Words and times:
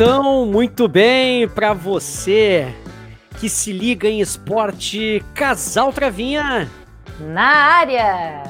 Então, 0.00 0.46
muito 0.46 0.86
bem 0.86 1.48
para 1.48 1.72
você 1.72 2.72
que 3.40 3.48
se 3.48 3.72
liga 3.72 4.06
em 4.06 4.20
esporte 4.20 5.20
Casal 5.34 5.92
Travinha. 5.92 6.70
Na 7.18 7.42
área! 7.42 8.44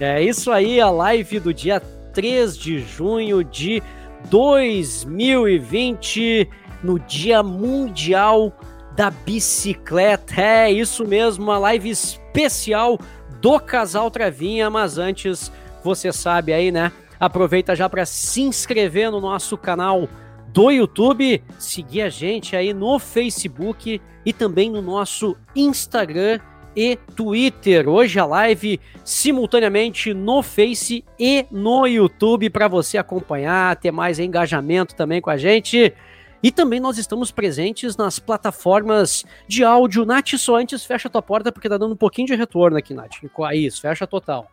É 0.00 0.20
isso 0.20 0.50
aí, 0.50 0.80
a 0.80 0.90
live 0.90 1.38
do 1.38 1.54
dia 1.54 1.78
3 1.78 2.58
de 2.58 2.80
junho 2.80 3.44
de 3.44 3.80
2020, 4.28 6.50
no 6.82 6.98
Dia 6.98 7.44
Mundial 7.44 8.52
da 8.96 9.08
Bicicleta. 9.08 10.40
É 10.40 10.72
isso 10.72 11.06
mesmo, 11.06 11.44
uma 11.44 11.58
live 11.58 11.90
especial 11.90 12.98
do 13.40 13.60
Casal 13.60 14.10
Travinha, 14.10 14.68
mas 14.68 14.98
antes, 14.98 15.52
você 15.84 16.12
sabe 16.12 16.52
aí, 16.52 16.72
né? 16.72 16.90
Aproveita 17.20 17.76
já 17.76 17.88
para 17.88 18.04
se 18.04 18.40
inscrever 18.40 19.12
no 19.12 19.20
nosso 19.20 19.56
canal 19.56 20.08
do 20.52 20.70
YouTube, 20.70 21.42
seguir 21.58 22.02
a 22.02 22.08
gente 22.08 22.56
aí 22.56 22.72
no 22.72 22.98
Facebook 22.98 24.00
e 24.24 24.32
também 24.32 24.70
no 24.70 24.80
nosso 24.80 25.36
Instagram 25.54 26.40
e 26.74 26.96
Twitter. 27.16 27.88
Hoje 27.88 28.18
a 28.18 28.24
live 28.24 28.80
simultaneamente 29.04 30.14
no 30.14 30.42
Face 30.42 31.04
e 31.18 31.46
no 31.50 31.86
YouTube 31.86 32.50
para 32.50 32.68
você 32.68 32.98
acompanhar, 32.98 33.76
ter 33.76 33.90
mais 33.90 34.18
engajamento 34.18 34.94
também 34.94 35.20
com 35.20 35.30
a 35.30 35.36
gente. 35.36 35.92
E 36.40 36.52
também 36.52 36.78
nós 36.78 36.98
estamos 36.98 37.32
presentes 37.32 37.96
nas 37.96 38.18
plataformas 38.18 39.24
de 39.48 39.64
áudio. 39.64 40.04
Nath, 40.04 40.34
só 40.36 40.56
antes 40.56 40.84
fecha 40.84 41.10
tua 41.10 41.20
porta 41.20 41.50
porque 41.50 41.68
tá 41.68 41.76
dando 41.76 41.92
um 41.92 41.96
pouquinho 41.96 42.28
de 42.28 42.36
retorno 42.36 42.76
aqui, 42.76 42.94
Nath. 42.94 43.16
Isso, 43.54 43.80
fecha 43.80 44.06
total. 44.06 44.48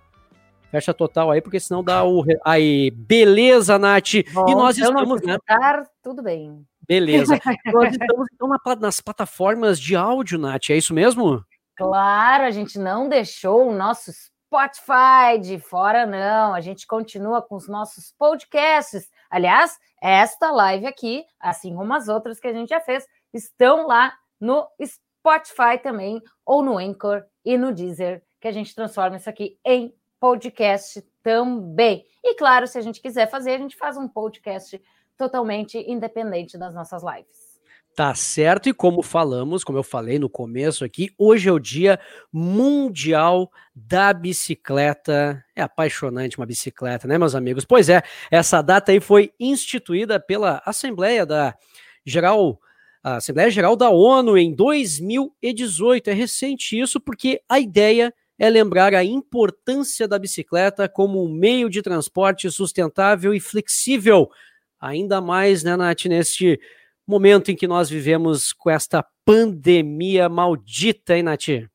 Fecha 0.75 0.93
total 0.93 1.31
aí, 1.31 1.39
porque 1.39 1.57
senão 1.57 1.81
dá 1.81 2.03
o. 2.03 2.21
Aí, 2.43 2.91
beleza, 2.91 3.79
Nath. 3.79 4.25
Bom, 4.33 4.49
e 4.49 4.55
nós 4.55 4.77
estamos. 4.77 5.21
Né? 5.21 5.37
tudo 6.03 6.21
bem. 6.21 6.67
Beleza. 6.85 7.39
nós 7.73 7.93
estamos 7.93 8.27
então 8.33 8.75
nas 8.77 8.99
plataformas 8.99 9.79
de 9.79 9.95
áudio, 9.95 10.37
Nath, 10.37 10.71
é 10.71 10.75
isso 10.75 10.93
mesmo? 10.93 11.41
Claro, 11.77 12.43
a 12.43 12.51
gente 12.51 12.77
não 12.77 13.07
deixou 13.07 13.69
o 13.69 13.73
nosso 13.73 14.11
Spotify 14.11 15.39
de 15.41 15.59
fora, 15.59 16.05
não. 16.05 16.53
A 16.53 16.59
gente 16.59 16.85
continua 16.85 17.41
com 17.41 17.55
os 17.55 17.69
nossos 17.69 18.13
podcasts. 18.17 19.09
Aliás, 19.29 19.77
esta 20.01 20.51
live 20.51 20.87
aqui, 20.87 21.23
assim 21.39 21.73
como 21.73 21.93
as 21.93 22.09
outras 22.09 22.37
que 22.37 22.49
a 22.49 22.53
gente 22.53 22.67
já 22.67 22.81
fez, 22.81 23.07
estão 23.33 23.87
lá 23.87 24.13
no 24.41 24.67
Spotify 24.83 25.81
também, 25.81 26.21
ou 26.45 26.61
no 26.61 26.77
Anchor 26.77 27.23
e 27.45 27.57
no 27.57 27.71
Deezer, 27.71 28.21
que 28.41 28.47
a 28.49 28.51
gente 28.51 28.75
transforma 28.75 29.15
isso 29.15 29.29
aqui 29.29 29.57
em 29.65 29.95
podcast 30.19 31.03
também. 31.21 32.05
E 32.23 32.35
claro, 32.35 32.67
se 32.67 32.77
a 32.77 32.81
gente 32.81 33.01
quiser 33.01 33.29
fazer, 33.29 33.51
a 33.51 33.57
gente 33.57 33.75
faz 33.75 33.97
um 33.97 34.07
podcast 34.07 34.81
totalmente 35.17 35.77
independente 35.77 36.57
das 36.57 36.73
nossas 36.73 37.03
lives. 37.03 37.55
Tá 37.95 38.13
certo, 38.13 38.67
e 38.67 38.73
como 38.73 39.01
falamos, 39.01 39.63
como 39.63 39.77
eu 39.77 39.83
falei 39.83 40.19
no 40.19 40.29
começo 40.29 40.83
aqui, 40.83 41.11
hoje 41.17 41.47
é 41.47 41.51
o 41.51 41.57
Dia 41.57 41.97
Mundial 42.31 43.49
da 43.73 44.11
Bicicleta. 44.11 45.41
É 45.55 45.61
apaixonante 45.61 46.37
uma 46.37 46.45
bicicleta, 46.45 47.07
né, 47.07 47.17
meus 47.17 47.35
amigos? 47.35 47.63
Pois 47.63 47.87
é, 47.87 48.03
essa 48.29 48.61
data 48.61 48.91
aí 48.91 48.99
foi 48.99 49.31
instituída 49.39 50.19
pela 50.19 50.61
Assembleia 50.65 51.25
da 51.25 51.55
Geral 52.05 52.59
a 53.05 53.17
Assembleia 53.17 53.51
Geral 53.51 53.75
da 53.75 53.91
ONU 53.91 54.35
em 54.35 54.51
2018. 54.51 56.09
É 56.09 56.13
recente 56.13 56.77
isso 56.77 56.99
porque 56.99 57.39
a 57.47 57.59
ideia 57.59 58.11
lembrar 58.39 58.93
a 58.93 59.03
importância 59.03 60.07
da 60.07 60.19
bicicleta 60.19 60.89
como 60.89 61.23
um 61.23 61.29
meio 61.29 61.69
de 61.69 61.81
transporte 61.81 62.49
sustentável 62.51 63.33
e 63.33 63.39
flexível, 63.39 64.29
ainda 64.79 65.21
mais, 65.21 65.63
né, 65.63 65.75
Nath, 65.75 66.05
neste 66.05 66.59
momento 67.07 67.51
em 67.51 67.55
que 67.55 67.67
nós 67.67 67.89
vivemos 67.89 68.51
com 68.51 68.69
esta 68.69 69.05
pandemia 69.23 70.27
maldita, 70.27 71.15
hein, 71.15 71.23
Nath? 71.23 71.69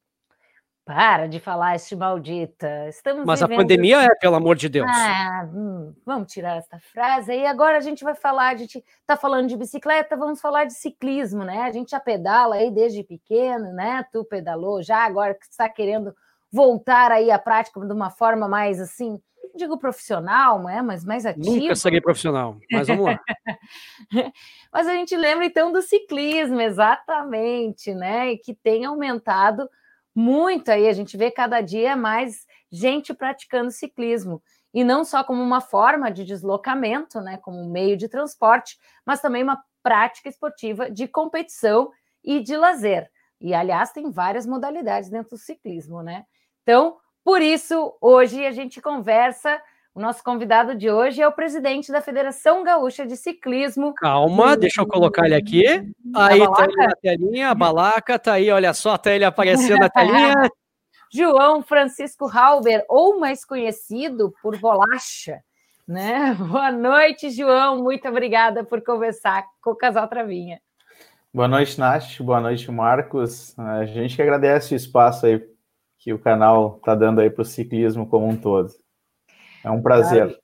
Para 0.84 1.28
de 1.28 1.38
falar 1.38 1.76
este 1.76 1.94
maldita. 1.94 2.88
Estamos 2.88 3.24
Mas 3.24 3.38
vivendo... 3.38 3.54
a 3.54 3.62
pandemia 3.62 4.02
é, 4.02 4.08
pelo 4.16 4.34
amor 4.34 4.56
de 4.56 4.68
Deus. 4.68 4.90
Ah, 4.90 5.48
hum, 5.54 5.94
vamos 6.04 6.32
tirar 6.32 6.56
essa 6.56 6.80
frase 6.80 7.30
aí. 7.30 7.46
Agora 7.46 7.78
a 7.78 7.80
gente 7.80 8.02
vai 8.02 8.14
falar, 8.14 8.48
a 8.48 8.56
gente 8.56 8.84
está 9.00 9.16
falando 9.16 9.46
de 9.46 9.56
bicicleta, 9.56 10.16
vamos 10.16 10.40
falar 10.40 10.64
de 10.64 10.74
ciclismo, 10.74 11.44
né? 11.44 11.62
A 11.62 11.70
gente 11.70 11.90
já 11.90 12.00
pedala 12.00 12.56
aí 12.56 12.72
desde 12.72 13.04
pequeno, 13.04 13.72
né? 13.72 14.04
Tu 14.12 14.24
pedalou 14.24 14.82
já, 14.82 15.04
agora 15.04 15.32
que 15.32 15.44
está 15.44 15.68
querendo 15.68 16.12
voltar 16.52 17.12
aí 17.12 17.30
à 17.30 17.38
prática 17.38 17.80
de 17.80 17.92
uma 17.92 18.10
forma 18.10 18.48
mais 18.48 18.80
assim, 18.80 19.20
digo 19.54 19.78
profissional, 19.78 20.68
é, 20.68 20.82
mas 20.82 21.04
mais 21.04 21.26
ativa. 21.26 21.56
Nunca 21.56 21.74
serei 21.74 22.00
profissional, 22.00 22.58
mas 22.70 22.88
vamos 22.88 23.06
lá. 23.06 23.20
mas 24.72 24.88
a 24.88 24.92
gente 24.94 25.16
lembra 25.16 25.44
então 25.44 25.72
do 25.72 25.82
ciclismo, 25.82 26.60
exatamente, 26.60 27.94
né? 27.94 28.32
E 28.32 28.38
que 28.38 28.54
tem 28.54 28.84
aumentado 28.84 29.68
muito 30.14 30.70
aí, 30.70 30.88
a 30.88 30.92
gente 30.92 31.16
vê 31.16 31.30
cada 31.30 31.60
dia 31.60 31.96
mais 31.96 32.46
gente 32.70 33.14
praticando 33.14 33.70
ciclismo. 33.70 34.42
E 34.72 34.84
não 34.84 35.04
só 35.04 35.24
como 35.24 35.42
uma 35.42 35.60
forma 35.60 36.10
de 36.10 36.24
deslocamento, 36.24 37.20
né, 37.20 37.38
como 37.38 37.58
um 37.58 37.70
meio 37.70 37.96
de 37.96 38.08
transporte, 38.08 38.78
mas 39.04 39.20
também 39.20 39.42
uma 39.42 39.60
prática 39.82 40.28
esportiva 40.28 40.90
de 40.90 41.08
competição 41.08 41.90
e 42.22 42.40
de 42.40 42.56
lazer. 42.56 43.10
E, 43.40 43.54
aliás, 43.54 43.90
tem 43.90 44.10
várias 44.10 44.46
modalidades 44.46 45.08
dentro 45.08 45.30
do 45.30 45.38
ciclismo, 45.38 46.02
né? 46.02 46.24
Então, 46.62 46.96
por 47.24 47.42
isso, 47.42 47.96
hoje 48.00 48.44
a 48.46 48.50
gente 48.50 48.80
conversa. 48.80 49.60
O 49.94 50.00
nosso 50.00 50.22
convidado 50.22 50.74
de 50.74 50.90
hoje 50.90 51.20
é 51.20 51.26
o 51.26 51.32
presidente 51.32 51.90
da 51.90 52.00
Federação 52.00 52.62
Gaúcha 52.62 53.04
de 53.04 53.16
Ciclismo. 53.16 53.92
Calma, 53.94 54.56
deixa 54.56 54.80
eu 54.80 54.86
colocar 54.86 55.26
ele 55.26 55.34
aqui. 55.34 55.66
Aí 56.14 56.38
tá 56.38 56.64
ele 56.64 56.76
na 56.76 56.94
telinha, 57.02 57.50
a 57.50 57.54
balaca 57.54 58.18
tá 58.18 58.34
aí, 58.34 58.50
olha 58.50 58.72
só, 58.72 58.96
tá 58.96 59.12
ele 59.12 59.24
aparecendo 59.24 59.80
na 59.80 59.88
telinha. 59.90 60.34
João 61.12 61.60
Francisco 61.60 62.26
Halber, 62.26 62.84
ou 62.88 63.18
mais 63.18 63.44
conhecido 63.44 64.32
por 64.40 64.56
Bolacha. 64.58 65.40
Né? 65.86 66.34
Boa 66.38 66.70
noite, 66.70 67.30
João. 67.30 67.82
Muito 67.82 68.08
obrigada 68.08 68.62
por 68.62 68.80
conversar 68.82 69.44
com 69.60 69.72
o 69.72 69.76
Casal 69.76 70.06
Travinha. 70.06 70.60
Boa 71.34 71.48
noite, 71.48 71.78
Nath. 71.78 72.20
Boa 72.20 72.40
noite, 72.40 72.70
Marcos. 72.70 73.58
A 73.58 73.84
gente 73.84 74.14
que 74.14 74.22
agradece 74.22 74.72
o 74.72 74.76
espaço 74.76 75.26
aí 75.26 75.44
que 76.00 76.14
o 76.14 76.18
canal 76.18 76.78
está 76.78 76.94
dando 76.94 77.20
aí 77.20 77.30
para 77.30 77.42
o 77.42 77.44
ciclismo 77.44 78.08
como 78.08 78.26
um 78.26 78.36
todo. 78.36 78.72
É 79.62 79.70
um 79.70 79.82
prazer. 79.82 80.36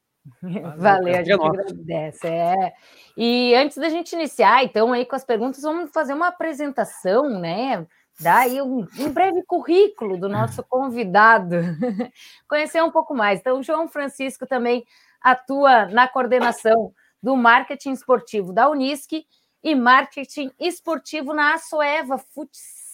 Valeu, 0.43 0.77
Valeu 0.77 1.15
a 1.17 1.25
gente 1.25 1.33
agradece. 1.33 2.27
É. 2.27 2.73
E 3.17 3.55
antes 3.55 3.79
da 3.79 3.89
gente 3.89 4.13
iniciar, 4.13 4.63
então, 4.63 4.93
aí 4.93 5.07
com 5.07 5.17
as 5.17 5.25
perguntas, 5.25 5.63
vamos 5.63 5.91
fazer 5.93 6.13
uma 6.13 6.29
apresentação, 6.29 7.41
né? 7.41 7.87
Dar 8.21 8.41
aí 8.41 8.61
um, 8.61 8.87
um 8.99 9.13
breve 9.13 9.43
currículo 9.45 10.19
do 10.19 10.29
nosso 10.29 10.63
convidado, 10.63 11.57
conhecer 12.49 12.83
um 12.83 12.91
pouco 12.91 13.15
mais. 13.15 13.41
Então, 13.41 13.59
o 13.59 13.63
João 13.63 13.89
Francisco 13.89 14.47
também 14.47 14.85
atua 15.23 15.87
na 15.87 16.07
coordenação 16.07 16.93
do 17.23 17.35
marketing 17.35 17.93
esportivo 17.93 18.53
da 18.53 18.69
Unisc 18.69 19.25
e 19.63 19.75
marketing 19.75 20.51
esportivo 20.61 21.33
na 21.33 21.55
Açoeva 21.55 22.19
Futsal 22.19 22.86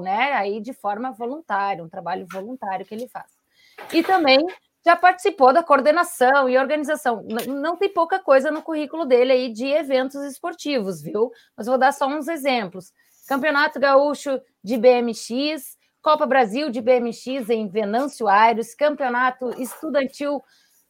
né? 0.00 0.32
Aí 0.32 0.60
de 0.60 0.72
forma 0.72 1.12
voluntária, 1.12 1.82
um 1.84 1.88
trabalho 1.88 2.26
voluntário 2.30 2.84
que 2.84 2.94
ele 2.94 3.08
faz. 3.08 3.30
E 3.92 4.02
também 4.02 4.38
já 4.84 4.94
participou 4.94 5.52
da 5.52 5.62
coordenação 5.62 6.48
e 6.48 6.58
organização. 6.58 7.26
Não 7.46 7.76
tem 7.76 7.88
pouca 7.88 8.18
coisa 8.18 8.50
no 8.50 8.62
currículo 8.62 9.06
dele 9.06 9.32
aí 9.32 9.52
de 9.52 9.66
eventos 9.66 10.22
esportivos, 10.24 11.00
viu? 11.00 11.30
Mas 11.56 11.66
vou 11.66 11.78
dar 11.78 11.92
só 11.92 12.06
uns 12.06 12.28
exemplos. 12.28 12.92
Campeonato 13.26 13.80
Gaúcho 13.80 14.40
de 14.62 14.76
BMX, 14.76 15.78
Copa 16.02 16.26
Brasil 16.26 16.68
de 16.68 16.82
BMX 16.82 17.48
em 17.48 17.66
Venâncio 17.66 18.28
Aires, 18.28 18.74
Campeonato 18.74 19.50
Estudantil 19.58 20.42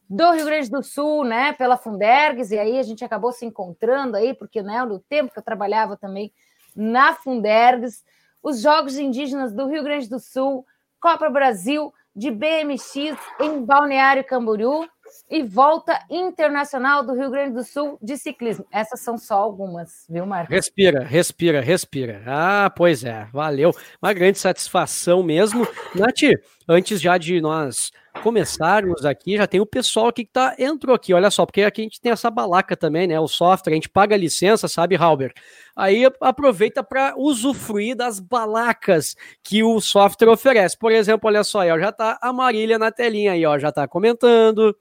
do 0.09 0.31
Rio 0.31 0.45
Grande 0.45 0.69
do 0.69 0.83
Sul, 0.83 1.23
né, 1.23 1.53
pela 1.53 1.77
Fundergues, 1.77 2.51
e 2.51 2.59
aí 2.59 2.77
a 2.77 2.83
gente 2.83 3.03
acabou 3.03 3.31
se 3.31 3.45
encontrando 3.45 4.17
aí, 4.17 4.33
porque, 4.33 4.61
né, 4.61 4.83
no 4.85 4.99
tempo 4.99 5.31
que 5.33 5.39
eu 5.39 5.43
trabalhava 5.43 5.97
também 5.97 6.31
na 6.75 7.13
Fundergues, 7.13 8.03
os 8.45 8.61
Jogos 8.61 8.95
Indígenas 8.95 9.51
do 9.51 9.67
Rio 9.67 9.83
Grande 9.83 10.07
do 10.07 10.19
Sul, 10.19 10.63
Copa 10.99 11.31
Brasil 11.31 11.91
de 12.15 12.29
BMX 12.29 13.17
em 13.41 13.65
Balneário 13.65 14.23
Camboriú 14.23 14.87
e 15.27 15.41
Volta 15.41 15.99
Internacional 16.11 17.03
do 17.03 17.15
Rio 17.15 17.31
Grande 17.31 17.55
do 17.55 17.63
Sul 17.63 17.97
de 17.99 18.15
Ciclismo. 18.17 18.67
Essas 18.71 18.99
são 18.99 19.17
só 19.17 19.33
algumas, 19.33 20.05
viu, 20.07 20.27
Marcos? 20.27 20.53
Respira, 20.53 21.03
respira, 21.03 21.59
respira. 21.59 22.21
Ah, 22.27 22.69
pois 22.69 23.03
é, 23.03 23.27
valeu. 23.33 23.71
Uma 23.99 24.13
grande 24.13 24.37
satisfação 24.37 25.23
mesmo. 25.23 25.67
Nath, 25.95 26.39
antes 26.67 27.01
já 27.01 27.17
de 27.17 27.39
nós 27.41 27.91
começarmos 28.23 29.05
aqui, 29.05 29.37
já 29.37 29.45
tem 29.45 29.59
o 29.59 29.65
pessoal 29.65 30.07
aqui 30.07 30.25
que 30.25 30.31
tá, 30.31 30.55
entrou 30.57 30.95
aqui, 30.95 31.13
olha 31.13 31.29
só, 31.29 31.45
porque 31.45 31.61
aqui 31.63 31.81
a 31.81 31.83
gente 31.83 31.99
tem 31.99 32.11
essa 32.11 32.29
balaca 32.29 32.75
também, 32.75 33.07
né? 33.07 33.19
O 33.19 33.27
software, 33.27 33.73
a 33.73 33.75
gente 33.75 33.89
paga 33.89 34.15
a 34.15 34.17
licença, 34.17 34.67
sabe, 34.67 34.95
Halber? 34.95 35.33
Aí 35.75 36.03
aproveita 36.21 36.83
para 36.83 37.13
usufruir 37.17 37.95
das 37.95 38.19
balacas 38.19 39.15
que 39.43 39.63
o 39.63 39.79
software 39.81 40.29
oferece. 40.29 40.77
Por 40.77 40.91
exemplo, 40.91 41.27
olha 41.27 41.43
só, 41.43 41.59
aí, 41.59 41.71
ó, 41.71 41.79
já 41.79 41.91
tá 41.91 42.17
a 42.21 42.31
Marília 42.31 42.79
na 42.79 42.91
telinha 42.91 43.33
aí, 43.33 43.45
ó, 43.45 43.59
já 43.59 43.71
tá 43.71 43.87
comentando. 43.87 44.75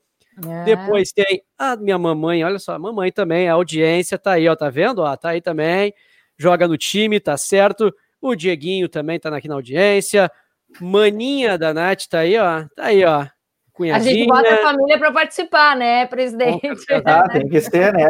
É. 0.47 0.65
Depois 0.65 1.13
tem 1.13 1.43
a 1.59 1.77
minha 1.77 1.99
mamãe, 1.99 2.45
olha 2.45 2.59
só, 2.59 2.73
a 2.73 2.79
mamãe 2.79 3.13
também, 3.13 3.49
a 3.49 3.55
audiência 3.55 4.19
tá 4.19 4.33
aí, 4.33 4.49
ó, 4.49 4.57
tá 4.57 4.71
vendo? 4.71 5.01
Ó, 5.01 5.17
tá 5.17 5.31
aí 5.31 5.41
também, 5.41 5.93
joga 6.37 6.67
no 6.67 6.77
time, 6.77 7.21
tá 7.21 7.37
certo. 7.37 7.95
O 8.21 8.35
Dieguinho 8.35 8.89
também 8.89 9.21
tá 9.21 9.35
aqui 9.37 9.49
na 9.49 9.55
audiência. 9.55 10.31
Maninha 10.81 11.59
da 11.59 11.73
Nath 11.75 12.07
tá 12.09 12.21
aí, 12.21 12.39
ó, 12.39 12.65
tá 12.75 12.87
aí, 12.87 13.05
ó. 13.05 13.27
Cunhadinha. 13.75 14.13
A 14.13 14.15
gente 14.15 14.29
bota 14.29 14.55
a 14.55 14.59
família 14.59 14.99
para 14.99 15.11
participar, 15.11 15.77
né, 15.77 16.07
presidente? 16.07 16.61
Ah, 17.05 17.29
tem 17.29 17.49
que 17.49 17.61
ser, 17.61 17.93
né? 17.93 18.07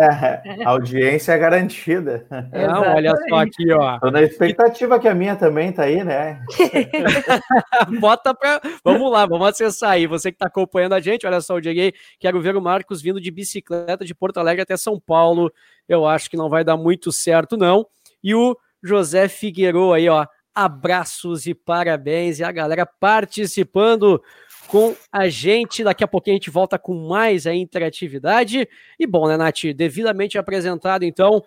A 0.63 0.71
audiência 0.71 1.33
é 1.33 1.39
garantida. 1.39 2.27
Não, 2.53 2.95
olha 2.95 3.15
só 3.29 3.37
aqui, 3.37 3.73
ó. 3.73 3.99
Tô 3.99 4.11
na 4.11 4.21
expectativa 4.21 5.01
que 5.01 5.09
a 5.09 5.15
minha 5.15 5.35
também 5.35 5.73
tá 5.73 5.85
aí, 5.85 6.05
né? 6.05 6.43
Bota 7.99 8.35
para. 8.35 8.61
Vamos 8.85 9.11
lá, 9.11 9.25
vamos 9.25 9.49
acessar 9.49 9.93
aí. 9.93 10.07
Você 10.07 10.31
que 10.31 10.37
está 10.37 10.47
acompanhando 10.47 10.93
a 10.93 11.01
gente, 11.01 11.27
olha 11.27 11.41
só, 11.41 11.55
o 11.55 11.61
Dieguei, 11.61 11.95
quero 12.21 12.43
ver 12.43 12.57
o 12.57 12.61
Marcos 12.61 13.01
vindo 13.01 13.19
de 13.21 13.31
bicicleta 13.31 14.05
de 14.05 14.15
Porto 14.15 14.39
Alegre 14.39 14.63
até 14.63 14.77
São 14.77 15.01
Paulo. 15.01 15.51
Eu 15.89 16.07
acho 16.07 16.29
que 16.29 16.37
não 16.37 16.51
vai 16.51 16.63
dar 16.63 16.77
muito 16.77 17.11
certo, 17.11 17.57
não. 17.57 17.87
E 18.23 18.35
o 18.35 18.55
José 18.83 19.29
Figueiredo 19.29 19.95
aí, 19.95 20.11
ó. 20.11 20.27
Abraços 20.55 21.47
e 21.47 21.55
parabéns. 21.55 22.39
E 22.39 22.45
a 22.45 22.53
galera 22.53 22.87
participando 22.87 24.23
com 24.67 24.97
a 25.11 25.29
gente. 25.29 25.85
Daqui 25.85 26.05
a 26.05 26.09
pouquinho 26.09 26.37
a 26.37 26.39
gente 26.39 26.51
volta 26.51 26.79
com 26.79 26.95
mais 27.09 27.47
a 27.47 27.55
interatividade. 27.55 28.69
E 28.99 29.07
bom, 29.07 29.29
né, 29.29 29.37
Nath? 29.37 29.65
Devidamente 29.75 30.39
apresentado, 30.39 31.05
então, 31.05 31.43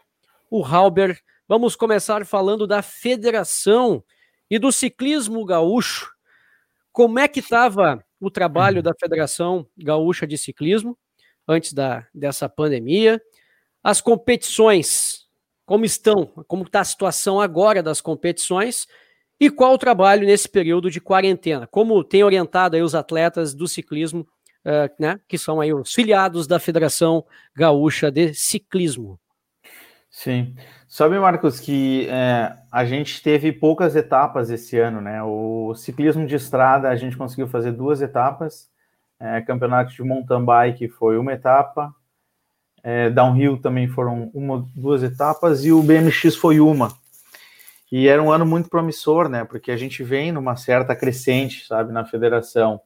o 0.49 0.63
Halber. 0.63 1.19
Vamos 1.47 1.75
começar 1.75 2.25
falando 2.25 2.67
da 2.67 2.81
federação 2.81 4.03
e 4.49 4.59
do 4.59 4.71
ciclismo 4.71 5.45
gaúcho. 5.45 6.11
Como 6.91 7.19
é 7.19 7.27
que 7.27 7.39
estava 7.39 8.03
o 8.19 8.31
trabalho 8.31 8.81
da 8.81 8.91
Federação 8.99 9.67
Gaúcha 9.77 10.25
de 10.25 10.37
Ciclismo 10.37 10.97
antes 11.47 11.71
da, 11.71 12.07
dessa 12.13 12.49
pandemia? 12.49 13.21
As 13.83 14.01
competições, 14.01 15.26
como 15.67 15.83
estão? 15.83 16.25
Como 16.47 16.63
está 16.63 16.79
a 16.79 16.85
situação 16.85 17.41
agora 17.41 17.83
das 17.83 17.99
competições? 17.99 18.87
E 19.37 19.51
qual 19.51 19.73
o 19.73 19.77
trabalho 19.77 20.25
nesse 20.25 20.47
período 20.47 20.89
de 20.89 21.01
quarentena? 21.01 21.67
Como 21.67 22.03
tem 22.05 22.23
orientado 22.23 22.77
aí 22.77 22.81
os 22.81 22.95
atletas 22.95 23.53
do 23.53 23.67
ciclismo, 23.67 24.21
uh, 24.65 24.89
né, 24.97 25.19
que 25.27 25.37
são 25.37 25.59
aí 25.59 25.73
os 25.73 25.93
filiados 25.93 26.47
da 26.47 26.57
Federação 26.57 27.23
Gaúcha 27.53 28.09
de 28.09 28.33
Ciclismo? 28.33 29.19
Sim. 30.09 30.55
Sabe, 30.87 31.19
Marcos, 31.19 31.59
que 31.59 32.07
é, 32.09 32.55
a 32.71 32.85
gente 32.85 33.21
teve 33.21 33.51
poucas 33.51 33.93
etapas 33.93 34.49
esse 34.49 34.79
ano, 34.79 35.01
né? 35.01 35.21
O 35.21 35.75
ciclismo 35.75 36.25
de 36.25 36.35
estrada 36.35 36.87
a 36.87 36.95
gente 36.95 37.17
conseguiu 37.17 37.45
fazer 37.45 37.73
duas 37.73 38.01
etapas. 38.01 38.69
É, 39.19 39.41
campeonato 39.41 39.91
de 39.91 40.01
mountain 40.01 40.45
bike 40.45 40.87
foi 40.87 41.17
uma 41.17 41.33
etapa. 41.33 41.93
É, 42.89 43.09
downhill 43.09 43.57
também 43.57 43.89
foram 43.89 44.31
uma, 44.33 44.65
duas 44.73 45.03
etapas 45.03 45.65
e 45.65 45.73
o 45.73 45.83
BMX 45.83 46.37
foi 46.37 46.61
uma. 46.61 46.97
E 47.91 48.07
era 48.07 48.23
um 48.23 48.31
ano 48.31 48.45
muito 48.45 48.69
promissor, 48.69 49.27
né? 49.27 49.43
Porque 49.43 49.73
a 49.73 49.75
gente 49.75 50.01
vem 50.03 50.31
numa 50.31 50.55
certa 50.55 50.95
crescente, 50.95 51.67
sabe, 51.67 51.91
na 51.91 52.05
federação. 52.05 52.79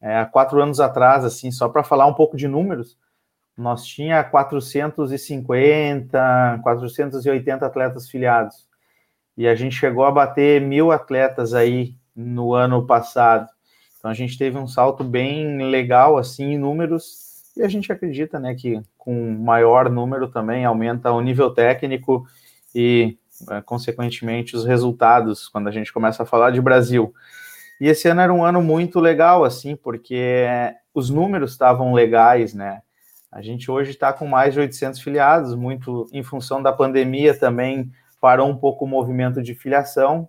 É, 0.00 0.16
há 0.16 0.24
quatro 0.24 0.62
anos 0.62 0.80
atrás, 0.80 1.26
assim, 1.26 1.50
só 1.50 1.68
para 1.68 1.84
falar 1.84 2.06
um 2.06 2.14
pouco 2.14 2.38
de 2.38 2.48
números, 2.48 2.96
nós 3.54 3.84
tinha 3.84 4.24
450, 4.24 6.60
480 6.62 7.66
atletas 7.66 8.08
filiados. 8.08 8.66
E 9.36 9.46
a 9.46 9.54
gente 9.54 9.76
chegou 9.76 10.06
a 10.06 10.10
bater 10.10 10.58
mil 10.58 10.90
atletas 10.90 11.52
aí 11.52 11.94
no 12.16 12.54
ano 12.54 12.86
passado. 12.86 13.46
Então 13.98 14.10
a 14.10 14.14
gente 14.14 14.38
teve 14.38 14.56
um 14.56 14.66
salto 14.66 15.04
bem 15.04 15.68
legal, 15.68 16.16
assim, 16.16 16.54
em 16.54 16.58
números. 16.58 17.23
E 17.56 17.62
a 17.62 17.68
gente 17.68 17.92
acredita, 17.92 18.40
né, 18.40 18.54
que 18.54 18.82
com 18.98 19.30
maior 19.32 19.88
número 19.88 20.28
também 20.28 20.64
aumenta 20.64 21.12
o 21.12 21.20
nível 21.20 21.50
técnico 21.50 22.26
e 22.74 23.16
é, 23.50 23.60
consequentemente, 23.60 24.54
os 24.56 24.64
resultados 24.64 25.48
quando 25.48 25.68
a 25.68 25.70
gente 25.72 25.92
começa 25.92 26.22
a 26.22 26.26
falar 26.26 26.50
de 26.50 26.60
Brasil. 26.60 27.12
E 27.80 27.88
esse 27.88 28.08
ano 28.08 28.20
era 28.20 28.32
um 28.32 28.44
ano 28.44 28.62
muito 28.62 29.00
legal, 29.00 29.44
assim, 29.44 29.74
porque 29.74 30.46
os 30.94 31.10
números 31.10 31.52
estavam 31.52 31.92
legais, 31.92 32.54
né? 32.54 32.82
A 33.30 33.42
gente 33.42 33.68
hoje 33.68 33.90
está 33.90 34.12
com 34.12 34.28
mais 34.28 34.54
de 34.54 34.60
800 34.60 35.00
filiados, 35.00 35.54
muito 35.56 36.08
em 36.12 36.22
função 36.22 36.62
da 36.62 36.72
pandemia 36.72 37.36
também 37.36 37.90
parou 38.20 38.48
um 38.48 38.56
pouco 38.56 38.84
o 38.84 38.88
movimento 38.88 39.42
de 39.42 39.54
filiação. 39.54 40.28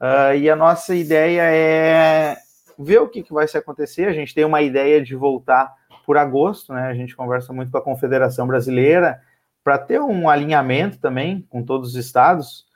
Uh, 0.00 0.36
e 0.36 0.50
a 0.50 0.56
nossa 0.56 0.94
ideia 0.94 1.42
é 1.42 2.36
ver 2.76 2.98
o 2.98 3.08
que, 3.08 3.22
que 3.22 3.32
vai 3.32 3.46
se 3.46 3.56
acontecer. 3.56 4.08
A 4.08 4.12
gente 4.12 4.34
tem 4.34 4.44
uma 4.44 4.60
ideia 4.60 5.00
de 5.00 5.14
voltar 5.14 5.72
por 6.04 6.16
agosto, 6.16 6.72
né? 6.72 6.86
A 6.86 6.94
gente 6.94 7.16
conversa 7.16 7.52
muito 7.52 7.70
com 7.70 7.78
a 7.78 7.82
Confederação 7.82 8.46
Brasileira, 8.46 9.20
para 9.62 9.78
ter 9.78 10.00
um 10.00 10.28
alinhamento 10.28 10.98
também 10.98 11.42
com 11.48 11.62
todos 11.62 11.90
os 11.90 11.96
estados. 11.96 12.66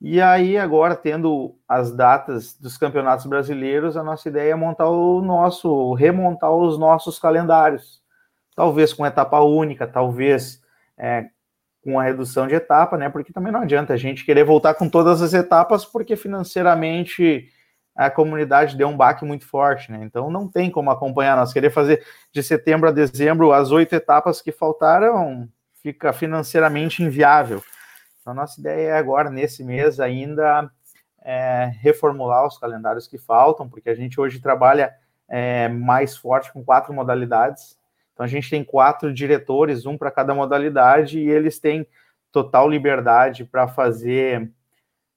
E 0.00 0.20
aí, 0.20 0.56
agora, 0.56 0.94
tendo 0.94 1.56
as 1.66 1.92
datas 1.92 2.54
dos 2.58 2.76
campeonatos 2.76 3.26
brasileiros, 3.26 3.96
a 3.96 4.02
nossa 4.02 4.28
ideia 4.28 4.52
é 4.52 4.54
montar 4.54 4.88
o 4.88 5.20
nosso, 5.22 5.94
remontar 5.94 6.50
os 6.50 6.78
nossos 6.78 7.18
calendários. 7.18 8.02
Talvez 8.54 8.92
com 8.92 9.06
etapa 9.06 9.40
única, 9.40 9.86
talvez 9.86 10.62
é, 10.98 11.28
com 11.82 11.98
a 11.98 12.02
redução 12.02 12.46
de 12.46 12.54
etapa, 12.54 12.96
né? 12.96 13.08
Porque 13.08 13.32
também 13.32 13.52
não 13.52 13.62
adianta 13.62 13.94
a 13.94 13.96
gente 13.96 14.24
querer 14.24 14.44
voltar 14.44 14.74
com 14.74 14.88
todas 14.88 15.22
as 15.22 15.32
etapas, 15.32 15.84
porque 15.84 16.16
financeiramente 16.16 17.48
a 18.06 18.10
comunidade 18.10 18.78
deu 18.78 18.88
um 18.88 18.96
baque 18.96 19.26
muito 19.26 19.46
forte, 19.46 19.92
né? 19.92 20.00
Então 20.02 20.30
não 20.30 20.48
tem 20.48 20.70
como 20.70 20.90
acompanhar. 20.90 21.36
Nós 21.36 21.52
querer 21.52 21.68
fazer 21.68 22.02
de 22.32 22.42
setembro 22.42 22.88
a 22.88 22.92
dezembro 22.92 23.52
as 23.52 23.70
oito 23.70 23.94
etapas 23.94 24.40
que 24.40 24.50
faltaram, 24.50 25.46
fica 25.82 26.10
financeiramente 26.10 27.02
inviável. 27.02 27.62
Então, 28.20 28.32
nossa 28.32 28.58
ideia 28.58 28.88
é 28.88 28.92
agora, 28.96 29.28
nesse 29.28 29.62
mês, 29.62 30.00
ainda 30.00 30.70
é, 31.22 31.72
reformular 31.80 32.46
os 32.46 32.56
calendários 32.56 33.06
que 33.06 33.18
faltam, 33.18 33.68
porque 33.68 33.90
a 33.90 33.94
gente 33.94 34.18
hoje 34.18 34.40
trabalha 34.40 34.94
é, 35.28 35.68
mais 35.68 36.16
forte 36.16 36.50
com 36.52 36.64
quatro 36.64 36.94
modalidades. 36.94 37.78
Então, 38.14 38.24
a 38.24 38.28
gente 38.28 38.48
tem 38.48 38.64
quatro 38.64 39.12
diretores, 39.12 39.84
um 39.84 39.98
para 39.98 40.10
cada 40.10 40.34
modalidade, 40.34 41.18
e 41.18 41.28
eles 41.28 41.58
têm 41.58 41.86
total 42.32 42.66
liberdade 42.66 43.44
para 43.44 43.68
fazer 43.68 44.50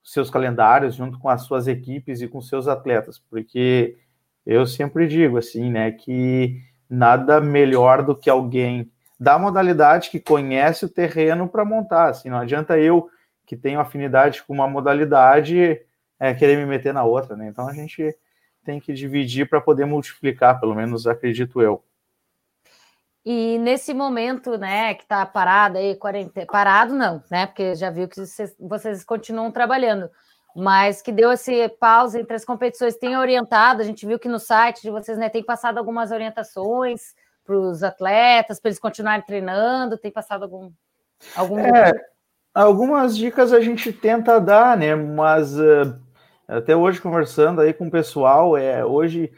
seus 0.03 0.29
calendários 0.29 0.95
junto 0.95 1.17
com 1.17 1.29
as 1.29 1.43
suas 1.43 1.67
equipes 1.67 2.21
e 2.21 2.27
com 2.27 2.41
seus 2.41 2.67
atletas, 2.67 3.17
porque 3.17 3.97
eu 4.45 4.65
sempre 4.67 5.07
digo 5.07 5.37
assim, 5.37 5.71
né, 5.71 5.91
que 5.91 6.61
nada 6.89 7.39
melhor 7.39 8.03
do 8.03 8.15
que 8.15 8.29
alguém 8.29 8.91
da 9.19 9.39
modalidade 9.39 10.09
que 10.09 10.19
conhece 10.19 10.85
o 10.85 10.89
terreno 10.89 11.47
para 11.47 11.63
montar. 11.63 12.09
Assim, 12.09 12.29
não 12.29 12.39
adianta 12.39 12.77
eu 12.77 13.09
que 13.45 13.55
tenho 13.55 13.79
afinidade 13.79 14.43
com 14.43 14.53
uma 14.53 14.67
modalidade 14.67 15.79
é, 16.19 16.33
querer 16.33 16.57
me 16.57 16.65
meter 16.65 16.93
na 16.93 17.03
outra, 17.03 17.35
né? 17.35 17.47
Então 17.47 17.67
a 17.67 17.73
gente 17.73 18.15
tem 18.63 18.79
que 18.79 18.93
dividir 18.93 19.47
para 19.47 19.61
poder 19.61 19.85
multiplicar, 19.85 20.59
pelo 20.59 20.75
menos 20.75 21.07
acredito 21.07 21.61
eu. 21.61 21.83
E 23.25 23.57
nesse 23.57 23.93
momento, 23.93 24.57
né, 24.57 24.93
que 24.95 25.03
está 25.03 25.25
parado 25.25 25.77
aí, 25.77 25.95
quarentena, 25.95 26.45
parado 26.45 26.93
não, 26.93 27.23
né? 27.31 27.45
Porque 27.45 27.73
já 27.73 27.89
viu 27.89 28.07
que 28.07 28.19
vocês, 28.19 28.53
vocês 28.59 29.03
continuam 29.05 29.49
trabalhando, 29.49 30.09
mas 30.53 31.01
que 31.01 31.11
deu 31.11 31.31
esse 31.31 31.69
pausa 31.79 32.19
entre 32.19 32.35
as 32.35 32.43
competições, 32.43 32.97
tem 32.97 33.17
orientado, 33.17 33.81
a 33.81 33.85
gente 33.85 34.05
viu 34.05 34.19
que 34.19 34.27
no 34.27 34.39
site 34.39 34.81
de 34.81 34.91
vocês, 34.91 35.17
né, 35.17 35.29
tem 35.29 35.43
passado 35.43 35.77
algumas 35.77 36.11
orientações 36.11 37.15
para 37.45 37.55
os 37.55 37.81
atletas, 37.81 38.59
para 38.59 38.69
eles 38.69 38.79
continuarem 38.79 39.25
treinando? 39.25 39.97
Tem 39.97 40.11
passado 40.11 40.43
algum. 40.43 40.71
algum 41.35 41.59
é, 41.59 41.93
algumas 42.53 43.15
dicas 43.15 43.53
a 43.53 43.61
gente 43.61 43.91
tenta 43.91 44.39
dar, 44.39 44.77
né? 44.77 44.95
Mas 44.95 45.57
uh, 45.57 45.97
até 46.47 46.75
hoje, 46.75 47.01
conversando 47.01 47.61
aí 47.61 47.73
com 47.73 47.87
o 47.87 47.91
pessoal, 47.91 48.57
é, 48.57 48.85
hoje 48.85 49.31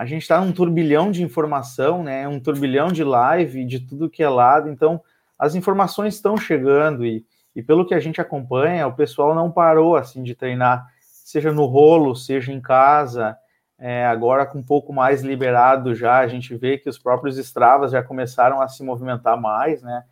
a 0.00 0.06
gente 0.06 0.22
está 0.22 0.40
num 0.40 0.50
turbilhão 0.50 1.10
de 1.10 1.22
informação, 1.22 2.02
né? 2.02 2.26
Um 2.26 2.40
turbilhão 2.40 2.88
de 2.88 3.04
live, 3.04 3.66
de 3.66 3.80
tudo 3.80 4.08
que 4.08 4.22
é 4.22 4.28
lado, 4.30 4.70
então 4.70 4.98
as 5.38 5.54
informações 5.54 6.14
estão 6.14 6.38
chegando 6.38 7.04
e, 7.04 7.22
e 7.54 7.62
pelo 7.62 7.84
que 7.84 7.92
a 7.92 8.00
gente 8.00 8.18
acompanha, 8.18 8.86
o 8.86 8.94
pessoal 8.94 9.34
não 9.34 9.50
parou 9.50 9.96
assim 9.96 10.22
de 10.22 10.34
treinar, 10.34 10.86
seja 11.02 11.52
no 11.52 11.66
rolo, 11.66 12.16
seja 12.16 12.50
em 12.50 12.62
casa 12.62 13.36
é, 13.78 14.06
agora 14.06 14.46
com 14.46 14.60
um 14.60 14.62
pouco 14.62 14.90
mais 14.90 15.20
liberado 15.20 15.94
já, 15.94 16.20
a 16.20 16.26
gente 16.26 16.54
vê 16.56 16.78
que 16.78 16.88
os 16.88 16.98
próprios 16.98 17.36
Stravas 17.36 17.92
já 17.92 18.02
começaram 18.02 18.62
a 18.62 18.68
se 18.68 18.82
movimentar 18.82 19.38
mais, 19.38 19.82
né? 19.82 20.04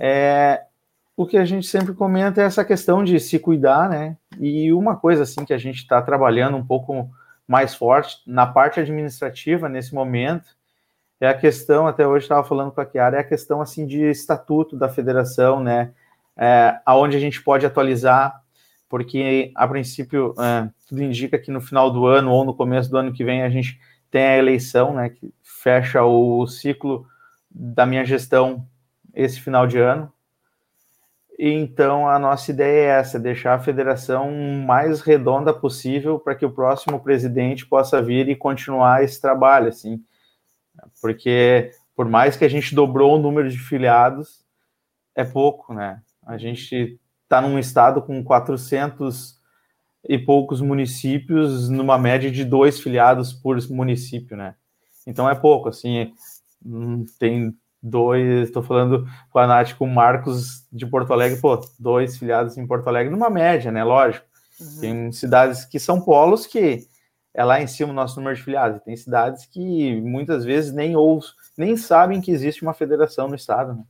É, 0.00 0.62
o 1.14 1.26
que 1.26 1.36
a 1.36 1.44
gente 1.44 1.66
sempre 1.66 1.92
comenta 1.92 2.40
é 2.40 2.46
essa 2.46 2.64
questão 2.64 3.04
de 3.04 3.20
se 3.20 3.38
cuidar, 3.38 3.86
né? 3.90 4.16
E 4.40 4.72
uma 4.72 4.96
coisa 4.96 5.24
assim 5.24 5.44
que 5.44 5.52
a 5.52 5.58
gente 5.58 5.76
está 5.76 6.00
trabalhando 6.00 6.56
um 6.56 6.64
pouco 6.64 7.10
mais 7.46 7.74
forte 7.74 8.18
na 8.26 8.46
parte 8.46 8.80
administrativa 8.80 9.68
nesse 9.68 9.94
momento 9.94 10.56
é 11.20 11.28
a 11.28 11.34
questão, 11.34 11.86
até 11.86 12.06
hoje 12.06 12.24
estava 12.24 12.46
falando 12.46 12.72
com 12.72 12.80
a 12.80 12.86
Kiara, 12.86 13.16
é 13.16 13.20
a 13.20 13.24
questão 13.24 13.60
assim 13.60 13.86
de 13.86 14.02
estatuto 14.02 14.76
da 14.76 14.88
federação, 14.88 15.60
né? 15.60 15.92
É, 16.36 16.80
aonde 16.84 17.16
a 17.16 17.20
gente 17.20 17.42
pode 17.42 17.64
atualizar 17.64 18.42
porque 18.88 19.50
a 19.54 19.66
princípio 19.66 20.34
é, 20.38 20.70
tudo 20.88 21.02
indica 21.02 21.36
que 21.38 21.50
no 21.50 21.60
final 21.60 21.90
do 21.90 22.06
ano 22.06 22.30
ou 22.30 22.44
no 22.44 22.54
começo 22.54 22.90
do 22.90 22.96
ano 22.96 23.12
que 23.12 23.24
vem 23.24 23.42
a 23.42 23.50
gente 23.50 23.80
tem 24.10 24.22
a 24.22 24.38
eleição, 24.38 24.94
né, 24.94 25.08
que 25.08 25.34
fecha 25.42 26.04
o 26.04 26.46
ciclo 26.46 27.04
da 27.50 27.84
minha 27.84 28.04
gestão 28.04 28.64
esse 29.12 29.40
final 29.40 29.66
de 29.66 29.78
ano. 29.78 30.12
Então, 31.38 32.08
a 32.08 32.18
nossa 32.18 32.50
ideia 32.50 32.80
é 32.80 33.00
essa: 33.00 33.18
deixar 33.18 33.54
a 33.54 33.62
federação 33.62 34.30
mais 34.64 35.00
redonda 35.00 35.52
possível 35.52 36.18
para 36.18 36.34
que 36.34 36.46
o 36.46 36.52
próximo 36.52 37.00
presidente 37.00 37.66
possa 37.66 38.00
vir 38.00 38.28
e 38.28 38.36
continuar 38.36 39.02
esse 39.02 39.20
trabalho, 39.20 39.68
assim. 39.68 40.02
Porque, 41.00 41.70
por 41.94 42.08
mais 42.08 42.36
que 42.36 42.44
a 42.44 42.48
gente 42.48 42.74
dobrou 42.74 43.16
o 43.16 43.18
número 43.18 43.48
de 43.48 43.58
filiados, 43.58 44.44
é 45.14 45.24
pouco, 45.24 45.74
né? 45.74 46.00
A 46.24 46.36
gente 46.38 46.98
está 47.22 47.40
num 47.40 47.58
estado 47.58 48.00
com 48.02 48.22
400 48.22 49.38
e 50.08 50.18
poucos 50.18 50.60
municípios, 50.60 51.68
numa 51.68 51.98
média 51.98 52.30
de 52.30 52.44
dois 52.44 52.78
filiados 52.78 53.32
por 53.32 53.58
município, 53.70 54.36
né? 54.36 54.54
Então 55.06 55.28
é 55.28 55.34
pouco, 55.34 55.68
assim, 55.68 56.12
hum, 56.64 57.04
tem 57.18 57.54
dois, 57.84 58.48
estou 58.48 58.62
falando 58.62 59.06
com 59.30 59.38
a 59.38 59.46
Nath, 59.46 59.74
com 59.74 59.84
o 59.84 59.94
Marcos 59.94 60.66
de 60.72 60.86
Porto 60.86 61.12
Alegre, 61.12 61.40
pô, 61.40 61.60
dois 61.78 62.16
filiados 62.16 62.56
em 62.56 62.66
Porto 62.66 62.88
Alegre, 62.88 63.12
numa 63.12 63.28
média, 63.28 63.70
né? 63.70 63.84
Lógico. 63.84 64.26
Uhum. 64.60 64.80
Tem 64.80 65.12
cidades 65.12 65.64
que 65.64 65.78
são 65.78 66.00
polos 66.00 66.46
que 66.46 66.86
é 67.34 67.44
lá 67.44 67.60
em 67.60 67.66
cima 67.66 67.90
o 67.90 67.94
nosso 67.94 68.16
número 68.16 68.36
de 68.36 68.42
filiados. 68.42 68.80
Tem 68.82 68.96
cidades 68.96 69.44
que 69.44 70.00
muitas 70.00 70.44
vezes 70.44 70.72
nem 70.72 70.96
ou 70.96 71.20
nem 71.56 71.76
sabem 71.76 72.20
que 72.20 72.30
existe 72.30 72.62
uma 72.62 72.72
federação 72.72 73.28
no 73.28 73.34
estado, 73.34 73.74
né? 73.74 73.84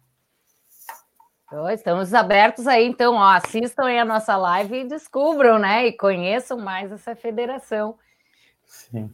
Então, 1.46 1.70
estamos 1.70 2.12
abertos 2.12 2.66
aí, 2.66 2.84
então, 2.84 3.14
ó, 3.14 3.30
assistam 3.30 3.84
aí 3.84 3.98
a 3.98 4.04
nossa 4.04 4.36
live 4.36 4.80
e 4.80 4.88
descubram, 4.88 5.56
né? 5.56 5.86
E 5.86 5.92
conheçam 5.92 6.58
mais 6.58 6.90
essa 6.90 7.14
federação. 7.14 7.96
Sim. 8.66 9.08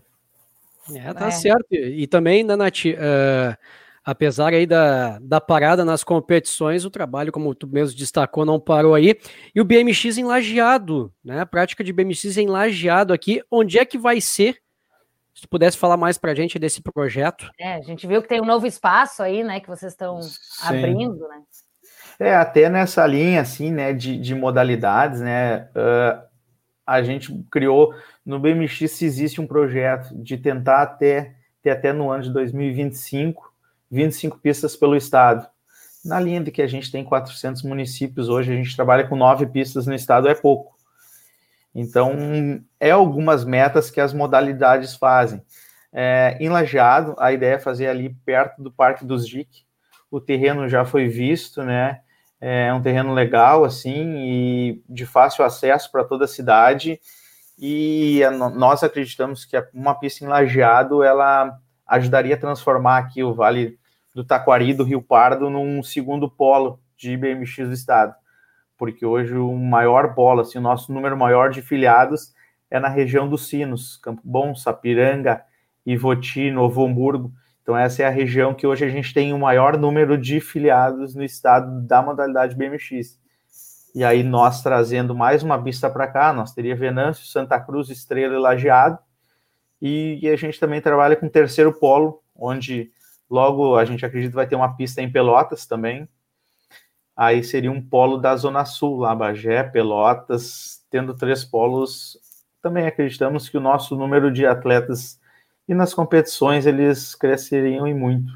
É, 0.95 1.13
tá 1.13 1.27
é. 1.27 1.31
certo. 1.31 1.67
E 1.75 2.07
também, 2.07 2.43
né, 2.43 2.57
Nath, 2.57 2.87
uh, 2.87 3.57
apesar 4.11 4.53
aí 4.53 4.67
da, 4.67 5.19
da 5.21 5.41
parada 5.41 5.85
nas 5.85 6.03
competições, 6.03 6.85
o 6.85 6.91
trabalho, 6.91 7.31
como 7.31 7.55
tu 7.55 7.67
mesmo 7.69 7.97
destacou, 7.97 8.45
não 8.45 8.59
parou 8.59 8.95
aí. 8.95 9.17
E 9.55 9.61
o 9.61 9.65
BMX 9.65 10.19
enlajeado, 10.19 11.13
né? 11.25 11.41
A 11.41 11.47
prática 11.47 11.85
de 11.85 11.93
BMX 11.93 12.37
enlajeado 12.37 13.13
aqui, 13.13 13.43
onde 13.51 13.79
é 13.79 13.85
que 13.85 13.97
vai 13.97 14.21
ser? 14.21 14.59
Se 15.33 15.43
tu 15.43 15.49
pudesse 15.49 15.79
falar 15.79 15.97
mais 15.97 16.19
para 16.19 16.33
a 16.33 16.35
gente 16.35 16.59
desse 16.59 16.83
projeto. 16.83 17.49
É, 17.59 17.75
a 17.75 17.81
gente 17.83 18.07
viu 18.07 18.21
que 18.21 18.29
tem 18.29 18.43
um 18.43 18.47
novo 18.47 18.67
espaço 18.67 19.23
aí, 19.23 19.45
né? 19.45 19.61
Que 19.61 19.69
vocês 19.69 19.93
estão 19.93 20.19
abrindo, 20.63 21.29
né? 21.29 21.43
É, 22.19 22.35
até 22.35 22.69
nessa 22.69 23.07
linha, 23.07 23.41
assim, 23.41 23.71
né, 23.71 23.95
de, 23.95 24.19
de 24.19 24.35
modalidades, 24.35 25.23
né, 25.23 25.71
uh, 25.75 26.23
a 26.87 27.03
gente 27.03 27.33
criou, 27.51 27.95
no 28.27 28.39
BMX 28.39 29.01
existe 29.01 29.41
um 29.41 29.47
projeto 29.47 30.15
de 30.23 30.37
tentar 30.37 30.83
até, 30.83 31.35
ter 31.63 31.71
até 31.71 31.95
no 31.95 32.11
ano 32.11 32.25
de 32.25 32.31
2025, 32.31 33.50
25 33.91 34.39
pistas 34.39 34.77
pelo 34.77 34.97
estado. 34.97 35.47
Na 36.05 36.19
linha 36.19 36.41
de 36.41 36.51
que 36.51 36.63
a 36.63 36.67
gente 36.67 36.91
tem 36.91 37.05
400 37.05 37.63
municípios 37.63 38.29
hoje, 38.29 38.53
a 38.53 38.57
gente 38.57 38.75
trabalha 38.75 39.07
com 39.07 39.17
nove 39.17 39.47
pistas 39.47 39.87
no 39.87 39.95
estado, 39.95 40.29
é 40.29 40.35
pouco. 40.35 40.75
Então, 41.75 42.63
é 42.79 42.91
algumas 42.91 43.45
metas 43.45 43.91
que 43.91 44.01
as 44.01 44.13
modalidades 44.13 44.95
fazem. 44.95 45.43
É, 45.93 46.37
em 46.41 46.49
Lajeado, 46.49 47.15
a 47.19 47.33
ideia 47.33 47.55
é 47.55 47.59
fazer 47.59 47.89
ali 47.89 48.11
perto 48.25 48.63
do 48.63 48.71
Parque 48.71 49.05
dos 49.05 49.29
JIC. 49.29 49.65
O 50.11 50.21
terreno 50.21 50.69
já 50.69 50.85
foi 50.85 51.09
visto, 51.09 51.63
né? 51.63 52.01
É 52.41 52.73
um 52.73 52.81
terreno 52.81 53.13
legal, 53.13 53.65
assim, 53.65 54.15
e 54.17 54.83
de 54.89 55.05
fácil 55.05 55.45
acesso 55.45 55.93
para 55.93 56.05
toda 56.05 56.25
a 56.25 56.29
cidade. 56.29 56.99
E 57.59 58.23
nós 58.55 58.83
acreditamos 58.83 59.45
que 59.45 59.63
uma 59.75 59.95
pista 59.95 60.25
em 60.25 60.29
Lajeado, 60.29 61.03
ela 61.03 61.59
ajudaria 61.87 62.35
a 62.35 62.39
transformar 62.39 62.99
aqui 62.99 63.23
o 63.23 63.35
Vale 63.35 63.79
do 64.21 64.25
Taquari, 64.25 64.75
do 64.75 64.85
Rio 64.85 65.01
Pardo, 65.01 65.49
num 65.49 65.83
segundo 65.83 66.31
polo 66.31 66.79
de 66.95 67.17
BMX 67.17 67.69
do 67.69 67.73
estado. 67.73 68.15
Porque 68.77 69.05
hoje 69.05 69.35
o 69.35 69.57
maior 69.57 70.15
polo, 70.15 70.43
assim, 70.43 70.59
o 70.59 70.63
nosso 70.63 70.93
número 70.93 71.17
maior 71.17 71.49
de 71.49 71.63
filiados 71.63 72.35
é 72.71 72.79
na 72.79 72.89
região 72.89 73.27
dos 73.29 73.49
Sinos, 73.49 73.97
Campo 73.97 74.21
Bom, 74.23 74.55
Sapiranga, 74.55 75.43
Ivoti, 75.87 76.51
Novo 76.51 76.85
Hamburgo. 76.85 77.33
Então 77.63 77.75
essa 77.75 78.03
é 78.03 78.07
a 78.07 78.11
região 78.11 78.53
que 78.53 78.67
hoje 78.67 78.85
a 78.85 78.91
gente 78.91 79.15
tem 79.15 79.33
o 79.33 79.39
maior 79.39 79.79
número 79.79 80.19
de 80.19 80.39
filiados 80.39 81.15
no 81.15 81.25
estado 81.25 81.81
da 81.87 82.03
modalidade 82.03 82.55
BMX. 82.55 83.19
E 83.95 84.05
aí 84.05 84.23
nós 84.23 84.63
trazendo 84.63 85.15
mais 85.15 85.43
uma 85.43 85.61
pista 85.63 85.89
para 85.89 86.07
cá, 86.07 86.31
nós 86.33 86.53
teria 86.53 86.77
Venâncio, 86.77 87.25
Santa 87.27 87.59
Cruz, 87.59 87.89
Estrela 87.89 88.35
e 88.35 88.39
Lajeado. 88.39 88.99
E, 89.81 90.19
e 90.23 90.29
a 90.29 90.37
gente 90.37 90.61
também 90.61 90.81
trabalha 90.83 91.17
com 91.17 91.27
terceiro 91.27 91.73
polo, 91.73 92.23
onde 92.37 92.93
Logo, 93.31 93.77
a 93.77 93.85
gente 93.85 94.05
acredita 94.05 94.33
que 94.33 94.37
vai 94.37 94.47
ter 94.47 94.57
uma 94.57 94.75
pista 94.77 95.01
em 95.01 95.11
Pelotas 95.11 95.65
também. 95.65 96.09
Aí 97.17 97.45
seria 97.45 97.71
um 97.71 97.81
polo 97.81 98.19
da 98.19 98.35
Zona 98.35 98.65
Sul, 98.65 98.99
lá, 98.99 99.15
Bagé, 99.15 99.63
Pelotas, 99.63 100.85
tendo 100.91 101.15
três 101.15 101.45
polos. 101.45 102.19
Também 102.61 102.87
acreditamos 102.87 103.49
que 103.49 103.57
o 103.57 103.61
nosso 103.61 103.95
número 103.95 104.33
de 104.33 104.47
atletas 104.47 105.21
e 105.69 105.75
nas 105.75 105.95
competições 105.95 106.67
eles 106.67 107.15
cresceriam 107.15 107.87
e 107.87 107.95
muito. 107.95 108.33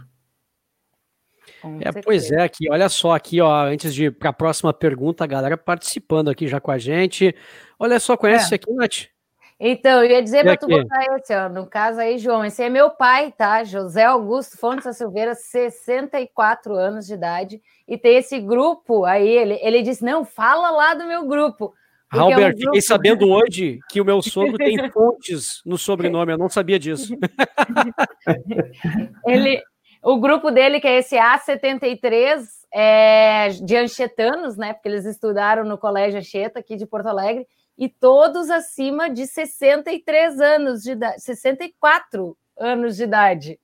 É, 1.80 1.90
pois 2.02 2.30
é, 2.30 2.42
aqui, 2.42 2.70
olha 2.70 2.88
só 2.88 3.12
aqui, 3.12 3.40
ó, 3.40 3.64
antes 3.64 3.94
de 3.94 4.10
para 4.10 4.30
a 4.30 4.34
próxima 4.34 4.72
pergunta, 4.72 5.24
a 5.24 5.26
galera 5.26 5.56
participando 5.56 6.28
aqui 6.28 6.46
já 6.46 6.60
com 6.60 6.70
a 6.70 6.78
gente. 6.78 7.34
Olha 7.78 7.98
só, 7.98 8.16
conhece 8.16 8.52
é. 8.52 8.56
aqui, 8.56 8.70
Nath? 8.72 9.13
Então, 9.58 10.02
eu 10.02 10.10
ia 10.10 10.22
dizer 10.22 10.42
para 10.42 10.56
tu 10.56 10.66
botar 10.66 11.16
esse, 11.16 11.34
ó, 11.34 11.48
no 11.48 11.66
caso 11.66 12.00
aí, 12.00 12.18
João, 12.18 12.44
esse 12.44 12.62
é 12.62 12.68
meu 12.68 12.90
pai, 12.90 13.32
tá? 13.32 13.62
José 13.62 14.04
Augusto 14.04 14.58
Fontes 14.58 14.84
da 14.84 14.92
Silveira, 14.92 15.34
64 15.34 16.74
anos 16.74 17.06
de 17.06 17.14
idade, 17.14 17.62
e 17.86 17.96
tem 17.96 18.16
esse 18.16 18.40
grupo 18.40 19.04
aí, 19.04 19.28
ele, 19.28 19.58
ele 19.62 19.82
disse, 19.82 20.04
não, 20.04 20.24
fala 20.24 20.70
lá 20.70 20.94
do 20.94 21.06
meu 21.06 21.26
grupo. 21.26 21.72
Albert, 22.10 22.36
é 22.36 22.36
um 22.36 22.50
grupo... 22.50 22.66
fiquei 22.66 22.82
sabendo 22.82 23.26
hoje 23.30 23.78
que 23.88 24.00
o 24.00 24.04
meu 24.04 24.20
sogro 24.22 24.56
tem 24.56 24.76
Fontes 24.90 25.62
no 25.64 25.78
sobrenome, 25.78 26.32
eu 26.32 26.38
não 26.38 26.48
sabia 26.48 26.78
disso. 26.78 27.14
ele, 29.26 29.62
o 30.02 30.18
grupo 30.18 30.50
dele, 30.50 30.80
que 30.80 30.88
é 30.88 30.98
esse 30.98 31.16
A73, 31.16 32.42
é 32.72 33.48
de 33.50 33.76
anchetanos, 33.76 34.56
né? 34.56 34.72
Porque 34.72 34.88
eles 34.88 35.04
estudaram 35.04 35.64
no 35.64 35.78
Colégio 35.78 36.18
Anchieta, 36.18 36.58
aqui 36.58 36.76
de 36.76 36.86
Porto 36.86 37.06
Alegre, 37.06 37.46
e 37.76 37.88
todos 37.88 38.50
acima 38.50 39.10
de 39.10 39.26
63 39.26 40.40
anos 40.40 40.82
de 40.82 40.92
idade, 40.92 41.20
64 41.20 42.36
anos 42.56 42.96
de 42.96 43.02
idade. 43.04 43.60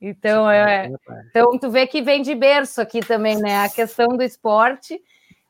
Então, 0.00 0.48
é, 0.48 0.90
então 1.28 1.58
tu 1.58 1.70
vê 1.70 1.86
que 1.86 2.00
vem 2.00 2.22
de 2.22 2.34
berço 2.34 2.80
aqui 2.80 3.00
também, 3.00 3.36
né? 3.38 3.64
A 3.64 3.68
questão 3.68 4.08
do 4.08 4.22
esporte, 4.22 5.00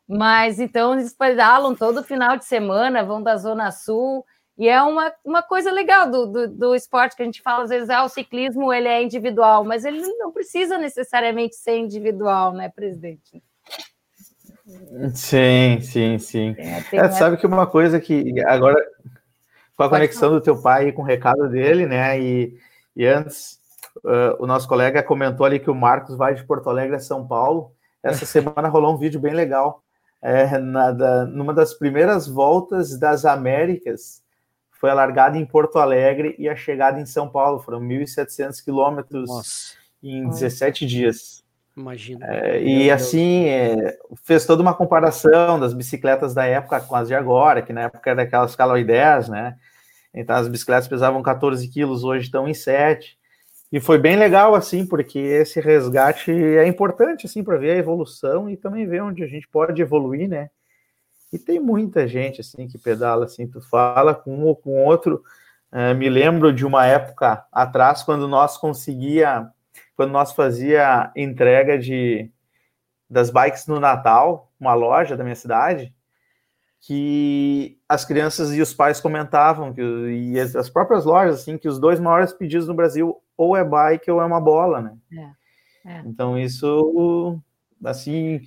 mas 0.06 0.58
então 0.58 0.94
eles 0.94 1.12
pedalam 1.12 1.74
todo 1.74 2.02
final 2.02 2.36
de 2.36 2.46
semana, 2.46 3.04
vão 3.04 3.22
da 3.22 3.36
Zona 3.36 3.70
Sul, 3.70 4.24
e 4.56 4.68
é 4.68 4.82
uma, 4.82 5.12
uma 5.24 5.42
coisa 5.42 5.70
legal 5.70 6.10
do, 6.10 6.26
do, 6.26 6.48
do 6.48 6.74
esporte 6.74 7.14
que 7.14 7.22
a 7.22 7.24
gente 7.24 7.42
fala, 7.42 7.64
às 7.64 7.70
vezes, 7.70 7.90
ah, 7.90 8.02
o 8.02 8.08
ciclismo 8.08 8.72
ele 8.72 8.88
é 8.88 9.02
individual, 9.02 9.64
mas 9.64 9.84
ele 9.84 10.00
não 10.16 10.32
precisa 10.32 10.78
necessariamente 10.78 11.54
ser 11.54 11.76
individual, 11.76 12.52
né, 12.52 12.68
presidente? 12.68 13.40
Sim, 15.14 15.80
sim, 15.80 16.18
sim. 16.18 16.54
É, 16.58 16.96
é, 16.96 17.10
sabe 17.10 17.36
que 17.36 17.46
uma 17.46 17.66
coisa 17.66 18.00
que 18.00 18.34
agora, 18.46 18.76
com 19.76 19.82
a 19.82 19.88
conexão 19.88 20.30
do 20.30 20.40
teu 20.40 20.60
pai 20.60 20.92
com 20.92 21.02
o 21.02 21.04
recado 21.04 21.48
dele, 21.48 21.86
né? 21.86 22.20
E, 22.20 22.54
e 22.94 23.06
antes, 23.06 23.58
uh, 23.98 24.36
o 24.38 24.46
nosso 24.46 24.68
colega 24.68 25.02
comentou 25.02 25.46
ali 25.46 25.58
que 25.58 25.70
o 25.70 25.74
Marcos 25.74 26.16
vai 26.16 26.34
de 26.34 26.44
Porto 26.44 26.68
Alegre 26.68 26.96
a 26.96 27.00
São 27.00 27.26
Paulo. 27.26 27.72
Essa 28.02 28.24
semana 28.26 28.68
rolou 28.68 28.94
um 28.94 28.98
vídeo 28.98 29.20
bem 29.20 29.32
legal. 29.32 29.82
É, 30.20 30.58
na, 30.58 30.90
da, 30.90 31.24
numa 31.26 31.54
das 31.54 31.74
primeiras 31.74 32.26
voltas 32.26 32.98
das 32.98 33.24
Américas, 33.24 34.20
foi 34.72 34.90
a 34.90 34.94
largada 34.94 35.38
em 35.38 35.46
Porto 35.46 35.78
Alegre 35.78 36.34
e 36.38 36.48
a 36.48 36.56
chegada 36.56 37.00
em 37.00 37.06
São 37.06 37.28
Paulo. 37.28 37.60
Foram 37.60 37.80
1.700 37.80 38.62
quilômetros 38.62 39.76
em 40.02 40.28
17 40.28 40.86
dias. 40.86 41.44
Imagina. 41.78 42.26
É, 42.26 42.60
e 42.60 42.90
assim, 42.90 43.44
é, 43.46 43.96
fez 44.24 44.44
toda 44.44 44.60
uma 44.60 44.74
comparação 44.74 45.60
das 45.60 45.72
bicicletas 45.72 46.34
da 46.34 46.44
época 46.44 46.80
com 46.80 46.96
as 46.96 47.06
de 47.06 47.14
agora, 47.14 47.62
que 47.62 47.72
na 47.72 47.82
época 47.82 48.10
era 48.10 48.22
aquelas 48.22 48.56
Caloidés, 48.56 49.28
né? 49.28 49.56
Então 50.12 50.34
as 50.34 50.48
bicicletas 50.48 50.88
pesavam 50.88 51.22
14 51.22 51.68
quilos, 51.68 52.02
hoje 52.02 52.24
estão 52.24 52.48
em 52.48 52.54
7. 52.54 53.16
E 53.70 53.78
foi 53.78 53.98
bem 53.98 54.16
legal, 54.16 54.54
assim, 54.54 54.84
porque 54.84 55.18
esse 55.18 55.60
resgate 55.60 56.32
é 56.32 56.66
importante, 56.66 57.26
assim, 57.26 57.44
para 57.44 57.58
ver 57.58 57.72
a 57.72 57.76
evolução 57.76 58.50
e 58.50 58.56
também 58.56 58.86
ver 58.86 59.02
onde 59.02 59.22
a 59.22 59.26
gente 59.26 59.46
pode 59.46 59.80
evoluir, 59.80 60.28
né? 60.28 60.50
E 61.32 61.38
tem 61.38 61.60
muita 61.60 62.08
gente, 62.08 62.40
assim, 62.40 62.66
que 62.66 62.78
pedala, 62.78 63.26
assim, 63.26 63.46
tu 63.46 63.60
fala 63.60 64.14
com 64.14 64.34
um 64.34 64.46
ou 64.46 64.56
com 64.56 64.84
outro. 64.84 65.22
É, 65.70 65.92
me 65.94 66.08
lembro 66.08 66.52
de 66.52 66.64
uma 66.66 66.86
época 66.86 67.44
atrás, 67.52 68.02
quando 68.02 68.26
nós 68.26 68.56
conseguia 68.56 69.48
quando 69.98 70.12
nós 70.12 70.30
fazia 70.30 71.10
entrega 71.16 71.76
de 71.76 72.30
das 73.10 73.30
bikes 73.30 73.66
no 73.66 73.80
Natal, 73.80 74.52
uma 74.60 74.72
loja 74.72 75.16
da 75.16 75.24
minha 75.24 75.34
cidade, 75.34 75.92
que 76.80 77.80
as 77.88 78.04
crianças 78.04 78.54
e 78.54 78.60
os 78.62 78.72
pais 78.72 79.00
comentavam 79.00 79.74
que 79.74 79.82
e 79.82 80.38
as 80.38 80.70
próprias 80.70 81.04
lojas 81.04 81.40
assim 81.40 81.58
que 81.58 81.66
os 81.66 81.80
dois 81.80 81.98
maiores 81.98 82.32
pedidos 82.32 82.68
no 82.68 82.74
Brasil 82.74 83.20
ou 83.36 83.56
é 83.56 83.64
bike 83.64 84.08
ou 84.08 84.22
é 84.22 84.24
uma 84.24 84.40
bola, 84.40 84.80
né? 84.80 84.96
É, 85.84 85.90
é. 85.90 86.02
Então 86.06 86.38
isso 86.38 87.42
assim 87.84 88.40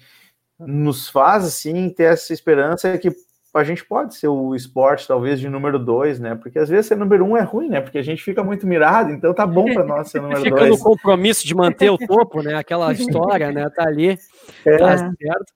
nos 0.57 1.09
faz 1.09 1.43
assim 1.43 1.89
ter 1.89 2.13
essa 2.13 2.31
esperança 2.31 2.97
que 2.97 3.11
a 3.53 3.63
gente 3.63 3.83
pode 3.83 4.15
ser 4.15 4.29
o 4.29 4.55
esporte 4.55 5.07
talvez 5.07 5.39
de 5.39 5.49
número 5.49 5.77
dois, 5.77 6.19
né? 6.19 6.35
Porque 6.35 6.57
às 6.57 6.69
vezes 6.69 6.85
ser 6.85 6.95
número 6.95 7.25
um 7.25 7.35
é 7.35 7.41
ruim, 7.41 7.69
né? 7.69 7.81
Porque 7.81 7.97
a 7.97 8.01
gente 8.01 8.23
fica 8.23 8.43
muito 8.43 8.65
mirado, 8.65 9.11
então 9.11 9.33
tá 9.33 9.45
bom 9.45 9.65
para 9.73 9.83
nós 9.83 10.09
ser 10.09 10.21
número 10.23 10.41
fica 10.41 10.55
dois. 10.55 10.71
Fica 10.71 10.77
no 10.77 10.83
compromisso 10.83 11.45
de 11.45 11.53
manter 11.53 11.89
o 11.89 11.97
topo, 11.97 12.41
né? 12.41 12.55
Aquela 12.55 12.91
história, 12.93 13.51
né? 13.51 13.69
Tá 13.69 13.83
ali, 13.83 14.17
é. 14.65 14.77
tá 14.77 14.97
certo. 14.97 15.53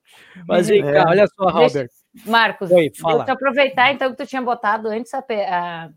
Mas 0.48 0.68
vem 0.68 0.82
cá, 0.82 0.90
é. 0.90 1.08
olha 1.08 1.28
só, 1.28 1.50
Robert. 1.50 1.90
Marcos, 2.26 2.72
Oi, 2.72 2.92
fala. 2.96 3.18
deixa 3.18 3.32
eu 3.32 3.36
aproveitar 3.36 3.94
então 3.94 4.12
que 4.12 4.18
tu 4.18 4.26
tinha 4.26 4.42
botado 4.42 4.88
antes 4.88 5.14
a, 5.14 5.20
a, 5.20 5.90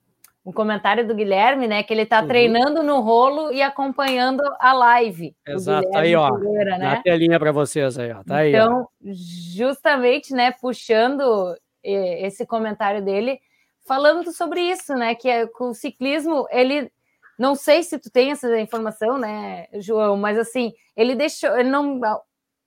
um 0.45 0.53
comentário 0.53 1.07
do 1.07 1.15
Guilherme, 1.15 1.67
né? 1.67 1.83
Que 1.83 1.93
ele 1.93 2.03
está 2.03 2.21
uhum. 2.21 2.29
treinando 2.29 2.83
no 2.83 3.01
rolo 3.01 3.53
e 3.53 3.61
acompanhando 3.61 4.43
a 4.61 4.73
live. 4.73 5.35
Exato, 5.47 5.89
aí 5.97 6.15
ó, 6.15 6.33
Pereira, 6.33 6.79
né? 6.79 6.79
na 6.79 7.03
telinha 7.03 7.39
para 7.39 7.53
vocês 7.53 7.99
aí, 7.99 8.13
ó, 8.13 8.23
tá 8.23 8.37
aí. 8.37 8.55
Então, 8.55 8.83
ó. 8.83 8.87
justamente, 9.05 10.33
né, 10.33 10.53
puxando 10.61 11.57
esse 11.91 12.47
comentário 12.47 13.03
dele, 13.03 13.41
falando 13.87 14.33
sobre 14.33 14.61
isso, 14.61 14.95
né? 14.95 15.15
Que 15.15 15.29
é, 15.29 15.49
o 15.59 15.75
ciclismo, 15.75 16.47
ele 16.51 16.91
não 17.39 17.55
sei 17.55 17.83
se 17.83 17.99
tu 17.99 18.11
tem 18.11 18.33
essa 18.33 18.59
informação, 18.59 19.17
né, 19.17 19.69
João, 19.75 20.17
mas 20.17 20.37
assim, 20.37 20.73
ele 20.97 21.15
deixou, 21.15 21.57
ele 21.57 21.71
não 21.71 22.01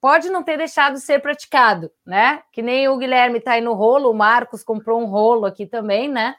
pode 0.00 0.30
não 0.30 0.42
ter 0.42 0.56
deixado 0.56 0.94
de 0.94 1.00
ser 1.00 1.20
praticado, 1.20 1.92
né? 2.04 2.42
Que 2.52 2.62
nem 2.62 2.88
o 2.88 2.96
Guilherme 2.96 3.38
está 3.38 3.52
aí 3.52 3.60
no 3.60 3.74
rolo, 3.74 4.10
o 4.10 4.14
Marcos 4.14 4.64
comprou 4.64 5.00
um 5.00 5.04
rolo 5.04 5.44
aqui 5.44 5.66
também, 5.66 6.08
né? 6.08 6.34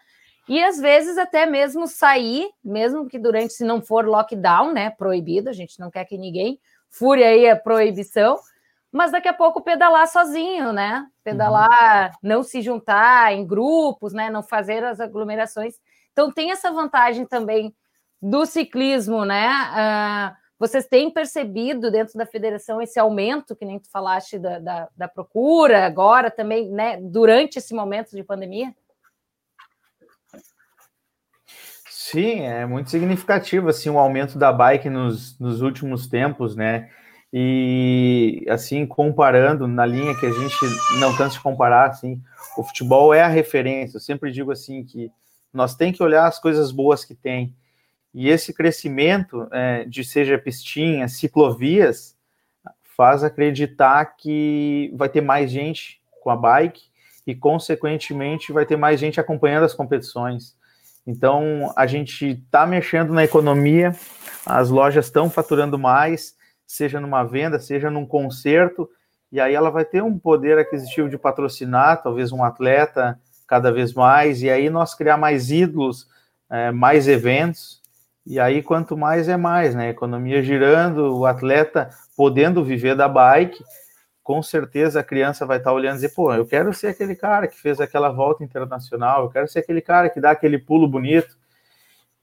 E 0.49 0.61
às 0.61 0.77
vezes 0.79 1.17
até 1.17 1.45
mesmo 1.45 1.87
sair, 1.87 2.49
mesmo 2.61 3.07
que 3.07 3.17
durante, 3.17 3.53
se 3.53 3.63
não 3.63 3.81
for 3.81 4.05
lockdown, 4.05 4.73
né? 4.73 4.89
Proibido, 4.89 5.49
a 5.49 5.53
gente 5.53 5.79
não 5.79 5.89
quer 5.89 6.03
que 6.03 6.17
ninguém 6.17 6.59
fure 6.89 7.23
aí 7.23 7.49
a 7.49 7.55
proibição, 7.55 8.37
mas 8.93 9.11
daqui 9.11 9.27
a 9.27 9.33
pouco 9.33 9.59
pedalar 9.59 10.07
sozinho, 10.07 10.71
né? 10.71 11.07
Pedalar, 11.23 12.11
uhum. 12.11 12.17
não 12.21 12.43
se 12.43 12.61
juntar 12.61 13.33
em 13.33 13.45
grupos, 13.45 14.13
né? 14.13 14.29
Não 14.29 14.43
fazer 14.43 14.83
as 14.83 14.99
aglomerações. 14.99 15.73
Então 16.11 16.31
tem 16.31 16.51
essa 16.51 16.71
vantagem 16.71 17.25
também 17.25 17.75
do 18.21 18.45
ciclismo, 18.45 19.25
né? 19.25 19.49
Uh, 19.49 20.35
vocês 20.59 20.85
têm 20.85 21.09
percebido 21.09 21.89
dentro 21.89 22.17
da 22.19 22.25
federação 22.27 22.79
esse 22.79 22.99
aumento, 22.99 23.55
que 23.55 23.65
nem 23.65 23.79
tu 23.79 23.89
falaste 23.89 24.37
da, 24.37 24.59
da, 24.59 24.89
da 24.95 25.07
procura 25.07 25.87
agora 25.87 26.29
também, 26.29 26.69
né, 26.69 26.97
durante 27.01 27.57
esse 27.57 27.73
momento 27.73 28.11
de 28.11 28.23
pandemia? 28.23 28.73
Sim, 31.89 32.41
é 32.41 32.65
muito 32.65 32.91
significativo 32.91 33.69
assim 33.69 33.89
o 33.89 33.97
aumento 33.97 34.37
da 34.37 34.53
bike 34.53 34.89
nos, 34.89 35.37
nos 35.39 35.61
últimos 35.61 36.07
tempos, 36.07 36.55
né? 36.55 36.91
E 37.35 38.45
assim 38.47 38.85
comparando 38.85 39.67
na 39.67 39.85
linha 39.85 40.15
que 40.15 40.25
a 40.25 40.31
gente 40.31 40.55
não 40.99 41.15
cansa 41.15 41.37
de 41.37 41.41
comparar, 41.41 41.89
assim, 41.89 42.21
o 42.55 42.63
futebol 42.63 43.11
é 43.13 43.23
a 43.23 43.27
referência. 43.27 43.97
Eu 43.97 44.01
sempre 44.01 44.31
digo 44.31 44.51
assim 44.51 44.83
que 44.83 45.11
nós 45.51 45.75
tem 45.75 45.91
que 45.91 46.03
olhar 46.03 46.27
as 46.27 46.39
coisas 46.39 46.71
boas 46.71 47.03
que 47.03 47.15
tem 47.15 47.55
e 48.13 48.29
esse 48.29 48.53
crescimento 48.53 49.47
é, 49.51 49.85
de 49.85 50.03
seja 50.03 50.37
pistinhas, 50.37 51.13
ciclovias, 51.13 52.15
faz 52.95 53.23
acreditar 53.23 54.05
que 54.17 54.93
vai 54.95 55.09
ter 55.09 55.21
mais 55.21 55.49
gente 55.49 55.99
com 56.21 56.29
a 56.29 56.35
bike 56.35 56.83
e, 57.25 57.33
consequentemente, 57.33 58.53
vai 58.53 58.65
ter 58.65 58.77
mais 58.77 58.99
gente 58.99 59.19
acompanhando 59.19 59.63
as 59.63 59.73
competições. 59.73 60.55
Então, 61.07 61.73
a 61.75 61.87
gente 61.87 62.43
está 62.45 62.67
mexendo 62.67 63.11
na 63.11 63.23
economia, 63.23 63.95
as 64.45 64.69
lojas 64.69 65.05
estão 65.05 65.29
faturando 65.29 65.79
mais, 65.79 66.35
seja 66.73 66.99
numa 66.99 67.23
venda, 67.23 67.59
seja 67.59 67.89
num 67.89 68.05
concerto, 68.05 68.89
e 69.31 69.39
aí 69.39 69.53
ela 69.53 69.69
vai 69.69 69.85
ter 69.85 70.01
um 70.01 70.17
poder 70.17 70.57
aquisitivo 70.57 71.09
de 71.09 71.17
patrocinar, 71.17 72.01
talvez 72.01 72.31
um 72.31 72.43
atleta 72.43 73.19
cada 73.47 73.71
vez 73.71 73.93
mais, 73.93 74.41
e 74.41 74.49
aí 74.49 74.69
nós 74.69 74.95
criar 74.95 75.17
mais 75.17 75.51
ídolos, 75.51 76.07
é, 76.49 76.71
mais 76.71 77.07
eventos, 77.07 77.81
e 78.25 78.39
aí, 78.39 78.63
quanto 78.63 78.95
mais 78.95 79.27
é 79.27 79.35
mais, 79.35 79.75
né? 79.75 79.89
Economia 79.89 80.41
girando, 80.41 81.17
o 81.17 81.25
atleta 81.25 81.89
podendo 82.15 82.63
viver 82.63 82.95
da 82.95 83.07
bike, 83.07 83.61
com 84.23 84.41
certeza 84.41 85.01
a 85.01 85.03
criança 85.03 85.45
vai 85.45 85.57
estar 85.57 85.73
olhando 85.73 85.95
e 85.95 86.01
dizer, 86.01 86.15
pô, 86.15 86.33
eu 86.33 86.45
quero 86.45 86.73
ser 86.73 86.87
aquele 86.87 87.15
cara 87.15 87.47
que 87.49 87.59
fez 87.59 87.81
aquela 87.81 88.09
volta 88.09 88.41
internacional, 88.41 89.23
eu 89.25 89.29
quero 89.29 89.47
ser 89.47 89.59
aquele 89.59 89.81
cara 89.81 90.09
que 90.09 90.21
dá 90.21 90.31
aquele 90.31 90.57
pulo 90.57 90.87
bonito. 90.87 91.37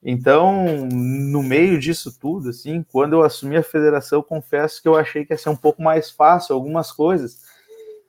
Então, 0.03 0.87
no 0.91 1.43
meio 1.43 1.79
disso 1.79 2.19
tudo, 2.19 2.49
assim, 2.49 2.83
quando 2.91 3.13
eu 3.13 3.23
assumi 3.23 3.57
a 3.57 3.63
federação, 3.63 4.23
confesso 4.23 4.81
que 4.81 4.89
eu 4.89 4.97
achei 4.97 5.27
que 5.27 5.33
ia 5.35 5.39
ser 5.39 5.51
um 5.51 5.57
pouco 5.57 5.83
mais 5.83 6.11
fácil 6.11 6.55
algumas 6.55 6.91
coisas. 6.91 7.43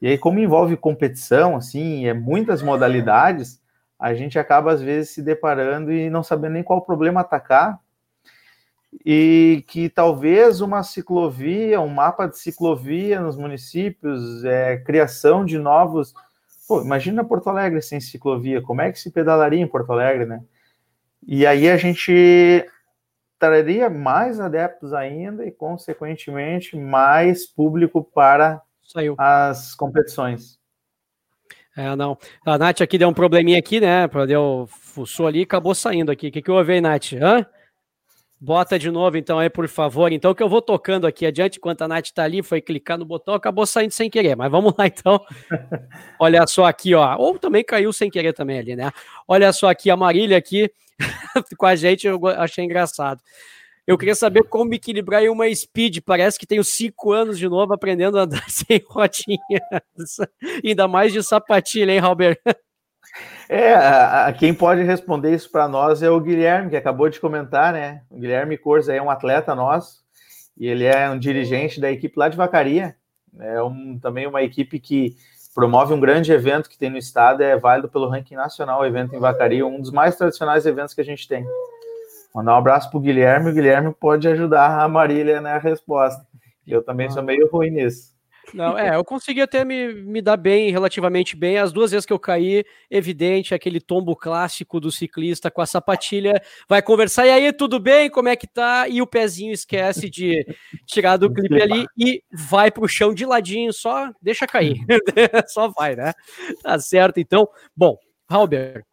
E 0.01 0.07
aí, 0.07 0.17
como 0.17 0.39
envolve 0.39 0.77
competição, 0.77 1.55
assim, 1.55 2.07
é 2.07 2.13
muitas 2.13 2.61
modalidades, 2.61 3.61
a 3.99 4.13
gente 4.13 4.39
acaba 4.39 4.71
às 4.71 4.81
vezes 4.81 5.11
se 5.11 5.21
deparando 5.21 5.91
e 5.91 6.09
não 6.09 6.23
sabendo 6.23 6.53
nem 6.53 6.63
qual 6.63 6.81
problema 6.81 7.21
atacar. 7.21 7.79
E 9.05 9.63
que 9.67 9.89
talvez 9.89 10.59
uma 10.59 10.83
ciclovia, 10.83 11.79
um 11.79 11.87
mapa 11.87 12.25
de 12.25 12.37
ciclovia 12.37 13.21
nos 13.21 13.37
municípios, 13.37 14.43
é, 14.43 14.77
criação 14.77 15.45
de 15.45 15.57
novos. 15.57 16.13
Pô, 16.67 16.81
imagina 16.81 17.23
Porto 17.23 17.49
Alegre 17.49 17.81
sem 17.81 17.99
ciclovia, 17.99 18.61
como 18.61 18.81
é 18.81 18.91
que 18.91 18.99
se 18.99 19.11
pedalaria 19.11 19.61
em 19.61 19.67
Porto 19.67 19.91
Alegre, 19.91 20.25
né? 20.25 20.41
E 21.27 21.45
aí 21.45 21.69
a 21.69 21.77
gente 21.77 22.65
traria 23.39 23.89
mais 23.89 24.39
adeptos 24.39 24.93
ainda 24.93 25.45
e, 25.45 25.51
consequentemente, 25.51 26.77
mais 26.77 27.45
público 27.45 28.03
para 28.03 28.61
Saiu. 28.83 29.15
as 29.17 29.73
competições. 29.73 30.59
É, 31.75 31.95
não. 31.95 32.17
A 32.45 32.57
Nath 32.57 32.81
aqui 32.81 32.97
deu 32.97 33.09
um 33.09 33.13
probleminha 33.13 33.57
aqui, 33.57 33.79
né? 33.79 34.07
Deu, 34.27 34.67
fuçou 34.67 35.25
ali 35.25 35.39
e 35.39 35.43
acabou 35.43 35.73
saindo 35.73 36.11
aqui. 36.11 36.27
O 36.27 36.31
que, 36.31 36.41
que 36.41 36.51
houve 36.51 36.73
aí, 36.73 36.81
Nath? 36.81 37.13
Hã? 37.13 37.45
Bota 38.43 38.79
de 38.79 38.89
novo, 38.89 39.17
então, 39.17 39.37
aí, 39.37 39.51
por 39.51 39.67
favor. 39.67 40.11
Então, 40.11 40.33
que 40.33 40.41
eu 40.41 40.49
vou 40.49 40.63
tocando 40.63 41.05
aqui 41.05 41.27
adiante, 41.27 41.59
enquanto 41.59 41.83
a 41.83 41.87
Nath 41.87 42.09
tá 42.09 42.23
ali, 42.23 42.41
foi 42.41 42.59
clicar 42.59 42.97
no 42.97 43.05
botão, 43.05 43.35
acabou 43.35 43.67
saindo 43.67 43.91
sem 43.91 44.09
querer. 44.09 44.35
Mas 44.35 44.49
vamos 44.49 44.73
lá, 44.75 44.87
então. 44.87 45.23
Olha 46.19 46.47
só 46.47 46.65
aqui, 46.65 46.95
ó. 46.95 47.15
Ou 47.17 47.37
também 47.37 47.63
caiu 47.63 47.93
sem 47.93 48.09
querer 48.09 48.33
também 48.33 48.57
ali, 48.57 48.75
né? 48.75 48.91
Olha 49.27 49.53
só 49.53 49.69
aqui, 49.69 49.91
a 49.91 49.95
Marília 49.95 50.37
aqui 50.37 50.71
com 51.55 51.67
a 51.67 51.75
gente, 51.75 52.07
eu 52.07 52.19
achei 52.29 52.65
engraçado. 52.65 53.21
Eu 53.85 53.95
queria 53.95 54.15
saber 54.15 54.43
como 54.45 54.73
equilibrar 54.73 55.21
em 55.21 55.29
uma 55.29 55.53
speed. 55.53 55.99
Parece 56.03 56.39
que 56.39 56.47
tenho 56.47 56.63
cinco 56.63 57.11
anos 57.11 57.37
de 57.37 57.47
novo 57.47 57.75
aprendendo 57.75 58.17
a 58.17 58.23
andar 58.23 58.45
sem 58.49 58.83
rodinhas. 58.87 60.17
Ainda 60.65 60.87
mais 60.87 61.13
de 61.13 61.21
sapatilha, 61.21 61.91
hein, 61.91 61.99
Robert? 61.99 62.39
É, 63.49 63.73
a, 63.73 64.27
a, 64.27 64.33
quem 64.33 64.53
pode 64.53 64.81
responder 64.83 65.33
isso 65.33 65.51
para 65.51 65.67
nós 65.67 66.01
é 66.01 66.09
o 66.09 66.19
Guilherme, 66.19 66.69
que 66.69 66.77
acabou 66.77 67.09
de 67.09 67.19
comentar, 67.19 67.73
né? 67.73 68.01
O 68.09 68.19
Guilherme 68.19 68.57
Corza 68.57 68.93
é 68.93 69.01
um 69.01 69.09
atleta 69.09 69.53
nosso 69.53 70.01
e 70.57 70.67
ele 70.67 70.85
é 70.85 71.09
um 71.09 71.19
dirigente 71.19 71.79
da 71.79 71.91
equipe 71.91 72.17
lá 72.17 72.29
de 72.29 72.37
Vacaria. 72.37 72.95
É 73.39 73.61
um, 73.61 73.99
também 73.99 74.27
uma 74.27 74.41
equipe 74.41 74.79
que 74.79 75.15
promove 75.53 75.93
um 75.93 75.99
grande 75.99 76.31
evento 76.31 76.69
que 76.69 76.77
tem 76.77 76.89
no 76.89 76.97
estado, 76.97 77.43
é 77.43 77.57
válido 77.57 77.89
pelo 77.89 78.07
ranking 78.07 78.35
nacional, 78.35 78.81
o 78.81 78.85
evento 78.85 79.15
em 79.15 79.19
Vacaria, 79.19 79.65
um 79.65 79.81
dos 79.81 79.91
mais 79.91 80.15
tradicionais 80.15 80.65
eventos 80.65 80.93
que 80.93 81.01
a 81.01 81.05
gente 81.05 81.27
tem. 81.27 81.45
Mandar 82.33 82.53
um 82.55 82.57
abraço 82.57 82.89
para 82.89 82.97
o 82.97 83.01
Guilherme. 83.01 83.49
O 83.49 83.53
Guilherme 83.53 83.93
pode 83.93 84.27
ajudar 84.27 84.81
a 84.81 84.87
Marília 84.87 85.41
na 85.41 85.57
resposta. 85.57 86.25
Eu 86.65 86.81
também 86.81 87.09
sou 87.09 87.21
meio 87.21 87.49
ruim 87.51 87.71
nisso. 87.71 88.13
Não, 88.53 88.77
é, 88.77 88.95
eu 88.95 89.03
consegui 89.05 89.41
até 89.41 89.63
me, 89.63 89.93
me 89.93 90.21
dar 90.21 90.35
bem, 90.35 90.71
relativamente 90.71 91.35
bem. 91.35 91.57
As 91.57 91.71
duas 91.71 91.91
vezes 91.91 92.05
que 92.05 92.13
eu 92.13 92.19
caí, 92.19 92.63
evidente, 92.89 93.53
aquele 93.53 93.79
tombo 93.79 94.15
clássico 94.15 94.79
do 94.79 94.91
ciclista 94.91 95.49
com 95.49 95.61
a 95.61 95.65
sapatilha, 95.65 96.41
vai 96.67 96.81
conversar, 96.81 97.27
e 97.27 97.29
aí, 97.29 97.53
tudo 97.53 97.79
bem? 97.79 98.09
Como 98.09 98.29
é 98.29 98.35
que 98.35 98.47
tá? 98.47 98.87
E 98.87 99.01
o 99.01 99.07
pezinho 99.07 99.53
esquece 99.53 100.09
de 100.09 100.45
tirar 100.85 101.17
do 101.17 101.31
clipe 101.31 101.61
ali 101.61 101.85
e 101.97 102.21
vai 102.31 102.71
pro 102.71 102.87
chão 102.87 103.13
de 103.13 103.25
ladinho, 103.25 103.71
só 103.71 104.11
deixa 104.21 104.47
cair. 104.47 104.77
só 105.47 105.69
vai, 105.69 105.95
né? 105.95 106.13
Tá 106.61 106.79
certo, 106.79 107.19
então. 107.19 107.47
Bom, 107.75 107.97
Halber, 108.27 108.83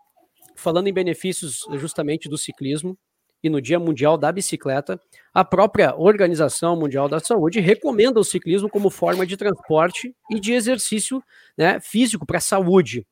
falando 0.55 0.89
em 0.89 0.93
benefícios 0.93 1.65
justamente 1.75 2.29
do 2.29 2.39
ciclismo, 2.39 2.97
e 3.43 3.49
no 3.49 3.61
Dia 3.61 3.79
Mundial 3.79 4.19
da 4.19 4.33
Bicicleta, 4.33 5.01
a 5.33 5.45
própria 5.45 5.95
Organização 5.97 6.77
Mundial 6.77 7.09
da 7.09 7.21
Saúde 7.21 7.61
recomenda 7.61 8.19
o 8.19 8.25
ciclismo 8.25 8.69
como 8.69 8.91
forma 8.91 9.27
de 9.27 9.37
transporte 9.37 10.15
e 10.31 10.41
de 10.41 10.53
exercício 10.53 11.23
né, 11.57 11.79
físico 11.81 12.27
para 12.27 12.39
a 12.39 12.41
saúde. 12.41 13.07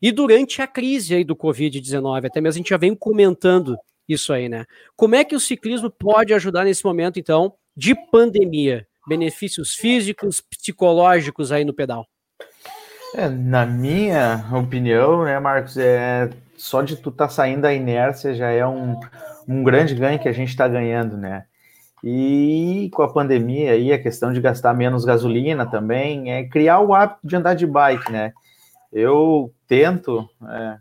E 0.00 0.12
durante 0.12 0.62
a 0.62 0.66
crise 0.66 1.14
aí 1.14 1.24
do 1.24 1.34
Covid-19, 1.34 2.26
até 2.26 2.40
mesmo 2.40 2.58
a 2.58 2.60
gente 2.60 2.70
já 2.70 2.76
vem 2.76 2.94
comentando 2.94 3.76
isso 4.08 4.32
aí, 4.32 4.48
né? 4.48 4.64
Como 4.94 5.14
é 5.14 5.24
que 5.24 5.34
o 5.34 5.40
ciclismo 5.40 5.90
pode 5.90 6.32
ajudar 6.32 6.64
nesse 6.64 6.84
momento, 6.84 7.18
então, 7.18 7.54
de 7.76 7.94
pandemia? 8.10 8.86
Benefícios 9.08 9.74
físicos, 9.74 10.40
psicológicos 10.40 11.50
aí 11.50 11.64
no 11.64 11.74
pedal? 11.74 12.06
É, 13.14 13.28
na 13.28 13.64
minha 13.64 14.44
opinião, 14.52 15.24
né, 15.24 15.38
Marcos, 15.40 15.76
é 15.76 16.28
só 16.56 16.82
de 16.82 16.96
tu 16.96 17.10
estar 17.10 17.28
tá 17.28 17.32
saindo 17.32 17.62
da 17.62 17.72
inércia 17.72 18.34
já 18.34 18.50
é 18.50 18.66
um, 18.66 18.98
um 19.46 19.62
grande 19.62 19.94
ganho 19.94 20.18
que 20.18 20.28
a 20.28 20.32
gente 20.32 20.48
está 20.48 20.66
ganhando, 20.66 21.16
né? 21.16 21.44
E 22.02 22.90
com 22.92 23.02
a 23.02 23.12
pandemia 23.12 23.72
aí, 23.72 23.92
a 23.92 24.00
questão 24.00 24.32
de 24.32 24.40
gastar 24.40 24.74
menos 24.74 25.04
gasolina 25.04 25.66
também, 25.66 26.32
é 26.32 26.44
criar 26.44 26.80
o 26.80 26.94
hábito 26.94 27.20
de 27.24 27.36
andar 27.36 27.54
de 27.54 27.66
bike, 27.66 28.12
né? 28.12 28.32
Eu 28.92 29.52
tento, 29.66 30.28
é, 30.48 30.78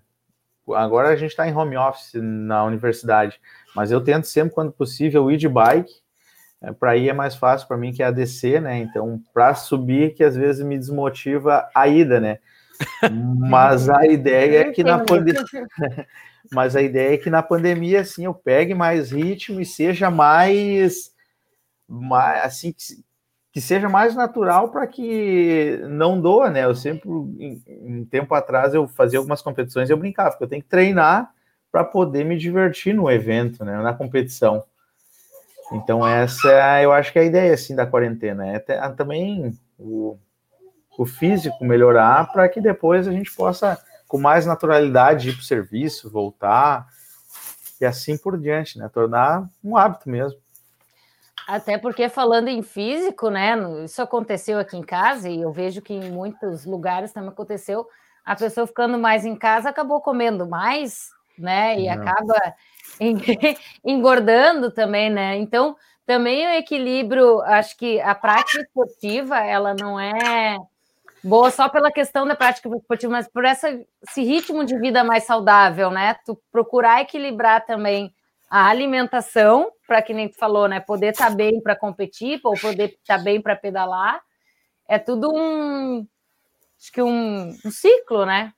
agora 0.73 1.09
a 1.09 1.15
gente 1.15 1.31
está 1.31 1.47
em 1.47 1.53
home 1.55 1.77
office 1.77 2.13
na 2.15 2.63
universidade, 2.63 3.39
mas 3.75 3.91
eu 3.91 4.01
tento 4.01 4.25
sempre, 4.25 4.53
quando 4.53 4.71
possível, 4.71 5.31
ir 5.31 5.37
de 5.37 5.49
bike. 5.49 5.93
É, 6.61 6.71
para 6.71 6.95
ir 6.95 7.09
é 7.09 7.13
mais 7.13 7.35
fácil 7.35 7.67
para 7.67 7.77
mim 7.77 7.91
que 7.91 8.01
é 8.01 8.05
a 8.05 8.11
descer, 8.11 8.61
né? 8.61 8.77
Então, 8.79 9.21
para 9.33 9.53
subir, 9.55 10.13
que 10.13 10.23
às 10.23 10.35
vezes 10.35 10.65
me 10.65 10.77
desmotiva 10.77 11.69
a 11.75 11.87
ida, 11.87 12.19
né? 12.19 12.39
Mas 13.11 13.89
a 13.89 14.05
ideia 14.05 14.67
é 14.67 14.71
que 14.71 14.83
na 14.83 14.99
pandemia. 14.99 15.43
Mas 16.51 16.75
a 16.75 16.81
ideia 16.81 17.15
é 17.15 17.17
que 17.17 17.29
na 17.29 17.41
pandemia, 17.41 18.01
assim, 18.01 18.25
eu 18.25 18.33
pegue 18.33 18.73
mais 18.73 19.11
ritmo 19.11 19.59
e 19.59 19.65
seja 19.65 20.11
mais, 20.11 21.11
mais 21.87 22.45
assim, 22.45 22.71
que, 22.71 23.03
que 23.51 23.59
seja 23.59 23.89
mais 23.89 24.15
natural 24.15 24.69
para 24.69 24.85
que 24.85 25.79
não 25.89 26.21
doa, 26.21 26.49
né? 26.49 26.65
Eu 26.65 26.75
sempre, 26.75 27.09
um 27.09 28.05
tempo 28.09 28.33
atrás, 28.35 28.73
eu 28.73 28.87
fazia 28.87 29.17
algumas 29.17 29.41
competições 29.41 29.89
e 29.89 29.93
eu 29.93 29.97
brincava, 29.97 30.31
porque 30.31 30.43
eu 30.43 30.49
tenho 30.49 30.61
que 30.61 30.69
treinar 30.69 31.33
para 31.71 31.83
poder 31.83 32.23
me 32.23 32.37
divertir 32.37 32.93
no 32.93 33.09
evento, 33.09 33.65
né? 33.65 33.81
Na 33.81 33.93
competição. 33.93 34.63
Então, 35.71 36.07
essa 36.07 36.81
eu 36.81 36.91
acho 36.91 37.11
que 37.11 37.17
é 37.17 37.23
a 37.23 37.25
ideia, 37.25 37.53
assim, 37.53 37.75
da 37.75 37.87
quarentena. 37.87 38.45
É 38.47 38.59
também 38.89 39.51
o, 39.79 40.17
o 40.97 41.05
físico 41.05 41.63
melhorar 41.63 42.31
para 42.31 42.47
que 42.47 42.61
depois 42.61 43.07
a 43.07 43.11
gente 43.11 43.33
possa 43.33 43.77
com 44.07 44.19
mais 44.19 44.45
naturalidade 44.45 45.29
ir 45.29 45.33
para 45.33 45.41
o 45.41 45.45
serviço, 45.45 46.09
voltar 46.09 46.87
e 47.79 47.85
assim 47.85 48.17
por 48.17 48.37
diante, 48.37 48.77
né? 48.77 48.89
Tornar 48.93 49.47
um 49.63 49.75
hábito 49.75 50.09
mesmo. 50.09 50.39
Até 51.47 51.77
porque 51.77 52.09
falando 52.09 52.47
em 52.47 52.63
físico, 52.63 53.29
né? 53.29 53.55
Isso 53.83 54.01
aconteceu 54.01 54.57
aqui 54.57 54.77
em 54.77 54.83
casa 54.83 55.29
e 55.29 55.41
eu 55.41 55.51
vejo 55.51 55.81
que 55.81 55.93
em 55.93 56.11
muitos 56.11 56.65
lugares 56.65 57.11
também 57.11 57.29
aconteceu. 57.29 57.87
A 58.23 58.35
pessoa 58.35 58.65
ficando 58.65 58.97
mais 58.97 59.25
em 59.25 59.35
casa 59.35 59.69
acabou 59.69 60.01
comendo 60.01 60.47
mais, 60.47 61.09
né? 61.37 61.79
E 61.79 61.87
Não. 61.87 62.01
acaba 62.01 62.55
engordando 63.83 64.71
também, 64.71 65.09
né? 65.11 65.37
Então, 65.37 65.75
também 66.05 66.47
o 66.47 66.51
equilíbrio, 66.51 67.41
acho 67.41 67.77
que 67.77 67.99
a 68.01 68.15
prática 68.15 68.61
esportiva, 68.61 69.37
ela 69.39 69.75
não 69.75 69.99
é 69.99 70.57
boa 71.25 71.49
só 71.49 71.67
pela 71.67 71.91
questão 71.91 72.25
da 72.25 72.35
prática 72.35 72.69
esportiva, 72.69 73.11
mas 73.11 73.27
por 73.27 73.43
essa, 73.43 73.69
esse 74.07 74.23
ritmo 74.23 74.63
de 74.63 74.77
vida 74.79 75.03
mais 75.03 75.23
saudável, 75.23 75.89
né? 75.89 76.15
Tu 76.25 76.39
procurar 76.51 77.01
equilibrar 77.01 77.65
também 77.65 78.13
a 78.49 78.67
alimentação, 78.67 79.71
para 79.87 80.01
que 80.01 80.13
nem 80.13 80.29
tu 80.29 80.37
falou, 80.37 80.67
né? 80.67 80.79
Poder 80.79 81.11
estar 81.11 81.29
tá 81.29 81.35
bem 81.35 81.59
para 81.61 81.75
competir, 81.75 82.39
ou 82.43 82.53
poder 82.53 82.91
estar 83.01 83.17
tá 83.17 83.23
bem 83.23 83.41
para 83.41 83.55
pedalar. 83.55 84.21
É 84.87 84.99
tudo 84.99 85.31
um 85.33 86.05
acho 86.79 86.91
que 86.91 87.01
um, 87.01 87.55
um, 87.65 87.71
ciclo, 87.71 88.25
né? 88.25 88.53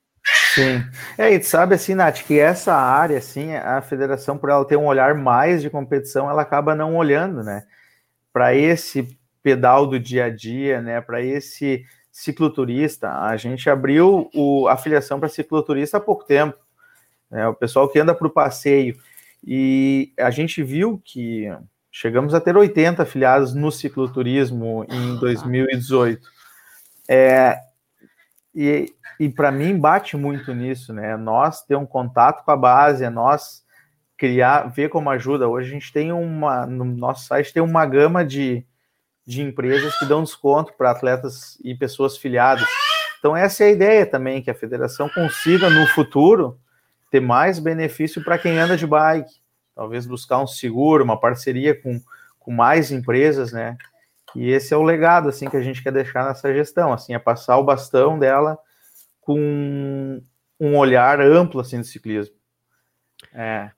Sim. 0.54 0.84
É, 1.18 1.30
e 1.32 1.42
sabe 1.42 1.76
assim, 1.76 1.96
Nath, 1.96 2.24
que 2.24 2.38
essa 2.38 2.74
área, 2.74 3.18
assim, 3.18 3.56
a 3.56 3.82
federação, 3.82 4.38
por 4.38 4.50
ela 4.50 4.68
ter 4.68 4.76
um 4.76 4.88
olhar 4.88 5.16
mais 5.16 5.62
de 5.62 5.70
competição, 5.70 6.30
ela 6.30 6.42
acaba 6.42 6.76
não 6.76 6.98
olhando, 6.98 7.44
né? 7.44 7.64
Para 8.34 8.54
esse 8.54 9.18
pedal 9.42 9.88
do 9.88 9.98
dia 9.98 10.26
a 10.26 10.30
dia, 10.30 10.82
né? 10.82 11.00
Para 11.00 11.22
esse 11.22 11.86
cicloturista. 12.18 13.12
A 13.22 13.38
gente 13.38 13.70
abriu 13.70 14.30
o, 14.34 14.68
a 14.68 14.76
filiação 14.76 15.20
para 15.20 15.30
cicloturista 15.30 15.98
há 15.98 16.00
pouco 16.00 16.26
tempo. 16.26 16.58
Né? 17.30 17.48
O 17.48 17.54
pessoal 17.54 17.88
que 17.88 18.00
anda 18.00 18.16
para 18.16 18.28
o 18.28 18.32
passeio. 18.32 18.98
E 19.46 20.14
a 20.18 20.32
gente 20.32 20.64
viu 20.64 21.02
que 21.06 21.46
chegamos 21.92 22.34
a 22.34 22.42
ter 22.42 22.58
80 22.58 23.04
afiliados 23.04 23.54
no 23.54 23.72
cicloturismo 23.72 24.86
em 24.90 25.20
2018. 25.20 26.28
É, 27.08 27.60
e 28.54 28.94
e 29.20 29.28
para 29.28 29.52
mim 29.52 29.78
bate 29.80 30.16
muito 30.16 30.54
nisso, 30.54 30.94
né? 30.94 31.18
Nós 31.18 31.64
ter 31.64 31.76
um 31.76 31.86
contato 31.86 32.44
com 32.44 32.52
a 32.52 32.58
base, 32.58 33.04
é 33.04 33.10
nós 33.10 33.64
criar, 34.16 34.68
ver 34.68 34.90
como 34.90 35.10
ajuda. 35.10 35.48
Hoje 35.48 35.70
a 35.70 35.74
gente 35.74 35.92
tem 35.92 36.12
uma, 36.12 36.68
no 36.68 36.86
nosso 36.86 37.26
site 37.26 37.54
tem 37.54 37.64
uma 37.64 37.86
gama 37.86 38.24
de, 38.24 38.66
de 39.28 39.42
empresas 39.42 39.94
que 40.00 40.06
dão 40.06 40.24
desconto 40.24 40.72
para 40.74 40.90
atletas 40.90 41.60
e 41.62 41.76
pessoas 41.76 42.16
filiadas. 42.16 42.66
Então, 43.20 43.36
essa 43.36 43.66
é 43.66 43.68
a 43.68 43.72
ideia 43.72 44.06
também, 44.06 44.42
que 44.42 44.50
a 44.50 44.56
federação 44.56 45.10
consiga 45.10 45.70
no 45.70 45.86
futuro 45.88 46.58
ter 47.12 47.20
mais 47.20 47.60
benefício 47.60 48.24
para 48.24 48.38
quem 48.38 48.58
anda 48.58 48.78
de 48.78 48.88
bike. 48.88 49.36
Talvez 49.76 50.08
buscar 50.08 50.40
um 50.40 50.48
seguro, 50.48 51.04
uma 51.04 51.20
parceria 51.20 51.76
com, 51.76 52.02
com 52.40 52.52
mais 52.52 52.90
empresas, 52.90 53.52
né? 53.52 53.78
E 54.34 54.50
esse 54.50 54.74
é 54.74 54.78
o 54.78 54.84
legado, 54.84 55.28
assim, 55.28 55.50
que 55.50 55.58
a 55.58 55.62
gente 55.62 55.84
quer 55.84 55.92
deixar 55.92 56.26
nessa 56.26 56.54
gestão, 56.54 56.94
assim, 56.94 57.14
é 57.14 57.20
passar 57.20 57.58
o 57.58 57.64
bastão 57.64 58.18
dela 58.18 58.58
com 59.20 60.22
um 60.58 60.78
olhar 60.78 61.20
amplo, 61.20 61.60
assim, 61.60 61.82
do 61.82 61.86
ciclismo. 61.86 62.36
É. 63.34 63.72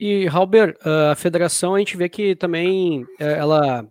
E, 0.00 0.26
Halber, 0.26 0.76
a 1.10 1.14
federação, 1.14 1.76
a 1.76 1.78
gente 1.78 1.96
vê 1.96 2.08
que 2.08 2.34
também 2.34 3.06
é, 3.20 3.38
ela 3.38 3.86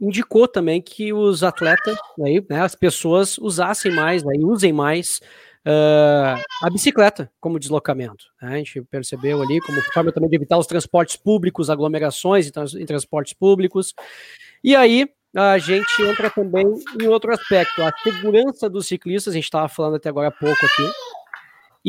indicou 0.00 0.46
também 0.46 0.80
que 0.80 1.12
os 1.12 1.42
atletas, 1.42 1.96
aí, 2.24 2.44
né, 2.48 2.60
as 2.60 2.74
pessoas 2.74 3.38
usassem 3.38 3.92
mais, 3.92 4.26
aí, 4.26 4.38
usem 4.44 4.72
mais 4.72 5.20
uh, 5.66 6.40
a 6.62 6.70
bicicleta 6.70 7.30
como 7.40 7.58
deslocamento. 7.58 8.24
Né? 8.40 8.54
A 8.54 8.56
gente 8.58 8.80
percebeu 8.82 9.42
ali 9.42 9.60
como 9.60 9.80
forma 9.92 10.12
também 10.12 10.30
de 10.30 10.36
evitar 10.36 10.58
os 10.58 10.66
transportes 10.66 11.16
públicos, 11.16 11.70
aglomerações 11.70 12.46
em, 12.46 12.50
trans, 12.50 12.74
em 12.74 12.86
transportes 12.86 13.32
públicos. 13.32 13.94
E 14.62 14.74
aí 14.76 15.08
a 15.36 15.58
gente 15.58 16.02
entra 16.02 16.30
também 16.30 16.66
em 17.00 17.06
outro 17.06 17.32
aspecto, 17.32 17.82
a 17.82 17.92
segurança 18.02 18.68
dos 18.68 18.86
ciclistas, 18.86 19.32
a 19.32 19.36
gente 19.36 19.44
estava 19.44 19.68
falando 19.68 19.96
até 19.96 20.08
agora 20.08 20.28
há 20.28 20.32
pouco 20.32 20.64
aqui, 20.64 20.90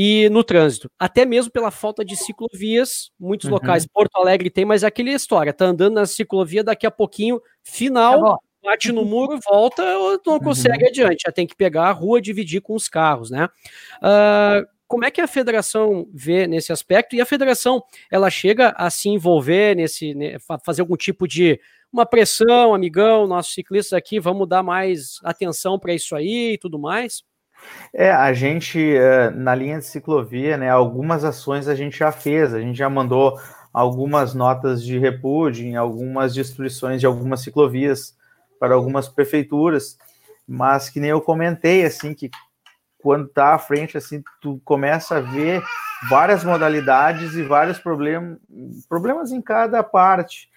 e 0.02 0.30
no 0.30 0.46
trânsito, 0.46 0.90
até 0.98 1.26
mesmo 1.26 1.52
pela 1.52 1.70
falta 1.70 2.06
de 2.06 2.16
ciclovias, 2.16 3.12
muitos 3.20 3.48
uhum. 3.48 3.56
locais, 3.56 3.86
Porto 3.86 4.16
Alegre 4.16 4.50
tem, 4.50 4.64
mas 4.64 4.82
é 4.82 4.88
aquela 4.88 5.10
história, 5.10 5.52
tá 5.52 5.66
andando 5.66 5.96
na 5.96 6.06
ciclovia, 6.06 6.64
daqui 6.64 6.88
a 6.88 6.92
pouquinho, 6.92 7.42
final, 7.62 8.42
bate 8.64 8.94
no 8.94 9.04
muro, 9.04 9.38
volta, 9.46 9.84
não 10.26 10.36
uhum. 10.36 10.40
consegue 10.40 10.86
uhum. 10.86 10.90
adiante, 10.90 11.24
já 11.26 11.34
tem 11.34 11.46
que 11.46 11.54
pegar 11.54 11.90
a 11.90 11.92
rua, 11.92 12.22
dividir 12.22 12.62
com 12.62 12.76
os 12.76 12.88
carros, 12.88 13.30
né? 13.30 13.50
Uh, 13.98 14.66
como 14.88 15.04
é 15.04 15.12
que 15.12 15.20
a 15.20 15.28
federação 15.28 16.08
vê 16.14 16.48
nesse 16.48 16.72
aspecto? 16.72 17.14
E 17.14 17.20
a 17.20 17.26
federação, 17.26 17.84
ela 18.10 18.30
chega 18.30 18.70
a 18.78 18.90
se 18.90 19.10
envolver 19.10 19.76
nesse, 19.76 20.16
né, 20.16 20.38
fazer 20.64 20.80
algum 20.80 20.96
tipo 20.96 21.28
de 21.28 21.60
uma 21.92 22.06
pressão, 22.06 22.74
amigão, 22.74 23.28
nossos 23.28 23.54
ciclistas 23.54 23.98
aqui, 23.98 24.18
vamos 24.18 24.48
dar 24.48 24.64
mais 24.64 25.20
atenção 25.26 25.78
para 25.78 25.94
isso 25.94 26.16
aí 26.16 26.54
e 26.54 26.58
tudo 26.58 26.80
mais? 26.80 27.22
É, 27.93 28.12
a 28.12 28.32
gente, 28.34 28.80
eh, 28.80 29.32
na 29.32 29.56
linha 29.56 29.80
de 29.80 29.86
ciclovia, 29.86 30.58
né, 30.58 30.69
algumas 30.69 31.24
ações 31.24 31.67
a 31.67 31.76
gente 31.76 31.98
já 31.98 32.12
fez, 32.12 32.54
a 32.54 32.60
gente 32.60 32.78
já 32.78 32.89
mandou 32.89 33.39
algumas 33.74 34.34
notas 34.34 34.84
de 34.84 34.98
repúdio 34.98 35.65
em 35.65 35.76
algumas 35.76 36.34
destruições 36.34 37.00
de 37.00 37.06
algumas 37.06 37.41
ciclovias 37.41 38.15
para 38.60 38.76
algumas 38.76 39.08
prefeituras, 39.08 39.98
mas 40.48 40.89
que 40.89 41.00
nem 41.00 41.12
eu 41.12 41.22
comentei, 41.22 41.86
assim, 41.86 42.13
que 42.13 42.30
quando 43.02 43.28
tá 43.28 43.56
à 43.56 43.60
frente, 43.60 43.98
assim, 43.98 44.22
tu 44.41 44.62
começa 44.65 45.17
a 45.17 45.22
ver 45.22 45.63
várias 46.10 46.43
modalidades 46.43 47.34
e 47.34 47.43
vários 47.43 47.80
problemas, 47.80 48.38
problemas 48.88 49.32
em 49.32 49.41
cada 49.41 49.82
parte. 49.84 50.50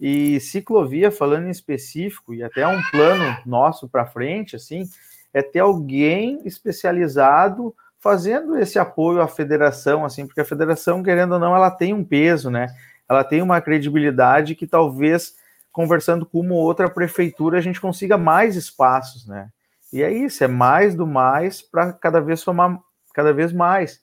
E 0.00 0.38
ciclovia, 0.38 1.10
falando 1.10 1.48
em 1.48 1.50
específico, 1.50 2.32
e 2.32 2.42
até 2.42 2.66
um 2.66 2.80
plano 2.90 3.36
nosso 3.44 3.88
para 3.88 4.06
frente, 4.06 4.54
assim, 4.54 4.88
é 5.32 5.42
ter 5.42 5.60
alguém 5.60 6.40
especializado 6.44 7.74
fazendo 7.98 8.56
esse 8.56 8.78
apoio 8.78 9.20
à 9.20 9.28
federação, 9.28 10.04
assim, 10.04 10.26
porque 10.26 10.40
a 10.40 10.44
federação, 10.44 11.02
querendo 11.02 11.32
ou 11.32 11.38
não, 11.38 11.54
ela 11.54 11.70
tem 11.70 11.92
um 11.92 12.04
peso, 12.04 12.50
né? 12.50 12.68
Ela 13.08 13.24
tem 13.24 13.42
uma 13.42 13.60
credibilidade 13.60 14.54
que 14.54 14.66
talvez 14.66 15.34
conversando 15.72 16.24
com 16.24 16.40
uma 16.40 16.54
outra 16.54 16.88
prefeitura 16.88 17.58
a 17.58 17.60
gente 17.60 17.80
consiga 17.80 18.16
mais 18.16 18.56
espaços, 18.56 19.26
né? 19.26 19.48
E 19.92 20.02
é 20.02 20.12
isso, 20.12 20.44
é 20.44 20.48
mais 20.48 20.94
do 20.94 21.06
mais 21.06 21.62
para 21.62 21.92
cada 21.92 22.20
vez 22.20 22.40
somar 22.40 22.78
cada 23.14 23.32
vez 23.32 23.52
mais. 23.52 24.00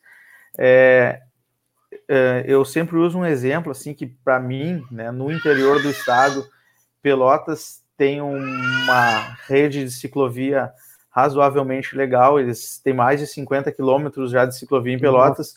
É, 0.57 1.21
é, 2.07 2.43
eu 2.47 2.65
sempre 2.65 2.97
uso 2.97 3.19
um 3.19 3.25
exemplo 3.25 3.71
assim 3.71 3.93
que 3.93 4.05
para 4.05 4.39
mim, 4.39 4.83
né, 4.91 5.11
no 5.11 5.31
interior 5.31 5.81
do 5.81 5.89
estado, 5.89 6.45
Pelotas 7.01 7.83
tem 7.97 8.21
uma 8.21 9.37
rede 9.47 9.85
de 9.85 9.91
ciclovia 9.91 10.71
razoavelmente 11.15 11.95
legal. 11.95 12.37
Eles 12.37 12.77
têm 12.83 12.93
mais 12.93 13.21
de 13.21 13.27
50 13.27 13.71
quilômetros 13.71 14.31
já 14.31 14.45
de 14.45 14.57
ciclovia 14.57 14.93
em 14.93 14.99
Pelotas 14.99 15.55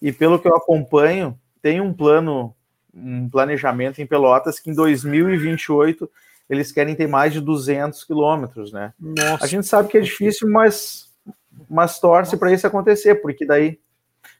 e 0.00 0.12
pelo 0.12 0.38
que 0.38 0.48
eu 0.48 0.56
acompanho, 0.56 1.36
tem 1.60 1.80
um 1.80 1.92
plano, 1.92 2.54
um 2.94 3.28
planejamento 3.28 4.00
em 4.00 4.06
Pelotas 4.06 4.60
que 4.60 4.70
em 4.70 4.74
2028 4.74 6.08
eles 6.48 6.70
querem 6.70 6.94
ter 6.94 7.08
mais 7.08 7.32
de 7.32 7.40
200 7.40 8.04
quilômetros, 8.04 8.72
né? 8.72 8.92
Nossa. 8.98 9.44
A 9.44 9.46
gente 9.48 9.66
sabe 9.66 9.88
que 9.88 9.98
é 9.98 10.00
difícil, 10.00 10.48
mas, 10.48 11.08
mas 11.68 11.98
torce 11.98 12.36
para 12.36 12.52
isso 12.52 12.66
acontecer, 12.66 13.16
porque 13.16 13.44
daí 13.44 13.78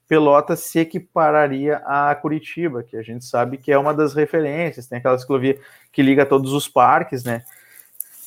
Pelotas 0.09 0.61
se 0.61 0.81
equipararia 0.81 1.77
a 1.85 2.15
Curitiba, 2.15 2.83
que 2.83 2.97
a 2.97 3.03
gente 3.03 3.25
sabe 3.25 3.59
que 3.59 3.71
é 3.71 3.79
uma 3.79 3.95
das 3.95 4.15
referências, 4.15 4.87
tem 4.87 4.99
aquela 4.99 5.19
ciclovia 5.19 5.59
que 5.93 6.03
liga 6.03 6.27
todos 6.27 6.53
os 6.53 6.67
parques, 6.67 7.23
né? 7.23 7.43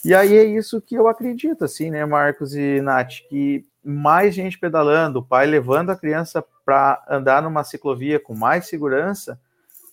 E 0.06 0.14
aí 0.14 0.36
é 0.36 0.44
isso 0.44 0.82
que 0.82 0.96
eu 0.96 1.08
acredito, 1.08 1.64
assim, 1.64 1.90
né, 1.90 2.06
Marcos 2.06 2.54
e 2.56 2.82
Nath, 2.82 3.22
que 3.30 3.66
mais 3.84 4.36
gente 4.36 4.60
pedalando, 4.60 5.20
o 5.20 5.24
pai 5.24 5.46
levando 5.46 5.92
a 5.92 5.96
criança 5.96 6.44
para 6.66 7.04
andar 7.10 7.42
numa 7.42 7.64
ciclovia 7.64 8.20
com 8.20 8.36
mais 8.36 8.68
segurança, 8.68 9.40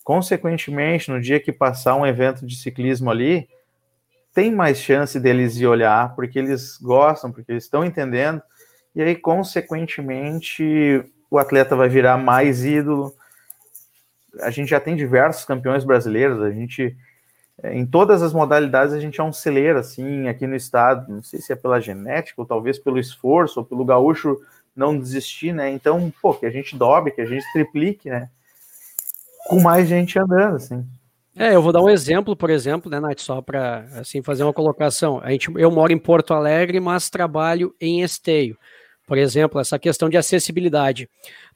consequentemente, 0.02 1.10
no 1.10 1.20
dia 1.20 1.38
que 1.38 1.52
passar 1.52 1.94
um 1.94 2.06
evento 2.06 2.44
de 2.44 2.56
ciclismo 2.56 3.10
ali, 3.10 3.48
tem 4.34 4.52
mais 4.52 4.78
chance 4.78 5.18
deles 5.18 5.56
ir 5.56 5.66
olhar, 5.66 6.14
porque 6.14 6.38
eles 6.38 6.76
gostam, 6.78 7.30
porque 7.30 7.52
eles 7.52 7.64
estão 7.64 7.84
entendendo, 7.84 8.42
e 8.94 9.02
aí, 9.02 9.14
consequentemente, 9.14 11.04
o 11.30 11.38
atleta 11.38 11.76
vai 11.76 11.88
virar 11.88 12.16
mais 12.16 12.64
ídolo. 12.64 13.14
A 14.40 14.50
gente 14.50 14.68
já 14.68 14.80
tem 14.80 14.96
diversos 14.96 15.44
campeões 15.44 15.84
brasileiros, 15.84 16.42
a 16.42 16.50
gente 16.50 16.96
em 17.64 17.84
todas 17.84 18.22
as 18.22 18.32
modalidades 18.32 18.94
a 18.94 19.00
gente 19.00 19.20
é 19.20 19.24
um 19.24 19.32
celeiro 19.32 19.78
assim 19.78 20.28
aqui 20.28 20.46
no 20.46 20.56
estado, 20.56 21.12
não 21.12 21.22
sei 21.22 21.40
se 21.40 21.52
é 21.52 21.56
pela 21.56 21.80
genética 21.80 22.40
ou 22.40 22.46
talvez 22.46 22.78
pelo 22.78 22.98
esforço 22.98 23.60
ou 23.60 23.66
pelo 23.66 23.84
gaúcho 23.84 24.38
não 24.74 24.98
desistir, 24.98 25.52
né? 25.52 25.70
Então, 25.70 26.12
pô, 26.22 26.34
que 26.34 26.46
a 26.46 26.50
gente 26.50 26.76
dobre, 26.76 27.12
que 27.12 27.20
a 27.20 27.26
gente 27.26 27.44
triplique, 27.52 28.08
né? 28.08 28.30
Com 29.48 29.60
mais 29.60 29.88
gente 29.88 30.18
andando, 30.18 30.56
assim. 30.56 30.86
É, 31.36 31.54
eu 31.54 31.62
vou 31.62 31.72
dar 31.72 31.82
um 31.82 31.88
exemplo, 31.88 32.34
por 32.34 32.50
exemplo, 32.50 32.90
né, 32.90 32.98
Nath, 32.98 33.20
só 33.20 33.40
para 33.40 33.86
assim 33.94 34.22
fazer 34.22 34.42
uma 34.42 34.52
colocação. 34.52 35.20
A 35.22 35.30
gente, 35.30 35.50
eu 35.56 35.70
moro 35.70 35.92
em 35.92 35.98
Porto 35.98 36.34
Alegre, 36.34 36.80
mas 36.80 37.08
trabalho 37.08 37.74
em 37.80 38.02
Esteio. 38.02 38.58
Por 39.06 39.18
exemplo, 39.18 39.60
essa 39.60 39.78
questão 39.78 40.08
de 40.08 40.16
acessibilidade. 40.16 41.08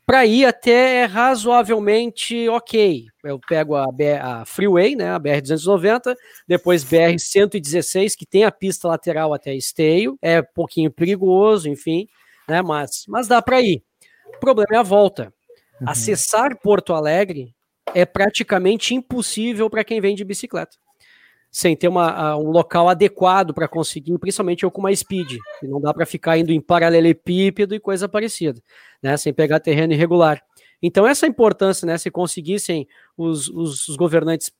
Para 0.06 0.26
ir 0.26 0.44
até 0.44 1.02
é 1.02 1.04
razoavelmente 1.04 2.48
ok. 2.48 3.06
Eu 3.24 3.40
pego 3.48 3.74
a, 3.74 3.86
a 4.20 4.44
Freeway, 4.44 4.94
né, 4.94 5.12
a 5.12 5.18
BR-290, 5.18 6.14
depois 6.46 6.84
BR-116, 6.84 8.14
que 8.16 8.26
tem 8.26 8.44
a 8.44 8.52
pista 8.52 8.88
lateral 8.88 9.32
até 9.32 9.54
Esteio, 9.54 10.18
é 10.20 10.40
um 10.40 10.44
pouquinho 10.54 10.90
perigoso, 10.90 11.68
enfim, 11.68 12.06
né, 12.46 12.60
mas, 12.60 13.04
mas 13.08 13.26
dá 13.26 13.40
para 13.40 13.62
ir. 13.62 13.82
O 14.36 14.40
problema 14.40 14.74
é 14.74 14.76
a 14.76 14.82
volta. 14.82 15.32
Uhum. 15.80 15.88
Acessar 15.88 16.58
Porto 16.60 16.92
Alegre 16.92 17.54
é 17.94 18.04
praticamente 18.04 18.94
impossível 18.94 19.70
para 19.70 19.84
quem 19.84 20.00
vem 20.00 20.14
de 20.14 20.24
bicicleta 20.24 20.76
sem 21.54 21.76
ter 21.76 21.86
uma, 21.86 22.36
um 22.36 22.50
local 22.50 22.88
adequado 22.88 23.54
para 23.54 23.68
conseguir, 23.68 24.18
principalmente 24.18 24.64
eu 24.64 24.72
com 24.72 24.80
uma 24.80 24.94
speed, 24.94 25.36
que 25.60 25.68
não 25.68 25.80
dá 25.80 25.94
para 25.94 26.04
ficar 26.04 26.36
indo 26.36 26.50
em 26.50 26.60
paralelepípedo 26.60 27.76
e 27.76 27.78
coisa 27.78 28.08
parecida, 28.08 28.60
né, 29.00 29.16
sem 29.16 29.32
pegar 29.32 29.60
terreno 29.60 29.92
irregular. 29.92 30.42
Então 30.82 31.06
essa 31.06 31.28
importância, 31.28 31.86
né, 31.86 31.96
se 31.96 32.10
conseguissem 32.10 32.88
os, 33.16 33.48
os, 33.48 33.86
os 33.86 33.94
governantes 33.94 34.50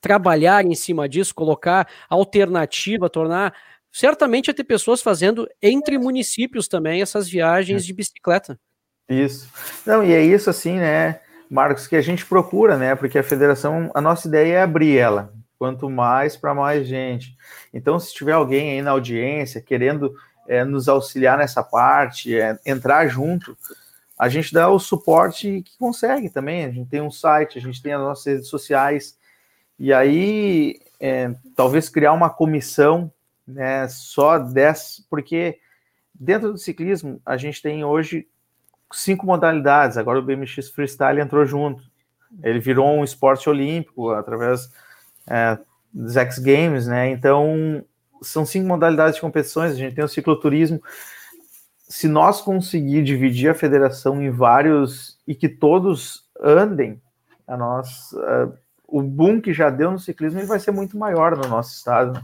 trabalhar 0.00 0.66
em 0.66 0.74
cima 0.74 1.08
disso, 1.08 1.32
colocar 1.32 1.88
alternativa, 2.10 3.08
tornar 3.08 3.54
certamente 3.92 4.48
ia 4.48 4.54
ter 4.54 4.64
pessoas 4.64 5.00
fazendo 5.00 5.48
entre 5.62 5.96
municípios 5.96 6.66
também 6.66 7.02
essas 7.02 7.28
viagens 7.28 7.86
de 7.86 7.94
bicicleta. 7.94 8.58
Isso. 9.08 9.48
Não, 9.86 10.02
e 10.02 10.12
é 10.12 10.20
isso 10.20 10.50
assim, 10.50 10.74
né, 10.74 11.20
Marcos, 11.48 11.86
que 11.86 11.94
a 11.94 12.00
gente 12.00 12.26
procura, 12.26 12.76
né? 12.76 12.96
Porque 12.96 13.18
a 13.18 13.22
federação, 13.22 13.92
a 13.94 14.00
nossa 14.00 14.26
ideia 14.26 14.54
é 14.54 14.62
abrir 14.62 14.96
ela 14.96 15.32
quanto 15.62 15.88
mais 15.88 16.36
para 16.36 16.52
mais 16.52 16.88
gente. 16.88 17.36
Então, 17.72 17.96
se 18.00 18.12
tiver 18.12 18.32
alguém 18.32 18.72
aí 18.72 18.82
na 18.82 18.90
audiência 18.90 19.60
querendo 19.60 20.12
é, 20.48 20.64
nos 20.64 20.88
auxiliar 20.88 21.38
nessa 21.38 21.62
parte, 21.62 22.36
é, 22.36 22.58
entrar 22.66 23.06
junto, 23.06 23.56
a 24.18 24.28
gente 24.28 24.52
dá 24.52 24.68
o 24.68 24.80
suporte 24.80 25.62
que 25.62 25.78
consegue 25.78 26.28
também. 26.28 26.64
A 26.64 26.70
gente 26.72 26.90
tem 26.90 27.00
um 27.00 27.12
site, 27.12 27.58
a 27.58 27.60
gente 27.60 27.80
tem 27.80 27.92
as 27.92 28.00
nossas 28.00 28.26
redes 28.26 28.48
sociais, 28.48 29.16
e 29.78 29.92
aí 29.92 30.80
é, 30.98 31.32
talvez 31.54 31.88
criar 31.88 32.12
uma 32.12 32.28
comissão 32.28 33.08
né, 33.46 33.86
só 33.86 34.40
dessa, 34.40 35.04
porque 35.08 35.60
dentro 36.12 36.50
do 36.50 36.58
ciclismo 36.58 37.22
a 37.24 37.36
gente 37.36 37.62
tem 37.62 37.84
hoje 37.84 38.26
cinco 38.92 39.24
modalidades. 39.24 39.96
Agora 39.96 40.18
o 40.18 40.22
BMX 40.22 40.70
Freestyle 40.70 41.20
entrou 41.20 41.46
junto. 41.46 41.84
Ele 42.42 42.58
virou 42.58 42.98
um 42.98 43.04
esporte 43.04 43.48
olímpico 43.48 44.10
através 44.10 44.68
é, 45.28 45.58
dos 45.92 46.16
X 46.16 46.38
Games, 46.38 46.86
né? 46.86 47.10
Então, 47.10 47.84
são 48.22 48.46
cinco 48.46 48.66
modalidades 48.66 49.16
de 49.16 49.20
competições. 49.20 49.72
A 49.72 49.76
gente 49.76 49.94
tem 49.94 50.04
o 50.04 50.08
cicloturismo. 50.08 50.80
Se 51.88 52.08
nós 52.08 52.40
conseguir 52.40 53.02
dividir 53.02 53.50
a 53.50 53.54
federação 53.54 54.22
em 54.22 54.30
vários 54.30 55.18
e 55.26 55.34
que 55.34 55.48
todos 55.48 56.24
andem, 56.40 57.00
a 57.46 57.56
nós, 57.56 58.12
uh, 58.12 58.56
o 58.86 59.02
boom 59.02 59.40
que 59.40 59.52
já 59.52 59.70
deu 59.70 59.90
no 59.90 59.98
ciclismo 59.98 60.40
ele 60.40 60.46
vai 60.46 60.58
ser 60.58 60.70
muito 60.70 60.96
maior 60.96 61.36
no 61.36 61.48
nosso 61.48 61.74
estado. 61.74 62.12
Né? 62.14 62.22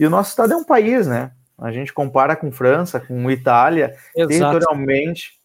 E 0.00 0.06
o 0.06 0.10
nosso 0.10 0.30
estado 0.30 0.52
é 0.52 0.56
um 0.56 0.64
país, 0.64 1.06
né? 1.06 1.32
A 1.58 1.70
gente 1.70 1.92
compara 1.92 2.34
com 2.34 2.50
França, 2.50 2.98
com 2.98 3.30
Itália, 3.30 3.94
Exato. 4.16 4.28
territorialmente, 4.28 5.38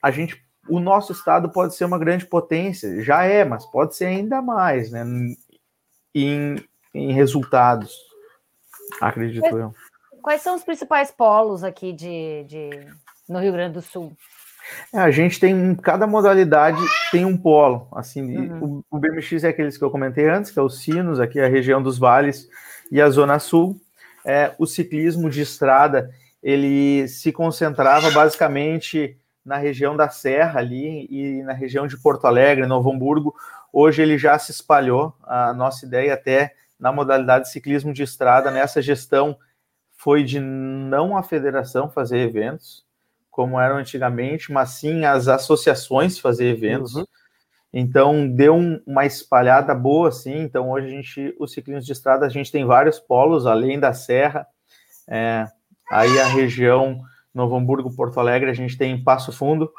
a 0.00 0.10
gente, 0.10 0.42
o 0.68 0.80
nosso 0.80 1.12
estado 1.12 1.50
pode 1.50 1.74
ser 1.74 1.84
uma 1.84 1.98
grande 1.98 2.26
potência, 2.26 3.02
já 3.02 3.24
é, 3.24 3.44
mas 3.44 3.66
pode 3.66 3.94
ser 3.94 4.06
ainda 4.06 4.40
mais, 4.40 4.90
né? 4.90 5.04
Em, 6.14 6.56
em 6.94 7.12
resultados, 7.12 7.96
acredito 9.00 9.40
quais, 9.42 9.56
eu. 9.56 9.74
Quais 10.22 10.42
são 10.42 10.54
os 10.54 10.62
principais 10.62 11.10
polos 11.10 11.64
aqui 11.64 11.92
de, 11.92 12.44
de 12.44 12.70
no 13.28 13.38
Rio 13.38 13.52
Grande 13.52 13.74
do 13.74 13.82
Sul? 13.82 14.12
É, 14.92 14.98
a 14.98 15.10
gente 15.10 15.40
tem 15.40 15.74
cada 15.74 16.06
modalidade 16.06 16.80
tem 17.10 17.24
um 17.24 17.36
polo, 17.36 17.88
assim, 17.92 18.36
uhum. 18.36 18.84
o, 18.90 18.96
o, 18.96 18.98
BMX 18.98 19.44
é 19.44 19.48
aqueles 19.48 19.76
que 19.76 19.82
eu 19.82 19.90
comentei 19.90 20.28
antes, 20.28 20.50
que 20.50 20.58
é 20.58 20.62
os 20.62 20.80
Sinos, 20.80 21.18
aqui 21.18 21.40
a 21.40 21.48
região 21.48 21.82
dos 21.82 21.98
vales 21.98 22.48
e 22.90 23.00
a 23.00 23.10
zona 23.10 23.38
sul. 23.38 23.80
É, 24.24 24.54
o 24.56 24.66
ciclismo 24.66 25.28
de 25.28 25.40
estrada 25.40 26.14
ele 26.42 27.08
se 27.08 27.32
concentrava 27.32 28.10
basicamente 28.10 29.16
na 29.44 29.56
região 29.56 29.96
da 29.96 30.08
Serra 30.08 30.60
ali 30.60 31.06
e 31.10 31.42
na 31.42 31.52
região 31.52 31.86
de 31.86 32.00
Porto 32.00 32.26
Alegre, 32.26 32.66
Novo 32.66 32.92
Hamburgo, 32.92 33.34
Hoje 33.72 34.02
ele 34.02 34.18
já 34.18 34.38
se 34.38 34.52
espalhou. 34.52 35.14
A 35.22 35.54
nossa 35.54 35.86
ideia 35.86 36.12
até 36.12 36.54
na 36.78 36.92
modalidade 36.92 37.50
ciclismo 37.50 37.94
de 37.94 38.02
estrada, 38.02 38.50
nessa 38.50 38.82
gestão, 38.82 39.38
foi 39.96 40.22
de 40.24 40.38
não 40.38 41.16
a 41.16 41.22
federação 41.22 41.88
fazer 41.88 42.18
eventos, 42.18 42.84
como 43.30 43.58
eram 43.58 43.76
antigamente, 43.76 44.52
mas 44.52 44.70
sim 44.70 45.04
as 45.04 45.26
associações 45.28 46.18
fazer 46.18 46.48
eventos. 46.48 46.96
Uhum. 46.96 47.06
Então 47.72 48.28
deu 48.28 48.54
um, 48.54 48.82
uma 48.86 49.06
espalhada 49.06 49.74
boa, 49.74 50.08
assim. 50.08 50.40
Então 50.40 50.70
hoje 50.70 50.88
a 50.88 50.90
gente, 50.90 51.36
o 51.38 51.46
ciclismo 51.46 51.82
de 51.82 51.92
estrada, 51.92 52.26
a 52.26 52.28
gente 52.28 52.52
tem 52.52 52.66
vários 52.66 52.98
polos, 52.98 53.46
além 53.46 53.80
da 53.80 53.94
Serra, 53.94 54.46
é, 55.08 55.46
aí 55.90 56.20
a 56.20 56.26
região 56.26 57.00
Novo 57.34 57.56
Hamburgo, 57.56 57.94
Porto 57.94 58.20
Alegre, 58.20 58.50
a 58.50 58.54
gente 58.54 58.76
tem 58.76 59.02
Passo 59.02 59.32
Fundo, 59.32 59.70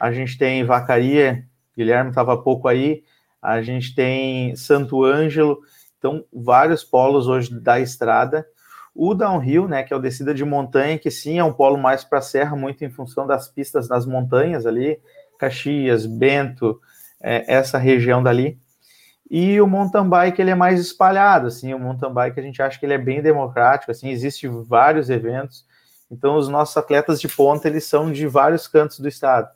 a 0.00 0.10
gente 0.12 0.38
tem 0.38 0.64
Vacaria, 0.64 1.44
Guilherme 1.76 2.10
estava 2.10 2.36
pouco 2.36 2.68
aí, 2.68 3.02
a 3.40 3.60
gente 3.60 3.94
tem 3.94 4.54
Santo 4.56 5.04
Ângelo, 5.04 5.58
então 5.98 6.24
vários 6.32 6.82
polos 6.84 7.28
hoje 7.28 7.52
da 7.60 7.80
estrada. 7.80 8.46
O 8.94 9.14
downhill, 9.14 9.66
né, 9.66 9.82
que 9.82 9.92
é 9.92 9.96
o 9.96 10.00
descida 10.00 10.34
de 10.34 10.44
montanha, 10.44 10.98
que 10.98 11.10
sim 11.10 11.38
é 11.38 11.44
um 11.44 11.52
polo 11.52 11.78
mais 11.78 12.04
para 12.04 12.18
a 12.18 12.22
serra, 12.22 12.54
muito 12.54 12.84
em 12.84 12.90
função 12.90 13.26
das 13.26 13.48
pistas 13.48 13.88
das 13.88 14.04
montanhas 14.04 14.66
ali, 14.66 15.00
Caxias, 15.38 16.04
Bento, 16.06 16.80
é, 17.22 17.54
essa 17.54 17.78
região 17.78 18.22
dali. 18.22 18.60
E 19.30 19.58
o 19.60 19.66
mountain 19.66 20.08
bike 20.08 20.42
ele 20.42 20.50
é 20.50 20.54
mais 20.54 20.78
espalhado, 20.78 21.46
assim, 21.46 21.72
o 21.72 21.78
mountain 21.78 22.12
bike 22.12 22.38
a 22.38 22.42
gente 22.42 22.60
acha 22.60 22.78
que 22.78 22.84
ele 22.84 22.92
é 22.92 22.98
bem 22.98 23.22
democrático, 23.22 23.90
assim, 23.90 24.10
existe 24.10 24.46
vários 24.46 25.08
eventos. 25.08 25.64
Então 26.12 26.36
os 26.36 26.46
nossos 26.46 26.76
atletas 26.76 27.18
de 27.18 27.26
ponta 27.26 27.66
eles 27.66 27.84
são 27.84 28.12
de 28.12 28.26
vários 28.26 28.68
cantos 28.68 29.00
do 29.00 29.08
estado. 29.08 29.48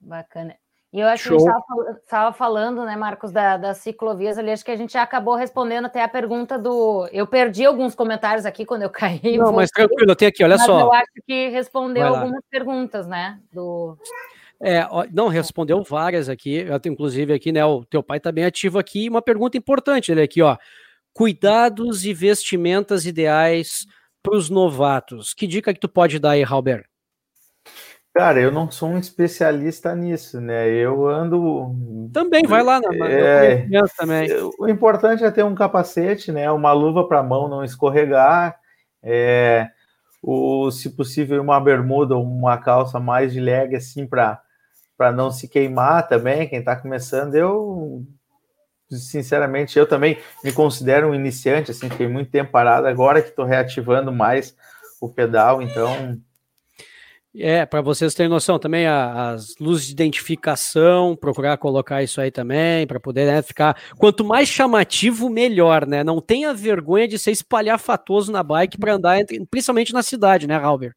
Bacana. 0.00 0.54
E 0.92 1.00
eu 1.00 1.08
acho 1.08 1.24
Show. 1.24 1.36
que 1.36 1.50
a 1.50 1.90
gente 1.90 1.98
estava 1.98 2.32
falando, 2.32 2.84
né, 2.84 2.96
Marcos, 2.96 3.32
da, 3.32 3.56
das 3.56 3.78
ciclovias 3.78 4.38
ali, 4.38 4.52
acho 4.52 4.64
que 4.64 4.70
a 4.70 4.76
gente 4.76 4.92
já 4.92 5.02
acabou 5.02 5.34
respondendo 5.34 5.86
até 5.86 6.02
a 6.02 6.08
pergunta 6.08 6.56
do. 6.56 7.08
Eu 7.12 7.26
perdi 7.26 7.66
alguns 7.66 7.94
comentários 7.94 8.46
aqui 8.46 8.64
quando 8.64 8.82
eu 8.82 8.88
caí. 8.88 9.36
Não, 9.36 9.52
mas 9.52 9.68
tranquilo, 9.70 10.12
eu 10.12 10.16
tenho 10.16 10.28
aqui, 10.28 10.44
olha 10.44 10.58
só. 10.58 10.80
Eu 10.80 10.92
acho 10.92 11.12
que 11.26 11.48
respondeu 11.48 12.06
algumas 12.06 12.42
perguntas, 12.48 13.06
né? 13.08 13.40
Do... 13.52 13.98
É, 14.62 14.86
não, 15.12 15.26
respondeu 15.26 15.82
várias 15.82 16.28
aqui, 16.28 16.64
tenho, 16.80 16.92
inclusive 16.92 17.34
aqui, 17.34 17.50
né? 17.50 17.64
O 17.64 17.84
teu 17.84 18.02
pai 18.02 18.18
está 18.18 18.30
bem 18.30 18.44
ativo 18.44 18.78
aqui. 18.78 19.08
Uma 19.08 19.20
pergunta 19.20 19.58
importante, 19.58 20.12
ele 20.12 20.22
aqui, 20.22 20.40
ó. 20.40 20.56
Cuidados 21.12 22.04
e 22.06 22.14
vestimentas 22.14 23.04
ideais 23.04 23.86
para 24.26 24.36
os 24.36 24.50
novatos. 24.50 25.32
Que 25.32 25.46
dica 25.46 25.72
que 25.72 25.78
tu 25.78 25.88
pode 25.88 26.18
dar 26.18 26.30
aí, 26.30 26.42
Halber? 26.42 26.84
Cara, 28.12 28.40
eu 28.40 28.50
não 28.50 28.70
sou 28.70 28.88
um 28.88 28.98
especialista 28.98 29.94
nisso, 29.94 30.40
né? 30.40 30.68
Eu 30.68 31.06
ando. 31.06 32.10
Também, 32.12 32.44
vai 32.46 32.62
lá 32.62 32.80
na, 32.80 33.06
é, 33.06 33.66
também. 33.96 34.28
O 34.58 34.66
importante 34.66 35.22
é 35.22 35.30
ter 35.30 35.44
um 35.44 35.54
capacete, 35.54 36.32
né? 36.32 36.50
Uma 36.50 36.72
luva 36.72 37.06
para 37.06 37.20
a 37.20 37.22
mão 37.22 37.46
não 37.46 37.62
escorregar. 37.62 38.58
É, 39.02 39.68
o, 40.22 40.70
se 40.70 40.96
possível, 40.96 41.40
uma 41.42 41.60
bermuda 41.60 42.16
ou 42.16 42.24
uma 42.24 42.56
calça 42.56 42.98
mais 42.98 43.32
de 43.32 43.40
leg, 43.40 43.76
assim, 43.76 44.06
para 44.06 44.42
não 45.14 45.30
se 45.30 45.46
queimar 45.46 46.08
também. 46.08 46.48
Quem 46.48 46.60
está 46.60 46.74
começando, 46.74 47.34
eu 47.34 48.02
sinceramente, 48.90 49.78
eu 49.78 49.86
também 49.86 50.18
me 50.44 50.52
considero 50.52 51.08
um 51.08 51.14
iniciante, 51.14 51.70
assim, 51.70 51.88
fiquei 51.88 52.08
muito 52.08 52.30
tempo 52.30 52.52
parado, 52.52 52.86
agora 52.86 53.22
que 53.22 53.28
estou 53.28 53.44
reativando 53.44 54.12
mais 54.12 54.56
o 55.00 55.08
pedal, 55.08 55.60
então 55.60 56.18
é, 57.38 57.66
para 57.66 57.82
vocês 57.82 58.14
terem 58.14 58.30
noção 58.30 58.58
também, 58.58 58.86
a, 58.86 59.32
as 59.32 59.54
luzes 59.60 59.86
de 59.86 59.92
identificação, 59.92 61.14
procurar 61.14 61.58
colocar 61.58 62.02
isso 62.02 62.18
aí 62.20 62.30
também, 62.30 62.86
para 62.86 62.98
poder 62.98 63.26
né, 63.26 63.42
ficar. 63.42 63.76
Quanto 63.98 64.24
mais 64.24 64.48
chamativo, 64.48 65.28
melhor, 65.28 65.86
né? 65.86 66.02
Não 66.02 66.20
tenha 66.20 66.54
vergonha 66.54 67.06
de 67.06 67.18
ser 67.18 67.32
espalhafatoso 67.32 68.32
na 68.32 68.42
bike 68.42 68.78
para 68.78 68.94
andar, 68.94 69.20
entre, 69.20 69.44
principalmente 69.46 69.92
na 69.92 70.02
cidade, 70.02 70.46
né, 70.46 70.56
Halber? 70.56 70.94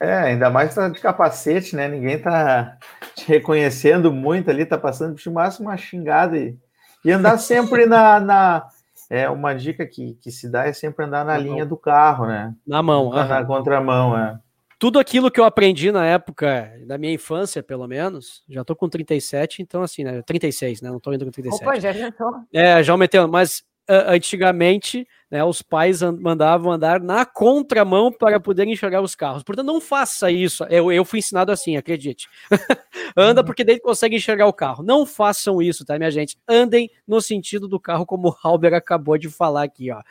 É, 0.00 0.14
ainda 0.14 0.48
mais 0.48 0.72
tá 0.72 0.88
de 0.88 1.00
capacete, 1.00 1.74
né? 1.74 1.88
Ninguém 1.88 2.16
tá 2.16 2.78
te 3.16 3.26
reconhecendo 3.26 4.12
muito 4.12 4.50
ali, 4.50 4.64
tá 4.64 4.78
passando 4.78 5.16
de 5.16 5.30
máximo 5.30 5.68
uma 5.68 5.76
xingada 5.76 6.38
e, 6.38 6.56
e 7.04 7.10
andar 7.10 7.38
sempre 7.38 7.86
na, 7.86 8.20
na. 8.20 8.68
É 9.10 9.28
uma 9.28 9.54
dica 9.54 9.86
que, 9.86 10.14
que 10.20 10.30
se 10.30 10.48
dá 10.48 10.66
é 10.66 10.72
sempre 10.72 11.04
andar 11.04 11.24
na, 11.24 11.32
na 11.34 11.38
linha 11.38 11.58
mão. 11.58 11.68
do 11.68 11.76
carro, 11.76 12.26
né? 12.26 12.54
Na 12.66 12.82
mão, 12.82 13.10
na 13.10 13.44
contramão, 13.44 14.16
é 14.16 14.38
tudo 14.82 14.98
aquilo 14.98 15.30
que 15.30 15.38
eu 15.38 15.44
aprendi 15.44 15.92
na 15.92 16.04
época 16.04 16.72
da 16.88 16.98
minha 16.98 17.12
infância, 17.12 17.62
pelo 17.62 17.86
menos, 17.86 18.42
já 18.48 18.64
tô 18.64 18.74
com 18.74 18.88
37, 18.88 19.62
então 19.62 19.80
assim, 19.80 20.02
né, 20.02 20.20
36, 20.22 20.82
né, 20.82 20.90
não 20.90 20.98
tô 20.98 21.12
indo 21.12 21.24
com 21.24 21.30
37. 21.30 21.62
Opa, 21.62 21.78
já 21.78 22.10
tô. 22.10 22.40
É, 22.52 22.82
já 22.82 22.92
aumentei, 22.92 23.24
mas 23.28 23.62
antigamente, 23.88 25.06
né, 25.30 25.42
os 25.44 25.62
pais 25.62 26.02
mandavam 26.02 26.72
andar 26.72 27.00
na 27.00 27.24
contramão 27.24 28.12
para 28.12 28.38
poder 28.38 28.66
enxergar 28.66 29.00
os 29.00 29.14
carros. 29.14 29.42
Portanto, 29.42 29.66
não 29.66 29.80
faça 29.80 30.30
isso. 30.30 30.64
Eu, 30.64 30.92
eu 30.92 31.04
fui 31.04 31.18
ensinado 31.18 31.50
assim, 31.50 31.76
acredite. 31.76 32.28
Anda 33.16 33.40
uhum. 33.40 33.46
porque 33.46 33.64
daí 33.64 33.80
consegue 33.80 34.16
enxergar 34.16 34.46
o 34.46 34.52
carro. 34.52 34.82
Não 34.82 35.04
façam 35.06 35.60
isso, 35.60 35.84
tá, 35.84 35.98
minha 35.98 36.10
gente? 36.10 36.36
Andem 36.48 36.90
no 37.06 37.20
sentido 37.20 37.66
do 37.66 37.80
carro, 37.80 38.06
como 38.06 38.28
o 38.28 38.36
Halber 38.42 38.74
acabou 38.74 39.18
de 39.18 39.28
falar 39.28 39.64
aqui, 39.64 39.90
ó. 39.90 40.02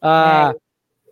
Ah, 0.00 0.52
é. 0.54 0.58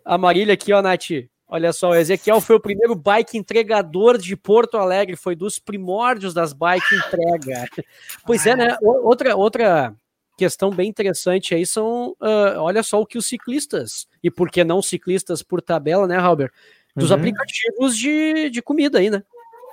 A 0.05 0.19
Marília 0.19 0.55
aqui, 0.55 0.73
ó, 0.73 0.83
Nath, 0.83 1.11
Olha 1.47 1.73
só, 1.73 1.91
o 1.91 1.95
Ezequiel 1.95 2.41
foi 2.41 2.57
o 2.57 2.61
primeiro 2.61 2.97
bike 2.97 3.37
entregador 3.37 4.19
de 4.19 4.35
Porto 4.35 4.77
Alegre, 4.77 5.15
foi 5.15 5.37
dos 5.37 5.59
primórdios 5.59 6.35
das 6.35 6.53
bike 6.53 6.95
entrega. 6.95 7.69
Pois 8.27 8.45
é, 8.47 8.57
né? 8.57 8.77
Outra, 8.83 9.37
outra 9.37 9.95
questão 10.37 10.71
bem 10.71 10.89
interessante 10.89 11.55
aí 11.55 11.65
são, 11.65 12.11
uh, 12.21 12.59
olha 12.59 12.83
só 12.83 13.01
o 13.01 13.07
que 13.07 13.19
os 13.19 13.27
ciclistas, 13.27 14.07
e 14.23 14.31
por 14.31 14.51
que 14.51 14.65
não 14.65 14.83
ciclistas 14.83 15.43
por 15.43 15.63
tabela, 15.63 16.07
né, 16.07 16.17
Halber? 16.17 16.53
Dos 16.97 17.11
uhum. 17.11 17.17
aplicativos 17.17 17.97
de, 17.97 18.51
de 18.51 18.63
comida 18.63 18.99
aí, 18.99 19.11
né? 19.11 19.23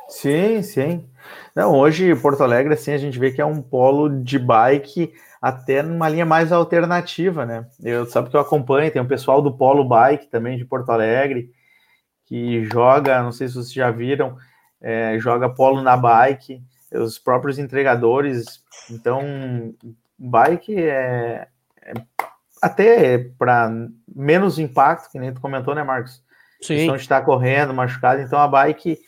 Sim, 0.09 0.61
sim. 0.61 1.07
Não, 1.55 1.73
hoje 1.75 2.13
Porto 2.15 2.43
Alegre, 2.43 2.73
assim, 2.73 2.91
a 2.91 2.97
gente 2.97 3.17
vê 3.17 3.31
que 3.31 3.41
é 3.41 3.45
um 3.45 3.61
polo 3.61 4.09
de 4.09 4.37
bike 4.37 5.13
até 5.41 5.81
numa 5.81 6.09
linha 6.09 6.25
mais 6.25 6.51
alternativa, 6.51 7.45
né? 7.45 7.65
Eu 7.81 8.05
sabe 8.05 8.29
que 8.29 8.35
eu 8.35 8.41
acompanho, 8.41 8.91
tem 8.91 9.01
um 9.01 9.07
pessoal 9.07 9.41
do 9.41 9.51
Polo 9.51 9.83
Bike 9.83 10.27
também 10.27 10.55
de 10.55 10.65
Porto 10.65 10.91
Alegre, 10.91 11.51
que 12.25 12.63
joga, 12.65 13.23
não 13.23 13.31
sei 13.31 13.47
se 13.47 13.55
vocês 13.55 13.73
já 13.73 13.89
viram, 13.89 14.37
é, 14.79 15.17
joga 15.19 15.49
polo 15.49 15.81
na 15.81 15.97
bike, 15.97 16.61
os 16.93 17.17
próprios 17.17 17.57
entregadores. 17.57 18.63
Então, 18.89 19.73
bike 20.29 20.75
é, 20.75 21.47
é 21.81 21.93
até 22.61 23.17
para 23.39 23.71
menos 24.15 24.59
impacto, 24.59 25.11
que 25.11 25.19
nem 25.19 25.33
tu 25.33 25.41
comentou, 25.41 25.73
né, 25.73 25.83
Marcos? 25.83 26.23
Sim. 26.61 26.91
De 26.91 26.95
estar 26.97 27.21
correndo, 27.21 27.73
machucado. 27.73 28.21
Então, 28.21 28.39
a 28.39 28.47
bike 28.47 28.99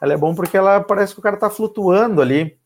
ela 0.00 0.14
é 0.14 0.16
bom 0.16 0.34
porque 0.34 0.56
ela 0.56 0.80
parece 0.80 1.12
que 1.12 1.20
o 1.20 1.22
cara 1.22 1.34
está 1.34 1.50
flutuando 1.50 2.22
ali. 2.22 2.58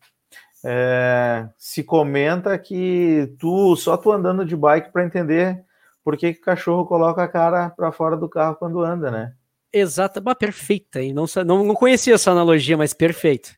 É, 0.66 1.46
se 1.58 1.82
comenta 1.82 2.56
que 2.58 3.34
tu 3.38 3.76
só 3.76 3.96
tu 3.96 4.10
andando 4.10 4.46
de 4.46 4.56
bike 4.56 4.92
para 4.92 5.04
entender 5.04 5.62
por 6.02 6.16
que, 6.16 6.32
que 6.32 6.40
o 6.40 6.44
cachorro 6.44 6.86
coloca 6.86 7.22
a 7.22 7.28
cara 7.28 7.70
para 7.70 7.92
fora 7.92 8.16
do 8.16 8.28
carro 8.28 8.56
quando 8.56 8.80
anda, 8.80 9.10
né? 9.10 9.32
Exata, 9.72 10.20
bah, 10.20 10.34
perfeita, 10.34 11.02
hein? 11.02 11.12
Não, 11.12 11.24
não, 11.44 11.64
não 11.64 11.74
conhecia 11.74 12.14
essa 12.14 12.30
analogia, 12.30 12.76
mas 12.76 12.94
perfeito. 12.94 13.50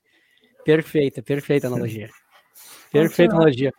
Perfeita, 0.64 1.22
perfeita 1.22 1.66
analogia. 1.66 2.08
Perfeita 2.90 3.34
analogia. 3.34 3.72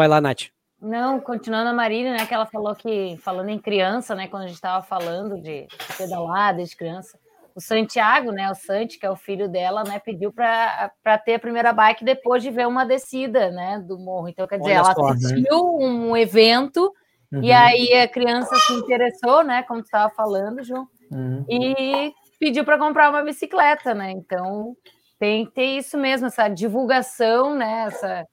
Vai 0.00 0.08
lá, 0.08 0.18
Nath. 0.18 0.44
Não, 0.80 1.20
continuando 1.20 1.68
a 1.68 1.74
Marília, 1.74 2.12
né, 2.12 2.24
que 2.24 2.32
ela 2.32 2.46
falou 2.46 2.74
que, 2.74 3.18
falando 3.18 3.50
em 3.50 3.58
criança, 3.58 4.14
né, 4.14 4.28
quando 4.28 4.44
a 4.44 4.46
gente 4.46 4.54
estava 4.56 4.82
falando 4.82 5.38
de 5.38 5.68
pedalar 5.98 6.56
desde 6.56 6.74
criança, 6.74 7.18
o 7.54 7.60
Santiago, 7.60 8.32
né, 8.32 8.50
o 8.50 8.54
Santi, 8.54 8.98
que 8.98 9.04
é 9.04 9.10
o 9.10 9.14
filho 9.16 9.46
dela, 9.46 9.84
né, 9.84 9.98
pediu 9.98 10.32
para 10.32 11.18
ter 11.22 11.34
a 11.34 11.38
primeira 11.38 11.70
bike 11.70 12.02
depois 12.02 12.42
de 12.42 12.50
ver 12.50 12.66
uma 12.66 12.86
descida, 12.86 13.50
né, 13.50 13.78
do 13.86 13.98
morro. 13.98 14.30
Então, 14.30 14.46
quer 14.46 14.56
dizer, 14.56 14.70
Olha 14.70 14.78
ela 14.78 14.94
só, 14.94 15.08
assistiu 15.08 15.78
né? 15.78 15.84
um 15.84 16.16
evento 16.16 16.94
uhum. 17.30 17.42
e 17.42 17.52
aí 17.52 17.92
a 17.92 18.08
criança 18.08 18.56
se 18.56 18.72
interessou, 18.72 19.44
né, 19.44 19.62
como 19.64 19.82
tu 19.82 19.84
estava 19.84 20.08
falando, 20.14 20.64
João, 20.64 20.88
Uhum. 21.12 21.44
E 21.46 22.14
pediu 22.38 22.64
para 22.64 22.78
comprar 22.78 23.10
uma 23.10 23.22
bicicleta, 23.22 23.92
né? 23.92 24.12
Então 24.12 24.76
tem 25.18 25.44
que 25.44 25.52
ter 25.52 25.76
isso 25.76 25.98
mesmo, 25.98 26.28
essa 26.28 26.48
divulgação, 26.48 27.54
né? 27.54 27.86
Essa 27.88 28.24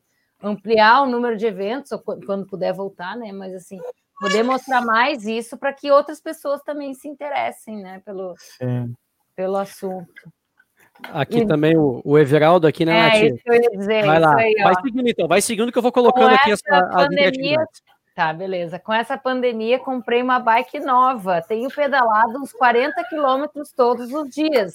ampliar 0.41 1.03
o 1.03 1.09
número 1.09 1.37
de 1.37 1.45
eventos, 1.45 1.91
quando 2.25 2.45
puder 2.45 2.73
voltar, 2.73 3.15
né? 3.15 3.31
Mas 3.31 3.53
assim, 3.53 3.79
poder 4.19 4.43
mostrar 4.43 4.81
mais 4.81 5.25
isso 5.25 5.57
para 5.57 5.73
que 5.73 5.91
outras 5.91 6.21
pessoas 6.21 6.61
também 6.63 6.93
se 6.93 7.07
interessem, 7.07 7.77
né? 7.77 8.01
Pelo, 8.05 8.35
pelo 9.35 9.57
assunto. 9.57 10.31
Aqui 11.11 11.39
e... 11.39 11.47
também 11.47 11.77
o, 11.77 12.01
o, 12.03 12.17
Everaldo 12.17 12.65
aqui, 12.65 12.83
né, 12.83 12.97
é, 12.97 13.03
Nath? 13.03 13.33
Isso 13.33 13.43
que 13.43 13.49
eu 13.49 13.53
ia 13.53 13.69
dizer. 13.69 14.05
Vai 14.05 14.19
lá, 14.19 14.35
aí, 14.35 14.53
vai 14.63 14.75
seguindo 14.81 15.07
então, 15.07 15.27
vai 15.27 15.41
seguindo 15.41 15.71
que 15.71 15.77
eu 15.77 15.81
vou 15.83 15.91
colocando 15.91 16.33
aqui 16.33 16.51
essa 16.51 16.89
pandemia, 16.91 17.63
Tá, 18.17 18.33
beleza. 18.33 18.79
Com 18.79 18.91
essa 18.91 19.15
pandemia, 19.15 19.77
comprei 19.77 20.23
uma 20.23 20.39
bike 20.39 20.79
nova. 20.79 21.39
Tenho 21.39 21.69
pedalado 21.69 22.39
uns 22.39 22.51
40 22.51 23.03
quilômetros 23.03 23.71
todos 23.71 24.11
os 24.11 24.27
dias. 24.31 24.73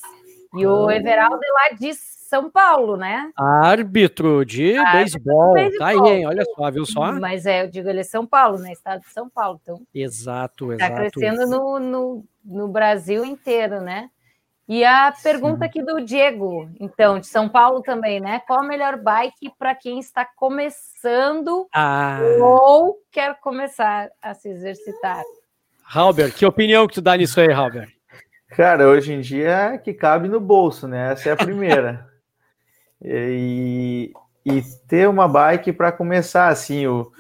E 0.55 0.65
o 0.65 0.89
Everaldo 0.89 1.41
é 1.43 1.71
lá 1.71 1.77
de 1.77 1.93
São 2.33 2.51
Paulo, 2.51 2.97
né? 2.97 3.31
Árbitro 3.37 4.43
de 4.43 4.73
beisebol. 4.91 5.53
Tá 5.79 5.89
aí, 5.89 5.99
hein? 5.99 6.27
Olha 6.27 6.43
só, 6.47 6.71
viu 6.71 6.87
só? 6.87 7.13
Mas 7.13 7.45
é, 7.45 7.63
eu 7.63 7.69
digo, 7.69 7.91
ele 7.91 8.01
é 8.01 8.05
São 8.05 8.27
Paulo, 8.27 8.57
né? 8.57 8.73
Estado 8.73 9.03
de 9.03 9.11
São 9.11 9.29
Paulo. 9.29 9.61
Então, 9.63 9.83
exato, 9.95 10.69
tá 10.69 10.75
exato. 10.75 10.93
Está 10.93 11.11
crescendo 11.11 11.47
no, 11.47 11.79
no, 11.79 12.25
no 12.43 12.69
Brasil 12.69 13.23
inteiro, 13.23 13.83
né? 13.83 14.09
E 14.67 14.83
a 14.83 15.13
pergunta 15.23 15.59
Sim. 15.59 15.65
aqui 15.65 15.83
do 15.83 16.01
Diego, 16.01 16.71
então, 16.81 17.19
de 17.19 17.27
São 17.27 17.51
Paulo 17.51 17.83
também, 17.83 18.19
né? 18.19 18.41
Qual 18.47 18.61
a 18.61 18.67
melhor 18.67 18.97
bike 18.97 19.53
para 19.59 19.75
quem 19.75 19.99
está 19.99 20.25
começando 20.25 21.69
ah. 21.75 22.19
ou 22.41 22.97
quer 23.11 23.39
começar 23.41 24.09
a 24.23 24.33
se 24.33 24.49
exercitar? 24.49 25.23
Halber, 25.85 26.35
que 26.35 26.47
opinião 26.47 26.87
que 26.87 26.95
tu 26.95 27.03
dá 27.03 27.15
nisso 27.15 27.39
aí, 27.39 27.53
Halber? 27.53 27.91
Cara, 28.57 28.89
hoje 28.89 29.13
em 29.13 29.21
dia 29.21 29.75
é 29.75 29.77
que 29.79 29.93
cabe 29.93 30.29
no 30.29 30.41
bolso, 30.41 30.89
né? 30.89 31.13
Essa 31.13 31.29
é 31.29 31.33
a 31.33 31.37
primeira. 31.37 32.07
e, 33.05 34.13
e 34.45 34.63
ter 34.87 35.09
uma 35.09 35.27
bike 35.29 35.73
para 35.73 35.93
começar, 35.93 36.49
assim, 36.49 36.87
o, 36.87 37.11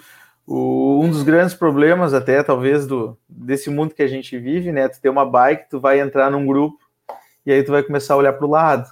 o, 0.46 1.00
um 1.02 1.10
dos 1.10 1.22
grandes 1.22 1.54
problemas 1.54 2.14
até, 2.14 2.42
talvez, 2.42 2.86
do, 2.86 3.18
desse 3.28 3.70
mundo 3.70 3.94
que 3.94 4.02
a 4.02 4.08
gente 4.08 4.38
vive, 4.38 4.72
né? 4.72 4.88
Tu 4.88 5.00
ter 5.00 5.08
uma 5.08 5.24
bike, 5.24 5.68
tu 5.68 5.80
vai 5.80 6.00
entrar 6.00 6.30
num 6.30 6.46
grupo 6.46 6.78
e 7.44 7.52
aí 7.52 7.62
tu 7.62 7.72
vai 7.72 7.82
começar 7.82 8.14
a 8.14 8.18
olhar 8.18 8.32
para 8.32 8.46
o 8.46 8.50
lado. 8.50 8.88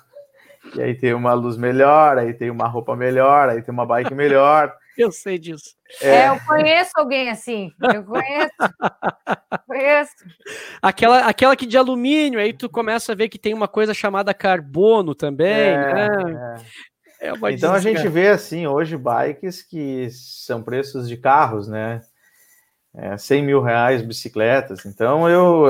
E 0.74 0.82
aí 0.82 0.94
tem 0.94 1.14
uma 1.14 1.32
luz 1.32 1.56
melhor, 1.56 2.18
aí 2.18 2.34
tem 2.34 2.50
uma 2.50 2.66
roupa 2.66 2.94
melhor, 2.94 3.48
aí 3.48 3.62
tem 3.62 3.72
uma 3.72 3.86
bike 3.86 4.14
melhor. 4.14 4.74
Eu 4.96 5.10
sei 5.10 5.38
disso. 5.38 5.74
É, 6.00 6.08
é 6.08 6.28
eu 6.28 6.40
conheço 6.46 6.92
alguém 6.96 7.30
assim. 7.30 7.72
Eu 7.82 8.04
conheço. 8.04 8.50
conheço. 9.66 10.12
Aquela, 10.80 11.26
aquela 11.26 11.56
que 11.56 11.66
de 11.66 11.76
alumínio, 11.76 12.40
aí 12.40 12.52
tu 12.52 12.68
começa 12.68 13.12
a 13.12 13.14
ver 13.14 13.28
que 13.28 13.38
tem 13.38 13.54
uma 13.54 13.68
coisa 13.68 13.92
chamada 13.94 14.34
carbono 14.34 15.14
também. 15.14 15.48
É, 15.48 15.94
né? 15.94 16.56
é. 17.20 17.28
é 17.28 17.52
então 17.52 17.74
a 17.74 17.80
gente 17.80 18.06
vê 18.08 18.28
assim 18.28 18.66
hoje 18.66 18.96
bikes 18.96 19.62
que 19.62 20.08
são 20.10 20.62
preços 20.62 21.08
de 21.08 21.16
carros, 21.16 21.68
né? 21.68 22.02
é, 22.94 23.16
100 23.16 23.44
mil 23.44 23.62
reais 23.62 24.02
bicicletas. 24.02 24.84
Então, 24.84 25.28
eu, 25.28 25.66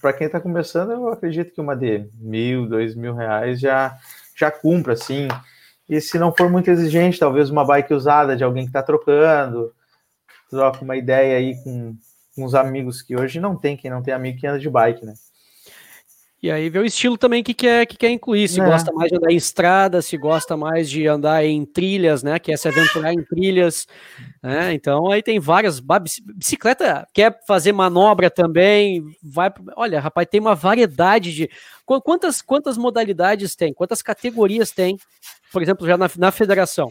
para 0.00 0.12
quem 0.12 0.26
está 0.26 0.40
começando, 0.40 0.92
eu 0.92 1.08
acredito 1.08 1.52
que 1.52 1.60
uma 1.60 1.76
de 1.76 2.08
mil, 2.14 2.66
dois 2.68 2.94
mil 2.94 3.14
reais 3.14 3.60
já, 3.60 3.96
já 4.36 4.50
cumpra, 4.50 4.92
assim. 4.92 5.28
E 5.88 6.00
se 6.00 6.18
não 6.18 6.34
for 6.34 6.50
muito 6.50 6.70
exigente, 6.70 7.18
talvez 7.18 7.48
uma 7.50 7.64
bike 7.64 7.94
usada 7.94 8.36
de 8.36 8.44
alguém 8.44 8.64
que 8.64 8.70
está 8.70 8.82
trocando, 8.82 9.72
troca 10.50 10.84
uma 10.84 10.96
ideia 10.96 11.38
aí 11.38 11.56
com, 11.62 11.96
com 12.34 12.44
uns 12.44 12.54
amigos 12.54 13.00
que 13.00 13.16
hoje 13.16 13.40
não 13.40 13.56
tem, 13.56 13.76
quem 13.76 13.90
não 13.90 14.02
tem 14.02 14.12
amigo 14.12 14.38
que 14.38 14.46
anda 14.46 14.58
de 14.58 14.68
bike, 14.68 15.04
né? 15.04 15.14
E 16.40 16.52
aí 16.52 16.70
vê 16.70 16.78
o 16.78 16.84
estilo 16.84 17.18
também 17.18 17.42
que 17.42 17.52
quer, 17.52 17.84
que 17.84 17.96
quer 17.96 18.10
incluir. 18.10 18.46
Se 18.46 18.60
é. 18.60 18.64
gosta 18.64 18.92
mais 18.92 19.10
de 19.10 19.16
andar 19.16 19.32
em 19.32 19.36
estrada, 19.36 20.00
se 20.00 20.16
gosta 20.16 20.56
mais 20.56 20.88
de 20.88 21.04
andar 21.08 21.44
em 21.44 21.64
trilhas, 21.64 22.22
né? 22.22 22.38
Quer 22.38 22.56
se 22.56 22.68
aventurar 22.68 23.12
em 23.12 23.24
trilhas. 23.24 23.88
Né? 24.40 24.72
Então 24.72 25.10
aí 25.10 25.20
tem 25.20 25.40
várias. 25.40 25.80
Bicicleta 26.36 27.08
quer 27.12 27.40
fazer 27.44 27.72
manobra 27.72 28.30
também. 28.30 29.04
Vai. 29.20 29.52
Olha, 29.74 29.98
rapaz, 29.98 30.28
tem 30.30 30.40
uma 30.40 30.54
variedade 30.54 31.34
de. 31.34 31.50
Quantas, 31.84 32.40
quantas 32.40 32.78
modalidades 32.78 33.56
tem? 33.56 33.74
Quantas 33.74 34.00
categorias 34.00 34.70
tem? 34.70 34.96
Por 35.52 35.62
exemplo, 35.62 35.86
já 35.86 35.96
na, 35.96 36.10
na 36.16 36.30
federação. 36.30 36.90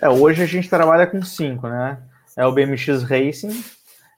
É, 0.00 0.08
hoje 0.08 0.42
a 0.42 0.46
gente 0.46 0.68
trabalha 0.68 1.06
com 1.06 1.22
cinco, 1.22 1.68
né? 1.68 1.98
É 2.36 2.46
o 2.46 2.52
BMX 2.52 3.02
Racing, 3.02 3.62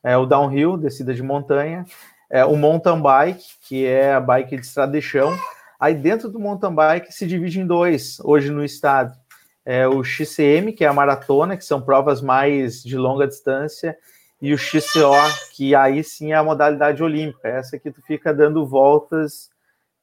é 0.02 0.16
o 0.16 0.26
Downhill, 0.26 0.76
descida 0.76 1.14
de 1.14 1.22
montanha, 1.22 1.84
é, 2.30 2.44
o 2.44 2.56
mountain 2.56 3.00
bike, 3.00 3.44
que 3.66 3.86
é 3.86 4.12
a 4.12 4.20
bike 4.20 4.56
de 4.56 4.66
estrada 4.66 4.92
de 4.92 5.02
chão. 5.02 5.36
Aí 5.80 5.94
dentro 5.94 6.28
do 6.28 6.38
mountain 6.38 6.74
bike 6.74 7.12
se 7.12 7.26
divide 7.26 7.60
em 7.60 7.66
dois, 7.66 8.18
hoje 8.20 8.50
no 8.50 8.64
estado. 8.64 9.16
É 9.64 9.88
o 9.88 10.04
XCM, 10.04 10.72
que 10.72 10.84
é 10.84 10.88
a 10.88 10.92
maratona, 10.92 11.56
que 11.56 11.64
são 11.64 11.80
provas 11.80 12.20
mais 12.20 12.82
de 12.82 12.96
longa 12.96 13.26
distância, 13.26 13.96
e 14.40 14.52
o 14.52 14.58
XCO, 14.58 15.14
que 15.54 15.74
aí 15.74 16.04
sim 16.04 16.32
é 16.32 16.34
a 16.34 16.44
modalidade 16.44 17.02
olímpica, 17.02 17.48
essa 17.48 17.78
que 17.78 17.90
tu 17.90 18.02
fica 18.02 18.32
dando 18.32 18.66
voltas 18.66 19.48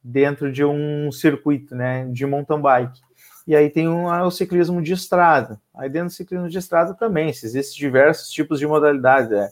dentro 0.03 0.51
de 0.51 0.65
um 0.65 1.11
circuito, 1.11 1.75
né, 1.75 2.07
de 2.11 2.25
mountain 2.25 2.59
bike. 2.59 2.99
E 3.47 3.55
aí 3.55 3.69
tem 3.69 3.87
um, 3.87 4.07
o 4.07 4.31
ciclismo 4.31 4.81
de 4.81 4.93
estrada. 4.93 5.59
Aí 5.73 5.89
dentro 5.89 6.09
do 6.09 6.13
ciclismo 6.13 6.49
de 6.49 6.57
estrada 6.57 6.93
também 6.93 7.29
existem 7.29 7.79
diversos 7.79 8.29
tipos 8.29 8.59
de 8.59 8.67
modalidades. 8.67 9.31
É, 9.31 9.51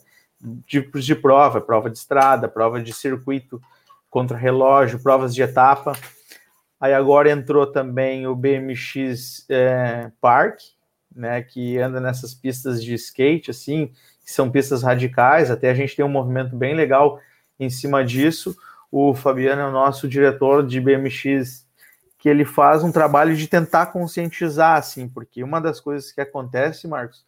tipos 0.66 1.06
de 1.06 1.16
prova, 1.16 1.60
prova 1.60 1.90
de 1.90 1.98
estrada, 1.98 2.48
prova 2.48 2.82
de 2.82 2.94
circuito 2.94 3.62
contra 4.10 4.38
relógio, 4.38 5.00
provas 5.00 5.34
de 5.34 5.42
etapa. 5.42 5.94
Aí 6.80 6.94
agora 6.94 7.30
entrou 7.30 7.68
também 7.68 8.26
o 8.26 8.36
BMX 8.36 9.46
é, 9.50 10.12
Park, 10.22 10.60
né, 11.14 11.42
que 11.42 11.78
anda 11.78 12.00
nessas 12.00 12.34
pistas 12.34 12.82
de 12.82 12.94
skate, 12.94 13.52
assim, 13.52 13.88
que 14.24 14.32
são 14.32 14.50
pistas 14.50 14.82
radicais. 14.84 15.52
Até 15.52 15.70
a 15.70 15.74
gente 15.74 15.96
tem 15.96 16.06
um 16.06 16.10
movimento 16.10 16.56
bem 16.56 16.74
legal 16.74 17.20
em 17.60 17.70
cima 17.70 18.04
disso. 18.06 18.56
O 18.92 19.14
Fabiano 19.14 19.62
é 19.62 19.68
o 19.68 19.72
nosso 19.72 20.08
diretor 20.08 20.66
de 20.66 20.80
BMX, 20.80 21.68
que 22.20 22.28
ele 22.28 22.44
faz 22.44 22.84
um 22.84 22.92
trabalho 22.92 23.36
de 23.36 23.48
tentar 23.48 23.88
conscientizar, 23.88 24.78
assim, 24.78 25.08
porque 25.08 25.42
uma 25.42 25.62
das 25.62 25.80
coisas 25.80 26.12
que 26.12 26.20
acontece, 26.20 26.86
Marcos, 26.86 27.26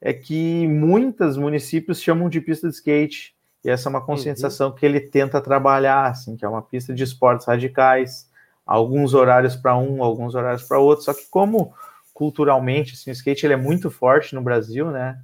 é 0.00 0.12
que 0.12 0.68
muitos 0.68 1.36
municípios 1.36 2.00
chamam 2.00 2.28
de 2.28 2.40
pista 2.40 2.68
de 2.68 2.74
skate, 2.74 3.34
e 3.64 3.68
essa 3.68 3.88
é 3.88 3.90
uma 3.90 4.04
conscientização 4.04 4.68
uhum. 4.68 4.74
que 4.76 4.86
ele 4.86 5.00
tenta 5.00 5.40
trabalhar, 5.40 6.06
assim, 6.06 6.36
que 6.36 6.44
é 6.44 6.48
uma 6.48 6.62
pista 6.62 6.94
de 6.94 7.02
esportes 7.02 7.46
radicais, 7.46 8.30
alguns 8.64 9.14
horários 9.14 9.56
para 9.56 9.76
um, 9.76 10.02
alguns 10.02 10.36
horários 10.36 10.62
para 10.62 10.78
outro, 10.78 11.04
só 11.04 11.12
que 11.12 11.26
como 11.28 11.74
culturalmente, 12.12 12.94
assim, 12.94 13.10
o 13.10 13.12
skate 13.12 13.44
ele 13.44 13.54
é 13.54 13.56
muito 13.56 13.90
forte 13.90 14.32
no 14.32 14.42
Brasil, 14.42 14.92
né, 14.92 15.20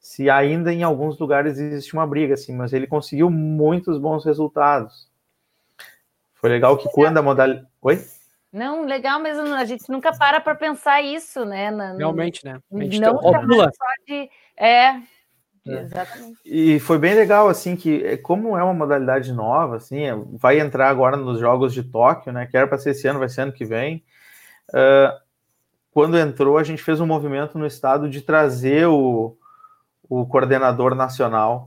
se 0.00 0.28
ainda 0.28 0.72
em 0.72 0.82
alguns 0.82 1.16
lugares 1.16 1.58
existe 1.60 1.94
uma 1.94 2.04
briga, 2.04 2.34
assim, 2.34 2.52
mas 2.56 2.72
ele 2.72 2.88
conseguiu 2.88 3.30
muitos 3.30 4.00
bons 4.00 4.24
resultados. 4.24 5.08
Foi 6.34 6.50
legal 6.50 6.76
que 6.76 6.88
quando 6.88 7.18
a 7.18 7.22
modalidade... 7.22 7.68
Oi? 7.80 8.04
Não, 8.52 8.84
legal, 8.84 9.18
mas 9.20 9.38
a 9.38 9.64
gente 9.64 9.88
nunca 9.88 10.12
para 10.12 10.40
para 10.40 10.54
pensar 10.54 11.00
isso, 11.00 11.44
né? 11.44 11.70
Na, 11.70 11.96
Realmente, 11.96 12.44
né? 12.44 12.60
A 12.70 12.78
gente 12.82 13.00
não 13.00 13.18
só 13.18 13.32
de. 14.06 14.28
É, 14.56 15.00
é. 15.66 15.82
Exatamente. 15.82 16.38
E 16.44 16.80
foi 16.80 16.98
bem 16.98 17.14
legal, 17.14 17.48
assim, 17.48 17.76
que 17.76 18.04
é, 18.04 18.16
como 18.16 18.56
é 18.56 18.62
uma 18.62 18.74
modalidade 18.74 19.32
nova, 19.32 19.76
assim, 19.76 20.00
é, 20.00 20.14
vai 20.32 20.60
entrar 20.60 20.88
agora 20.88 21.16
nos 21.16 21.38
Jogos 21.38 21.72
de 21.72 21.82
Tóquio, 21.82 22.32
né? 22.32 22.46
Que 22.46 22.56
era 22.56 22.66
para 22.66 22.78
ser 22.78 22.90
esse 22.90 23.06
ano, 23.06 23.20
vai 23.20 23.28
ser 23.28 23.42
ano 23.42 23.52
que 23.52 23.64
vem. 23.64 24.04
Uh, 24.70 25.16
quando 25.92 26.18
entrou, 26.18 26.58
a 26.58 26.64
gente 26.64 26.82
fez 26.82 27.00
um 27.00 27.06
movimento 27.06 27.58
no 27.58 27.66
estado 27.66 28.08
de 28.08 28.22
trazer 28.22 28.86
o, 28.86 29.36
o 30.08 30.26
coordenador 30.26 30.94
nacional. 30.94 31.66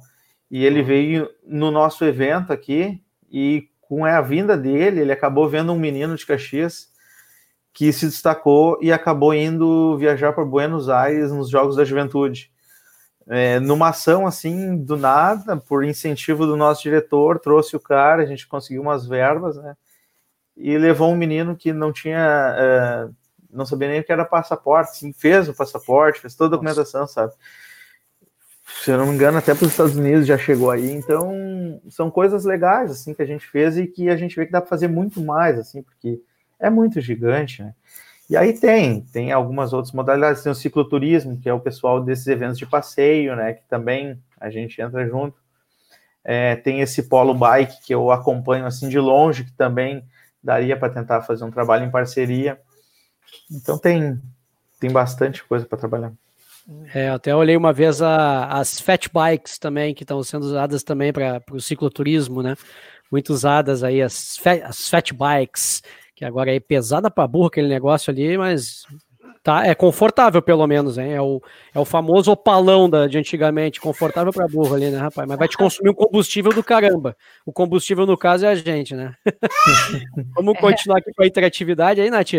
E 0.52 0.66
ele 0.66 0.84
veio 0.84 1.30
no 1.46 1.72
nosso 1.72 2.04
evento 2.06 2.52
aqui 2.52 3.02
e 3.32 3.70
com 3.88 4.06
a 4.06 4.22
vinda 4.22 4.58
dele, 4.58 5.02
ele 5.02 5.12
acabou 5.12 5.48
vendo 5.48 5.72
um 5.72 5.80
menino 5.80 6.16
de 6.16 6.26
Caxias 6.26 6.90
que 7.74 7.92
se 7.92 8.06
destacou 8.06 8.80
e 8.82 8.92
acabou 8.92 9.34
indo 9.34 9.98
viajar 9.98 10.32
para 10.32 10.46
Buenos 10.46 10.88
Aires 10.88 11.32
nos 11.32 11.50
Jogos 11.50 11.76
da 11.76 11.84
Juventude. 11.84 12.50
É, 13.28 13.60
numa 13.60 13.90
ação 13.90 14.26
assim, 14.26 14.78
do 14.78 14.96
nada, 14.96 15.58
por 15.58 15.84
incentivo 15.84 16.46
do 16.46 16.56
nosso 16.56 16.84
diretor, 16.84 17.40
trouxe 17.40 17.76
o 17.76 17.80
cara, 17.80 18.24
a 18.24 18.26
gente 18.26 18.48
conseguiu 18.48 18.82
umas 18.82 19.06
verbas, 19.06 19.58
né? 19.58 19.76
E 20.56 20.78
levou 20.78 21.12
um 21.12 21.18
menino 21.18 21.56
que 21.56 21.74
não 21.74 21.92
tinha, 21.92 22.56
é, 22.58 23.10
não 23.52 23.66
sabia 23.66 23.90
nem 23.90 24.00
o 24.00 24.04
que 24.04 24.12
era 24.12 24.24
passaporte, 24.24 24.92
assim, 24.92 25.12
fez 25.12 25.50
o 25.50 25.54
passaporte, 25.54 26.22
fez 26.22 26.34
toda 26.34 26.56
a 26.56 26.58
documentação, 26.58 27.06
sabe? 27.08 27.34
Se 28.66 28.91
eu 28.91 28.97
não 28.97 29.07
me 29.07 29.13
engano, 29.13 29.38
até 29.38 29.53
para 29.53 29.66
os 29.66 29.72
Estados 29.72 29.95
Unidos 29.95 30.26
já 30.26 30.38
chegou 30.38 30.72
aí. 30.72 30.91
Então, 30.91 31.80
são 31.89 32.09
coisas 32.09 32.45
legais 32.45 32.91
assim 32.91 33.13
que 33.13 33.22
a 33.22 33.26
gente 33.26 33.47
fez 33.47 33.78
e 33.78 33.86
que 33.86 34.09
a 34.09 34.18
gente 34.18 34.36
vê 34.36 34.45
que 34.45 34.51
dá 34.51 34.59
para 34.59 34.70
fazer 34.70 34.88
muito 34.88 35.22
mais, 35.22 35.59
assim, 35.59 35.84
porque 35.84 36.20
é 36.59 36.70
muito 36.70 36.99
gigante, 36.99 37.61
né? 37.61 37.74
E 38.28 38.36
aí 38.36 38.59
tem, 38.59 39.01
tem 39.01 39.32
algumas 39.32 39.72
outras 39.72 39.93
modalidades, 39.93 40.41
tem 40.41 40.51
o 40.51 40.55
cicloturismo, 40.55 41.39
que 41.39 41.47
é 41.47 41.53
o 41.53 41.59
pessoal 41.59 42.03
desses 42.03 42.26
eventos 42.26 42.57
de 42.57 42.66
passeio, 42.66 43.36
né? 43.36 43.53
Que 43.53 43.63
também 43.68 44.20
a 44.39 44.49
gente 44.49 44.82
entra 44.82 45.07
junto. 45.07 45.38
É, 46.24 46.55
tem 46.55 46.82
esse 46.82 47.03
polo 47.03 47.36
bike 47.36 47.86
que 47.86 47.93
eu 47.93 48.09
acompanho 48.09 48.66
assim 48.66 48.89
de 48.89 48.97
longe, 48.97 49.43
que 49.43 49.53
também 49.53 50.03
daria 50.43 50.76
para 50.76 50.91
tentar 50.91 51.22
fazer 51.22 51.43
um 51.43 51.51
trabalho 51.51 51.86
em 51.86 51.91
parceria. 51.91 52.59
Então 53.51 53.78
tem, 53.78 54.20
tem 54.80 54.91
bastante 54.91 55.43
coisa 55.43 55.68
para 55.68 55.78
trabalhar. 55.78 56.11
É, 56.93 57.09
até 57.09 57.36
olhei 57.36 57.55
uma 57.55 57.72
vez 57.72 58.01
a, 58.01 58.47
as 58.47 58.80
fat 58.80 59.07
bikes 59.13 59.59
também, 59.59 59.93
que 59.93 60.03
estão 60.03 60.22
sendo 60.24 60.43
usadas 60.43 60.84
também 60.84 61.13
para 61.13 61.41
o 61.51 61.59
cicloturismo, 61.59 62.41
né? 62.41 62.55
Muito 63.11 63.32
usadas 63.32 63.84
aí, 63.84 64.01
as 64.01 64.38
fat, 64.38 64.61
as 64.63 64.89
fat 64.89 65.11
bikes, 65.13 65.84
que 66.16 66.26
agora 66.26 66.55
é 66.55 66.59
pesada 66.59 67.11
para 67.11 67.28
burro 67.28 67.47
aquele 67.47 67.68
negócio 67.68 68.11
ali, 68.11 68.36
mas 68.36 68.84
tá, 69.43 69.63
é 69.68 69.76
confortável 69.76 70.41
pelo 70.41 70.66
menos, 70.66 70.97
hein? 70.97 71.13
É 71.13 71.22
o, 71.22 71.39
é 71.72 71.80
o 71.80 71.86
famoso 71.86 72.32
opalão 72.32 72.89
da, 72.89 73.05
de 73.05 73.20
antigamente, 73.20 73.80
confortável 73.80 74.34
para 74.34 74.47
burro 74.47 74.74
ali, 74.74 74.89
né, 74.89 74.97
rapaz? 74.97 75.28
Mas 75.28 75.38
vai 75.38 75.47
te 75.47 75.57
consumir 75.57 75.91
um 75.91 75.93
combustível 75.93 76.51
do 76.51 76.63
caramba. 76.63 77.16
O 77.45 77.53
combustível, 77.53 78.07
no 78.07 78.18
caso, 78.18 78.43
é 78.43 78.49
a 78.49 78.55
gente, 78.55 78.95
né? 78.95 79.13
Vamos 80.36 80.57
continuar 80.57 80.97
aqui 80.97 81.13
com 81.13 81.22
a 81.22 81.28
interatividade 81.28 82.01
aí, 82.01 82.09
Nath? 82.09 82.34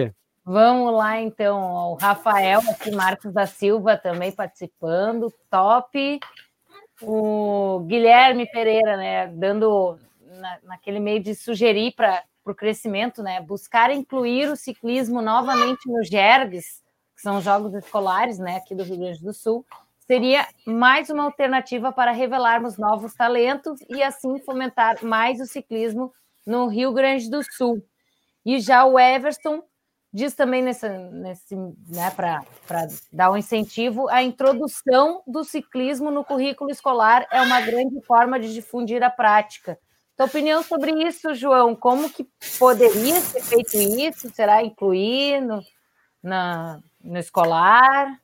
Vamos 0.48 0.94
lá, 0.94 1.20
então. 1.20 1.90
O 1.90 1.94
Rafael 1.94 2.60
aqui, 2.70 2.92
Marcos 2.92 3.32
da 3.32 3.46
Silva 3.46 3.96
também 3.96 4.30
participando, 4.30 5.34
top. 5.50 6.20
O 7.02 7.80
Guilherme 7.80 8.48
Pereira, 8.48 8.96
né, 8.96 9.26
dando 9.26 9.98
na, 10.20 10.58
naquele 10.62 11.00
meio 11.00 11.20
de 11.20 11.34
sugerir 11.34 11.96
para 11.96 12.22
o 12.44 12.54
crescimento, 12.54 13.24
né, 13.24 13.40
buscar 13.40 13.90
incluir 13.90 14.48
o 14.48 14.56
ciclismo 14.56 15.20
novamente 15.20 15.90
nos 15.90 16.08
GERGs, 16.08 16.80
que 17.16 17.20
são 17.20 17.38
os 17.38 17.44
jogos 17.44 17.74
escolares, 17.74 18.38
né, 18.38 18.56
aqui 18.56 18.72
do 18.72 18.84
Rio 18.84 18.98
Grande 18.98 19.22
do 19.22 19.34
Sul, 19.34 19.66
seria 20.06 20.46
mais 20.64 21.10
uma 21.10 21.24
alternativa 21.24 21.90
para 21.90 22.12
revelarmos 22.12 22.78
novos 22.78 23.14
talentos 23.14 23.80
e 23.90 24.00
assim 24.00 24.38
fomentar 24.38 25.04
mais 25.04 25.40
o 25.40 25.44
ciclismo 25.44 26.14
no 26.46 26.68
Rio 26.68 26.92
Grande 26.92 27.28
do 27.28 27.42
Sul. 27.42 27.84
E 28.44 28.60
já 28.60 28.84
o 28.84 28.96
Everson 28.96 29.62
diz 30.12 30.34
também 30.34 30.62
nesse, 30.62 30.88
nesse 30.88 31.56
né, 31.56 32.10
para 32.14 32.40
dar 33.12 33.30
um 33.30 33.36
incentivo, 33.36 34.08
a 34.08 34.22
introdução 34.22 35.22
do 35.26 35.44
ciclismo 35.44 36.10
no 36.10 36.24
currículo 36.24 36.70
escolar 36.70 37.26
é 37.30 37.40
uma 37.42 37.60
grande 37.60 38.00
forma 38.04 38.40
de 38.40 38.52
difundir 38.52 39.02
a 39.02 39.10
prática. 39.10 39.78
Tua 40.16 40.26
opinião 40.26 40.62
sobre 40.62 40.92
isso, 41.06 41.34
João? 41.34 41.76
Como 41.76 42.08
que 42.08 42.26
poderia 42.58 43.20
ser 43.20 43.42
feito 43.42 43.76
isso? 43.76 44.30
Será 44.34 44.62
incluir 44.62 45.42
no, 45.42 45.62
na, 46.22 46.80
no 47.04 47.18
escolar? 47.18 48.18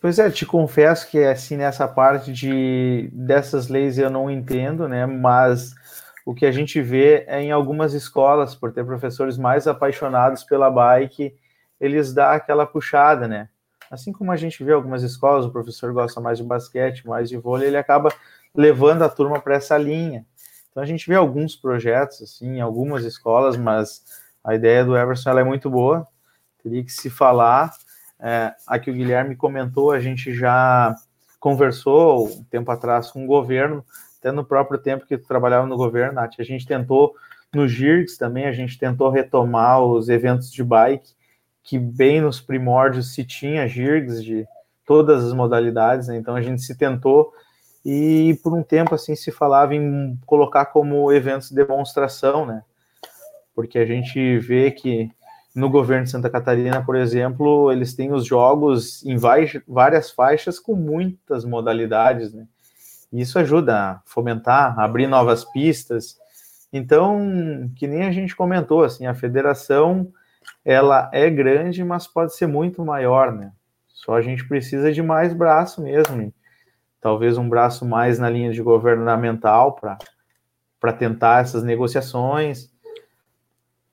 Pois 0.00 0.18
é, 0.18 0.30
te 0.30 0.46
confesso 0.46 1.08
que 1.08 1.18
assim 1.18 1.56
nessa 1.56 1.86
parte 1.86 2.32
de 2.32 3.08
dessas 3.12 3.68
leis 3.68 3.98
eu 3.98 4.10
não 4.10 4.30
entendo, 4.30 4.88
né? 4.88 5.06
Mas 5.06 5.74
o 6.28 6.34
que 6.34 6.44
a 6.44 6.52
gente 6.52 6.82
vê 6.82 7.24
é 7.26 7.40
em 7.40 7.50
algumas 7.50 7.94
escolas, 7.94 8.54
por 8.54 8.70
ter 8.70 8.84
professores 8.84 9.38
mais 9.38 9.66
apaixonados 9.66 10.44
pela 10.44 10.70
bike, 10.70 11.34
eles 11.80 12.12
dão 12.12 12.26
aquela 12.26 12.66
puxada, 12.66 13.26
né? 13.26 13.48
Assim 13.90 14.12
como 14.12 14.30
a 14.30 14.36
gente 14.36 14.62
vê 14.62 14.74
algumas 14.74 15.02
escolas, 15.02 15.46
o 15.46 15.50
professor 15.50 15.90
gosta 15.90 16.20
mais 16.20 16.36
de 16.36 16.44
basquete, 16.44 17.06
mais 17.06 17.30
de 17.30 17.38
vôlei, 17.38 17.68
ele 17.68 17.78
acaba 17.78 18.12
levando 18.54 19.04
a 19.04 19.08
turma 19.08 19.40
para 19.40 19.54
essa 19.54 19.78
linha. 19.78 20.26
Então 20.70 20.82
a 20.82 20.86
gente 20.86 21.08
vê 21.08 21.14
alguns 21.14 21.56
projetos 21.56 22.20
assim, 22.20 22.56
em 22.56 22.60
algumas 22.60 23.06
escolas, 23.06 23.56
mas 23.56 24.04
a 24.44 24.54
ideia 24.54 24.84
do 24.84 24.98
Everson 24.98 25.30
é 25.30 25.44
muito 25.44 25.70
boa. 25.70 26.06
Teria 26.62 26.84
que 26.84 26.92
se 26.92 27.08
falar. 27.08 27.72
É, 28.20 28.52
aqui 28.66 28.90
o 28.90 28.94
Guilherme 28.94 29.34
comentou, 29.34 29.92
a 29.92 29.98
gente 29.98 30.34
já 30.34 30.94
conversou 31.40 32.28
um 32.28 32.44
tempo 32.44 32.70
atrás 32.70 33.10
com 33.10 33.24
o 33.24 33.26
governo 33.26 33.82
até 34.18 34.32
no 34.32 34.44
próprio 34.44 34.78
tempo 34.78 35.06
que 35.06 35.16
tu 35.16 35.26
trabalhava 35.26 35.66
no 35.66 35.76
governo, 35.76 36.14
Nath, 36.14 36.34
a 36.38 36.42
gente 36.42 36.66
tentou 36.66 37.14
No 37.54 37.66
GIRGS 37.66 38.18
também 38.18 38.46
a 38.46 38.52
gente 38.52 38.78
tentou 38.78 39.08
retomar 39.10 39.82
os 39.82 40.08
eventos 40.08 40.52
de 40.52 40.62
bike, 40.62 41.14
que 41.62 41.78
bem 41.78 42.20
nos 42.20 42.40
primórdios 42.40 43.14
se 43.14 43.24
tinha 43.24 43.66
GIRGS 43.66 44.22
de 44.22 44.46
todas 44.84 45.24
as 45.24 45.32
modalidades, 45.32 46.08
né? 46.08 46.16
então 46.16 46.34
a 46.34 46.42
gente 46.42 46.62
se 46.62 46.76
tentou 46.76 47.32
e 47.84 48.38
por 48.42 48.52
um 48.52 48.62
tempo 48.62 48.94
assim 48.94 49.14
se 49.14 49.30
falava 49.30 49.74
em 49.74 50.18
colocar 50.26 50.66
como 50.66 51.10
eventos 51.12 51.48
de 51.48 51.54
demonstração, 51.54 52.44
né? 52.44 52.62
Porque 53.54 53.78
a 53.78 53.86
gente 53.86 54.38
vê 54.38 54.70
que 54.70 55.10
no 55.54 55.70
governo 55.70 56.04
de 56.04 56.10
Santa 56.10 56.28
Catarina, 56.28 56.84
por 56.84 56.96
exemplo, 56.96 57.72
eles 57.72 57.94
têm 57.94 58.12
os 58.12 58.26
jogos 58.26 59.04
em 59.04 59.16
várias 59.16 60.10
faixas 60.10 60.58
com 60.58 60.74
muitas 60.74 61.44
modalidades, 61.44 62.32
né? 62.32 62.46
E 63.12 63.20
isso 63.20 63.38
ajuda 63.38 63.76
a 63.76 64.00
fomentar, 64.04 64.78
a 64.78 64.84
abrir 64.84 65.06
novas 65.06 65.44
pistas. 65.44 66.18
Então, 66.72 67.70
que 67.76 67.86
nem 67.86 68.02
a 68.02 68.12
gente 68.12 68.36
comentou, 68.36 68.84
assim, 68.84 69.06
a 69.06 69.14
federação 69.14 70.12
ela 70.64 71.10
é 71.12 71.28
grande, 71.30 71.82
mas 71.82 72.06
pode 72.06 72.34
ser 72.34 72.46
muito 72.46 72.84
maior, 72.84 73.32
né? 73.32 73.52
Só 73.88 74.14
a 74.14 74.20
gente 74.20 74.46
precisa 74.46 74.92
de 74.92 75.02
mais 75.02 75.32
braço 75.32 75.82
mesmo. 75.82 76.32
Talvez 77.00 77.38
um 77.38 77.48
braço 77.48 77.84
mais 77.84 78.18
na 78.18 78.28
linha 78.28 78.52
de 78.52 78.62
governamental 78.62 79.74
para 80.80 80.92
tentar 80.92 81.42
essas 81.42 81.62
negociações. 81.62 82.70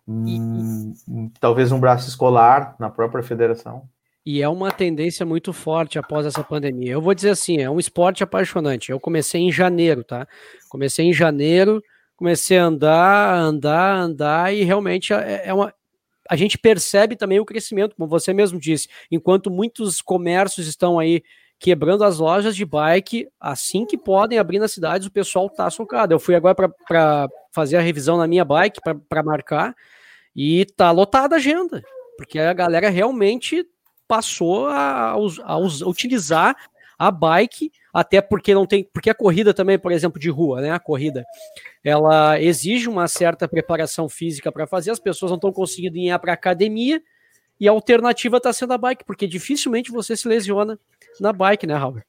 Hum, 0.07 0.93
talvez 1.39 1.71
um 1.71 1.79
braço 1.79 2.07
escolar 2.07 2.75
na 2.79 2.89
própria 2.89 3.23
federação. 3.23 3.87
E 4.25 4.41
é 4.41 4.49
uma 4.49 4.71
tendência 4.71 5.25
muito 5.25 5.53
forte 5.53 5.99
após 5.99 6.25
essa 6.25 6.43
pandemia. 6.43 6.93
Eu 6.93 7.01
vou 7.01 7.13
dizer 7.13 7.29
assim, 7.29 7.57
é 7.57 7.69
um 7.69 7.79
esporte 7.79 8.23
apaixonante. 8.23 8.91
Eu 8.91 8.99
comecei 8.99 9.41
em 9.41 9.51
janeiro, 9.51 10.03
tá? 10.03 10.27
Comecei 10.67 11.05
em 11.05 11.13
janeiro, 11.13 11.83
comecei 12.15 12.57
a 12.57 12.65
andar, 12.65 13.35
andar, 13.37 13.95
andar 13.97 14.53
e 14.53 14.63
realmente 14.63 15.13
é, 15.13 15.43
é 15.45 15.53
uma 15.53 15.73
a 16.29 16.35
gente 16.35 16.57
percebe 16.57 17.15
também 17.15 17.39
o 17.39 17.45
crescimento, 17.45 17.95
como 17.95 18.09
você 18.09 18.33
mesmo 18.33 18.59
disse, 18.59 18.87
enquanto 19.11 19.51
muitos 19.51 20.01
comércios 20.01 20.67
estão 20.67 20.97
aí 20.97 21.21
quebrando 21.59 22.03
as 22.03 22.17
lojas 22.17 22.55
de 22.55 22.65
bike, 22.65 23.27
assim 23.39 23.85
que 23.85 23.97
podem 23.97 24.37
abrir 24.37 24.59
nas 24.59 24.71
cidades, 24.71 25.07
o 25.07 25.11
pessoal 25.11 25.49
tá 25.49 25.69
socado. 25.69 26.13
Eu 26.13 26.19
fui 26.19 26.35
agora 26.35 26.55
para 26.55 27.27
fazer 27.51 27.77
a 27.77 27.81
revisão 27.81 28.17
na 28.17 28.27
minha 28.27 28.43
bike, 28.43 28.81
para 29.07 29.23
marcar, 29.23 29.75
e 30.35 30.65
tá 30.75 30.91
lotada 30.91 31.35
a 31.35 31.37
agenda, 31.37 31.81
porque 32.17 32.39
a 32.39 32.53
galera 32.53 32.89
realmente 32.89 33.65
passou 34.07 34.67
a, 34.67 35.11
a, 35.11 35.13
a 35.13 35.57
utilizar 35.57 36.55
a 36.97 37.11
bike, 37.11 37.71
até 37.93 38.21
porque 38.21 38.53
não 38.53 38.65
tem, 38.65 38.83
porque 38.93 39.09
a 39.09 39.15
corrida 39.15 39.53
também, 39.53 39.77
por 39.77 39.91
exemplo, 39.91 40.19
de 40.19 40.29
rua, 40.29 40.61
né? 40.61 40.71
A 40.71 40.79
corrida, 40.79 41.25
ela 41.83 42.39
exige 42.41 42.87
uma 42.87 43.07
certa 43.07 43.47
preparação 43.47 44.07
física 44.07 44.51
para 44.51 44.65
fazer, 44.65 44.91
as 44.91 44.99
pessoas 44.99 45.31
não 45.31 45.37
estão 45.37 45.51
conseguindo 45.51 45.97
ir 45.97 46.17
para 46.19 46.33
academia, 46.33 47.01
e 47.59 47.67
a 47.67 47.71
alternativa 47.71 48.37
está 48.37 48.51
sendo 48.51 48.73
a 48.73 48.77
bike, 48.77 49.05
porque 49.05 49.27
dificilmente 49.27 49.91
você 49.91 50.15
se 50.15 50.27
lesiona 50.27 50.79
na 51.19 51.31
bike, 51.31 51.67
né, 51.67 51.75
Raul? 51.75 52.01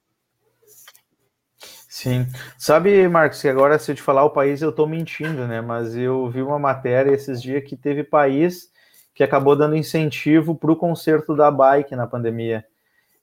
Sim. 1.88 2.26
Sabe, 2.58 3.08
Marcos, 3.08 3.40
que 3.40 3.48
agora 3.48 3.78
se 3.78 3.90
eu 3.90 3.94
te 3.94 4.02
falar 4.02 4.24
o 4.24 4.30
país 4.30 4.60
eu 4.60 4.70
estou 4.70 4.86
mentindo, 4.86 5.46
né? 5.46 5.60
Mas 5.62 5.96
eu 5.96 6.28
vi 6.28 6.42
uma 6.42 6.58
matéria 6.58 7.10
esses 7.12 7.40
dias 7.40 7.64
que 7.64 7.74
teve 7.76 8.04
país 8.04 8.70
que 9.16 9.24
acabou 9.24 9.56
dando 9.56 9.74
incentivo 9.74 10.54
para 10.54 10.70
o 10.70 10.76
conserto 10.76 11.34
da 11.34 11.50
bike 11.50 11.96
na 11.96 12.06
pandemia. 12.06 12.66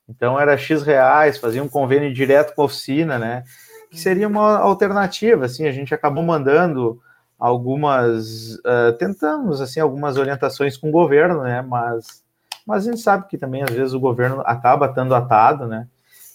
Então 0.09 0.39
era 0.39 0.57
X 0.57 0.81
reais, 0.81 1.37
fazia 1.37 1.63
um 1.63 1.69
convênio 1.69 2.11
direto 2.11 2.55
com 2.55 2.63
a 2.63 2.65
oficina, 2.65 3.19
né? 3.19 3.43
Que 3.91 3.99
seria 3.99 4.27
uma 4.27 4.57
alternativa, 4.57 5.45
assim, 5.45 5.67
a 5.67 5.71
gente 5.71 5.93
acabou 5.93 6.23
mandando 6.23 6.99
algumas, 7.37 8.55
uh, 8.55 8.91
tentamos, 8.97 9.61
assim, 9.61 9.79
algumas 9.79 10.17
orientações 10.17 10.75
com 10.75 10.89
o 10.89 10.91
governo, 10.91 11.43
né? 11.43 11.61
Mas, 11.61 12.23
mas 12.65 12.87
a 12.87 12.91
gente 12.91 13.01
sabe 13.01 13.27
que 13.27 13.37
também, 13.37 13.61
às 13.61 13.69
vezes, 13.69 13.93
o 13.93 13.99
governo 13.99 14.41
acaba 14.47 14.87
estando 14.87 15.13
atado, 15.13 15.67
né? 15.67 15.87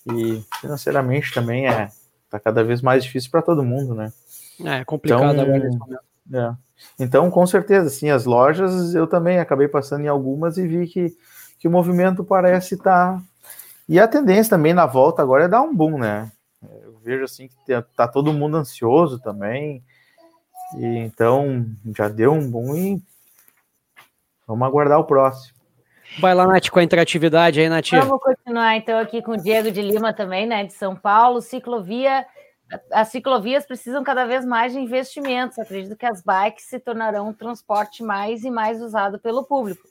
E 0.06 0.40
financeiramente 0.60 1.34
também 1.34 1.66
é, 1.66 1.88
tá 2.30 2.38
cada 2.38 2.62
vez 2.62 2.80
mais 2.80 3.02
difícil 3.02 3.28
para 3.28 3.42
todo 3.42 3.64
mundo, 3.64 3.92
né? 3.92 4.12
É, 4.64 4.84
complicado 4.84 5.32
então, 5.32 5.42
agora 5.42 5.58
nesse 5.58 5.76
momento. 5.76 6.07
É. 6.32 6.52
Então, 6.98 7.30
com 7.30 7.46
certeza, 7.46 7.88
sim, 7.88 8.10
as 8.10 8.24
lojas, 8.24 8.94
eu 8.94 9.06
também 9.06 9.38
acabei 9.38 9.68
passando 9.68 10.04
em 10.04 10.08
algumas 10.08 10.58
e 10.58 10.66
vi 10.66 10.86
que, 10.86 11.16
que 11.58 11.66
o 11.66 11.70
movimento 11.70 12.22
parece 12.22 12.74
estar 12.74 13.16
tá 13.16 13.22
e 13.88 13.98
a 13.98 14.06
tendência 14.06 14.50
também 14.50 14.74
na 14.74 14.84
volta 14.84 15.22
agora 15.22 15.44
é 15.44 15.48
dar 15.48 15.62
um 15.62 15.74
boom, 15.74 15.96
né? 15.96 16.30
Eu 16.82 16.98
vejo 17.02 17.24
assim 17.24 17.48
que 17.48 17.82
tá 17.96 18.06
todo 18.06 18.34
mundo 18.34 18.58
ansioso 18.58 19.18
também. 19.18 19.82
E 20.76 20.84
então 20.98 21.64
já 21.96 22.06
deu 22.08 22.32
um 22.32 22.50
boom 22.50 22.76
e 22.76 23.02
vamos 24.46 24.68
aguardar 24.68 24.98
o 24.98 25.04
próximo. 25.04 25.56
Vai 26.20 26.34
lá, 26.34 26.46
Nath, 26.46 26.68
com 26.68 26.78
a 26.78 26.82
interatividade 26.82 27.60
aí, 27.60 27.68
Nath. 27.68 27.90
Vamos 27.92 28.20
continuar 28.20 28.76
então 28.76 28.98
aqui 28.98 29.22
com 29.22 29.32
o 29.32 29.36
Diego 29.36 29.70
de 29.70 29.80
Lima 29.80 30.12
também, 30.12 30.46
né, 30.46 30.64
de 30.64 30.74
São 30.74 30.94
Paulo. 30.94 31.40
Ciclovia, 31.40 32.26
as 32.90 33.08
ciclovias 33.08 33.66
precisam 33.66 34.04
cada 34.04 34.26
vez 34.26 34.44
mais 34.44 34.72
de 34.72 34.78
investimentos. 34.78 35.58
Acredito 35.58 35.96
que 35.96 36.06
as 36.06 36.22
bikes 36.22 36.64
se 36.66 36.78
tornarão 36.78 37.28
um 37.28 37.32
transporte 37.32 38.02
mais 38.02 38.44
e 38.44 38.50
mais 38.50 38.82
usado 38.82 39.18
pelo 39.18 39.44
público. 39.44 39.82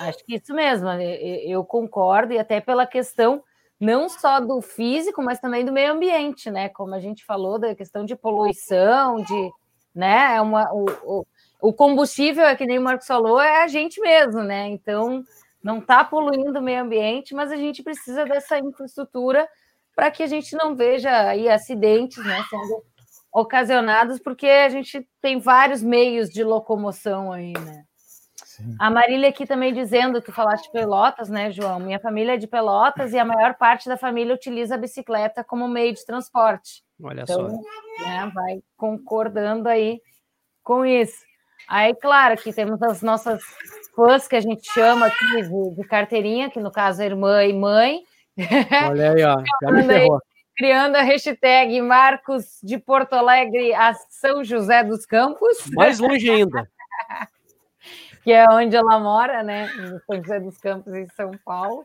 Acho 0.00 0.24
que 0.24 0.36
isso 0.36 0.54
mesmo, 0.54 0.88
eu 0.90 1.64
concordo, 1.64 2.32
e 2.32 2.38
até 2.38 2.60
pela 2.60 2.86
questão 2.86 3.42
não 3.80 4.08
só 4.08 4.40
do 4.40 4.60
físico, 4.60 5.22
mas 5.22 5.40
também 5.40 5.64
do 5.64 5.72
meio 5.72 5.92
ambiente, 5.92 6.50
né? 6.50 6.68
Como 6.68 6.94
a 6.94 7.00
gente 7.00 7.24
falou, 7.24 7.58
da 7.58 7.74
questão 7.74 8.04
de 8.04 8.16
poluição, 8.16 9.22
de 9.22 9.50
né? 9.94 10.36
É 10.36 10.40
uma, 10.40 10.72
o, 10.72 10.86
o, 11.04 11.26
o 11.60 11.72
combustível, 11.72 12.44
é 12.44 12.54
que 12.54 12.66
nem 12.66 12.78
o 12.78 12.82
Marcos 12.82 13.06
falou, 13.06 13.40
é 13.40 13.62
a 13.62 13.68
gente 13.68 14.00
mesmo, 14.00 14.42
né? 14.42 14.68
Então 14.68 15.22
não 15.62 15.78
está 15.78 16.04
poluindo 16.04 16.58
o 16.58 16.62
meio 16.62 16.82
ambiente, 16.82 17.34
mas 17.34 17.50
a 17.50 17.56
gente 17.56 17.82
precisa 17.82 18.24
dessa 18.24 18.58
infraestrutura 18.58 19.48
para 19.98 20.12
que 20.12 20.22
a 20.22 20.28
gente 20.28 20.54
não 20.54 20.76
veja 20.76 21.10
aí 21.10 21.48
acidentes 21.48 22.24
né, 22.24 22.40
sendo 22.48 22.84
ocasionados, 23.32 24.20
porque 24.20 24.46
a 24.46 24.68
gente 24.68 25.04
tem 25.20 25.40
vários 25.40 25.82
meios 25.82 26.30
de 26.30 26.44
locomoção 26.44 27.32
aí, 27.32 27.52
né? 27.52 27.82
A 28.78 28.92
Marília 28.92 29.28
aqui 29.28 29.44
também 29.44 29.74
dizendo, 29.74 30.22
tu 30.22 30.30
falaste 30.30 30.66
de 30.66 30.70
Pelotas, 30.70 31.28
né, 31.28 31.50
João? 31.50 31.80
Minha 31.80 31.98
família 31.98 32.34
é 32.34 32.36
de 32.36 32.46
Pelotas 32.46 33.12
e 33.12 33.18
a 33.18 33.24
maior 33.24 33.54
parte 33.54 33.88
da 33.88 33.96
família 33.96 34.32
utiliza 34.32 34.76
a 34.76 34.78
bicicleta 34.78 35.42
como 35.42 35.66
meio 35.66 35.92
de 35.92 36.06
transporte. 36.06 36.84
Olha 37.02 37.22
então, 37.22 37.50
só. 37.50 37.56
Né, 38.04 38.30
vai 38.32 38.60
concordando 38.76 39.68
aí 39.68 40.00
com 40.62 40.86
isso. 40.86 41.24
Aí, 41.68 41.92
claro, 41.96 42.40
que 42.40 42.52
temos 42.52 42.80
as 42.84 43.02
nossas 43.02 43.42
fãs 43.96 44.28
que 44.28 44.36
a 44.36 44.40
gente 44.40 44.64
chama 44.70 45.06
aqui 45.06 45.42
de, 45.42 45.74
de 45.74 45.88
carteirinha, 45.88 46.48
que 46.50 46.60
no 46.60 46.70
caso 46.70 47.02
é 47.02 47.06
irmã 47.06 47.44
e 47.44 47.52
mãe. 47.52 48.04
Olha 48.90 49.12
aí, 49.12 49.24
ó. 49.24 49.42
Já 49.62 49.70
me 49.70 49.82
ferrou. 49.82 50.20
Criando 50.56 50.96
a 50.96 51.02
hashtag 51.02 51.80
Marcos 51.80 52.58
de 52.62 52.78
Porto 52.78 53.12
Alegre 53.12 53.72
a 53.74 53.94
São 53.94 54.42
José 54.42 54.82
dos 54.82 55.06
Campos. 55.06 55.70
Mais 55.74 56.00
longe 56.00 56.28
ainda 56.28 56.68
que 58.22 58.32
é 58.32 58.44
onde 58.50 58.76
ela 58.76 58.98
mora, 58.98 59.42
né? 59.42 59.68
No 59.74 60.00
São 60.00 60.22
José 60.22 60.40
dos 60.40 60.58
Campos, 60.58 60.92
em 60.92 61.08
São 61.10 61.30
Paulo. 61.44 61.84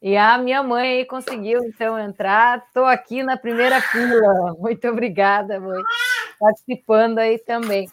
E 0.00 0.16
a 0.16 0.38
minha 0.38 0.62
mãe 0.62 0.98
aí 0.98 1.04
conseguiu, 1.04 1.62
então, 1.64 1.98
entrar. 1.98 2.64
Estou 2.66 2.84
aqui 2.84 3.22
na 3.22 3.36
primeira 3.36 3.80
fila. 3.80 4.54
Muito 4.58 4.88
obrigada, 4.88 5.58
mãe. 5.58 5.82
Participando 6.38 7.18
aí 7.18 7.38
também. 7.38 7.90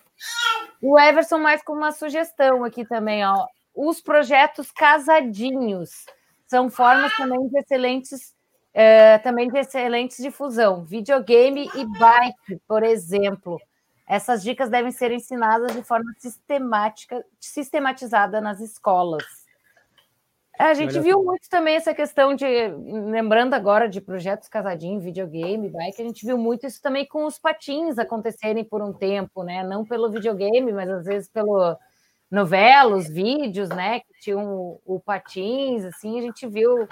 O 0.81 0.99
Everson, 0.99 1.39
mais 1.39 1.63
com 1.63 1.73
uma 1.73 1.91
sugestão 1.91 2.63
aqui 2.63 2.85
também, 2.85 3.25
ó. 3.25 3.45
Os 3.75 3.99
projetos 3.99 4.71
casadinhos 4.71 6.05
são 6.47 6.69
formas 6.69 7.15
também 7.15 7.47
de 7.47 7.57
excelentes, 7.57 8.35
é, 8.73 9.17
também 9.19 9.49
de 9.49 9.57
excelentes 9.57 10.17
difusão. 10.17 10.83
Videogame 10.83 11.69
e 11.75 11.85
bike, 11.85 12.61
por 12.67 12.83
exemplo. 12.83 13.59
Essas 14.07 14.43
dicas 14.43 14.69
devem 14.69 14.91
ser 14.91 15.11
ensinadas 15.11 15.73
de 15.73 15.83
forma 15.83 16.13
sistemática, 16.19 17.25
sistematizada 17.39 18.39
nas 18.39 18.59
escolas. 18.59 19.45
A 20.57 20.73
gente 20.73 20.97
viu 20.99 21.21
muito 21.21 21.49
também 21.49 21.75
essa 21.75 21.93
questão 21.93 22.33
de, 22.33 22.45
lembrando 22.45 23.53
agora 23.55 23.89
de 23.89 23.99
projetos 23.99 24.47
casadinho, 24.47 25.01
videogame, 25.01 25.69
bike, 25.69 26.01
a 26.01 26.05
gente 26.05 26.25
viu 26.25 26.37
muito 26.37 26.65
isso 26.65 26.81
também 26.81 27.05
com 27.05 27.25
os 27.25 27.37
patins 27.37 27.97
acontecerem 27.97 28.63
por 28.63 28.81
um 28.81 28.93
tempo, 28.93 29.43
né? 29.43 29.63
Não 29.63 29.83
pelo 29.83 30.09
videogame, 30.09 30.71
mas 30.71 30.89
às 30.89 31.05
vezes 31.05 31.27
pelo 31.27 31.77
novelos, 32.29 33.07
vídeos, 33.07 33.69
né? 33.69 33.99
Que 33.99 34.13
tinham 34.21 34.45
o, 34.45 34.81
o 34.85 34.99
patins, 34.99 35.83
assim, 35.83 36.19
a 36.19 36.21
gente 36.21 36.47
viu 36.47 36.87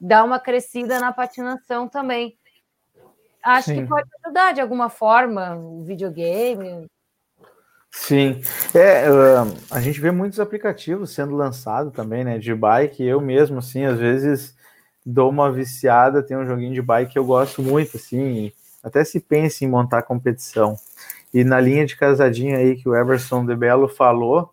dar 0.00 0.24
uma 0.24 0.38
crescida 0.38 1.00
na 1.00 1.12
patinação 1.12 1.88
também 1.88 2.36
acho 3.44 3.70
Sim. 3.70 3.82
que 3.82 3.88
pode 3.88 4.08
ajudar 4.24 4.52
de 4.52 4.60
alguma 4.60 4.88
forma 4.88 5.54
o 5.54 5.84
videogame. 5.84 6.86
Sim, 7.92 8.40
é, 8.74 9.08
uh, 9.08 9.56
a 9.70 9.80
gente 9.80 10.00
vê 10.00 10.10
muitos 10.10 10.40
aplicativos 10.40 11.14
sendo 11.14 11.36
lançados 11.36 11.92
também, 11.92 12.24
né, 12.24 12.38
de 12.38 12.52
bike, 12.52 13.04
eu 13.04 13.20
mesmo, 13.20 13.58
assim, 13.58 13.84
às 13.84 13.98
vezes 13.98 14.56
dou 15.06 15.30
uma 15.30 15.52
viciada, 15.52 16.22
tem 16.22 16.36
um 16.36 16.46
joguinho 16.46 16.74
de 16.74 16.82
bike 16.82 17.12
que 17.12 17.18
eu 17.18 17.24
gosto 17.24 17.62
muito, 17.62 17.96
assim, 17.96 18.50
até 18.82 19.04
se 19.04 19.20
pensa 19.20 19.64
em 19.64 19.68
montar 19.68 20.02
competição. 20.02 20.76
E 21.32 21.44
na 21.44 21.60
linha 21.60 21.86
de 21.86 21.96
casadinha 21.96 22.56
aí 22.56 22.74
que 22.74 22.88
o 22.88 22.96
Everson 22.96 23.46
de 23.46 23.54
Belo 23.54 23.88
falou, 23.88 24.52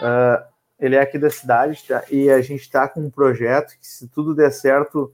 uh, 0.00 0.44
ele 0.78 0.96
é 0.96 1.00
aqui 1.00 1.18
da 1.18 1.30
cidade 1.30 1.82
tá? 1.86 2.02
e 2.10 2.30
a 2.30 2.40
gente 2.40 2.62
está 2.62 2.88
com 2.88 3.00
um 3.00 3.10
projeto 3.10 3.78
que, 3.78 3.86
se 3.86 4.08
tudo 4.08 4.34
der 4.34 4.50
certo, 4.50 5.12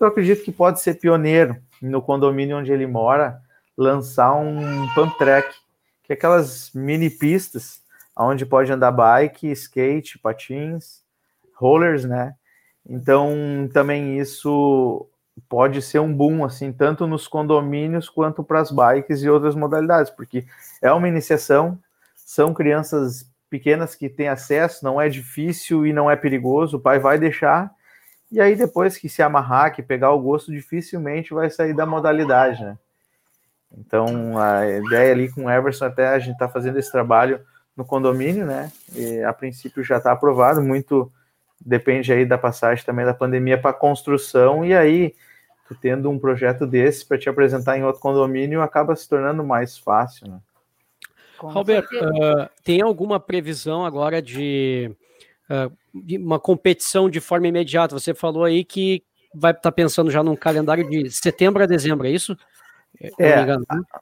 eu 0.00 0.06
acredito 0.06 0.44
que 0.44 0.52
pode 0.52 0.80
ser 0.80 0.94
pioneiro 0.94 1.56
no 1.80 2.00
condomínio 2.00 2.58
onde 2.58 2.72
ele 2.72 2.86
mora, 2.86 3.40
lançar 3.76 4.34
um 4.34 4.86
pump 4.94 5.16
track, 5.18 5.54
que 6.02 6.12
é 6.12 6.14
aquelas 6.14 6.70
mini 6.72 7.10
pistas 7.10 7.80
onde 8.16 8.46
pode 8.46 8.72
andar 8.72 8.92
bike, 8.92 9.50
skate, 9.50 10.18
patins, 10.18 11.02
rollers, 11.54 12.04
né? 12.04 12.34
Então, 12.88 13.68
também 13.72 14.18
isso 14.18 15.06
pode 15.48 15.82
ser 15.82 15.98
um 15.98 16.12
boom, 16.12 16.44
assim, 16.44 16.72
tanto 16.72 17.06
nos 17.06 17.28
condomínios 17.28 18.08
quanto 18.08 18.42
para 18.42 18.60
as 18.60 18.70
bikes 18.70 19.22
e 19.22 19.28
outras 19.28 19.54
modalidades, 19.54 20.10
porque 20.10 20.46
é 20.80 20.90
uma 20.92 21.08
iniciação, 21.08 21.78
são 22.14 22.54
crianças 22.54 23.28
pequenas 23.56 23.94
que 23.94 24.10
têm 24.10 24.28
acesso, 24.28 24.84
não 24.84 25.00
é 25.00 25.08
difícil 25.08 25.86
e 25.86 25.92
não 25.92 26.10
é 26.10 26.14
perigoso, 26.14 26.76
o 26.76 26.80
pai 26.80 26.98
vai 26.98 27.18
deixar, 27.18 27.70
e 28.30 28.38
aí 28.38 28.54
depois 28.54 28.98
que 28.98 29.08
se 29.08 29.22
amarrar, 29.22 29.74
que 29.74 29.82
pegar 29.82 30.10
o 30.10 30.20
gosto, 30.20 30.52
dificilmente 30.52 31.32
vai 31.32 31.48
sair 31.48 31.72
da 31.72 31.86
modalidade, 31.86 32.62
né? 32.62 32.76
Então, 33.78 34.38
a 34.38 34.68
ideia 34.68 35.12
ali 35.12 35.30
com 35.30 35.46
o 35.46 35.50
Everson, 35.50 35.86
até 35.86 36.08
a 36.08 36.18
gente 36.18 36.34
está 36.34 36.48
fazendo 36.48 36.78
esse 36.78 36.92
trabalho 36.92 37.40
no 37.74 37.82
condomínio, 37.82 38.44
né? 38.44 38.70
E 38.94 39.22
a 39.22 39.32
princípio 39.32 39.82
já 39.82 39.96
está 39.96 40.12
aprovado, 40.12 40.60
muito 40.60 41.10
depende 41.58 42.12
aí 42.12 42.26
da 42.26 42.36
passagem 42.36 42.84
também 42.84 43.06
da 43.06 43.14
pandemia 43.14 43.56
para 43.56 43.72
construção, 43.72 44.66
e 44.66 44.76
aí 44.76 45.14
tu 45.66 45.74
tendo 45.74 46.10
um 46.10 46.18
projeto 46.18 46.66
desse 46.66 47.06
para 47.06 47.16
te 47.16 47.30
apresentar 47.30 47.78
em 47.78 47.84
outro 47.84 48.02
condomínio 48.02 48.60
acaba 48.60 48.94
se 48.94 49.08
tornando 49.08 49.42
mais 49.42 49.78
fácil, 49.78 50.28
né? 50.28 50.40
Roberto, 51.38 51.92
uh, 51.92 52.48
tem 52.64 52.82
alguma 52.82 53.20
previsão 53.20 53.84
agora 53.84 54.20
de, 54.22 54.90
uh, 55.50 55.72
de, 55.94 56.18
uma 56.18 56.38
competição 56.38 57.08
de 57.08 57.20
forma 57.20 57.48
imediata? 57.48 57.98
Você 57.98 58.14
falou 58.14 58.44
aí 58.44 58.64
que 58.64 59.02
vai 59.34 59.52
estar 59.52 59.62
tá 59.62 59.72
pensando 59.72 60.10
já 60.10 60.22
num 60.22 60.36
calendário 60.36 60.88
de 60.88 61.10
setembro 61.10 61.62
a 61.62 61.66
dezembro, 61.66 62.06
é 62.06 62.10
isso? 62.10 62.36
É, 63.18 63.34
a, 63.34 63.58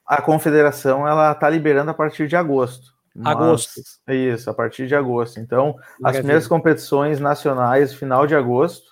a, 0.07 0.22
confederação 0.22 1.07
ela 1.07 1.32
está 1.32 1.51
liberando 1.51 1.91
a 1.91 1.95
partir 1.95 2.28
de 2.28 2.37
agosto. 2.37 2.95
Mas, 3.14 3.37
agosto. 3.37 3.80
Isso, 4.09 4.51
a 4.51 4.55
partir 4.55 4.87
de 4.87 4.95
agosto. 4.95 5.41
Então, 5.41 5.74
Maravilha. 5.74 6.09
as 6.09 6.16
primeiras 6.16 6.47
competições 6.47 7.20
nacionais, 7.20 7.93
final 7.93 8.26
de 8.26 8.35
agosto, 8.35 8.87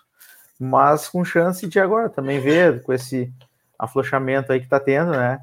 mas 0.59 1.09
com 1.09 1.25
chance 1.25 1.67
de 1.69 1.81
agora 1.81 2.09
também 2.09 2.41
ver 2.41 2.83
com 2.83 2.93
esse 2.93 3.33
afrouxamento 3.79 4.53
aí 4.53 4.61
que 4.61 4.67
está 4.67 4.79
tendo, 4.79 5.13
né? 5.13 5.41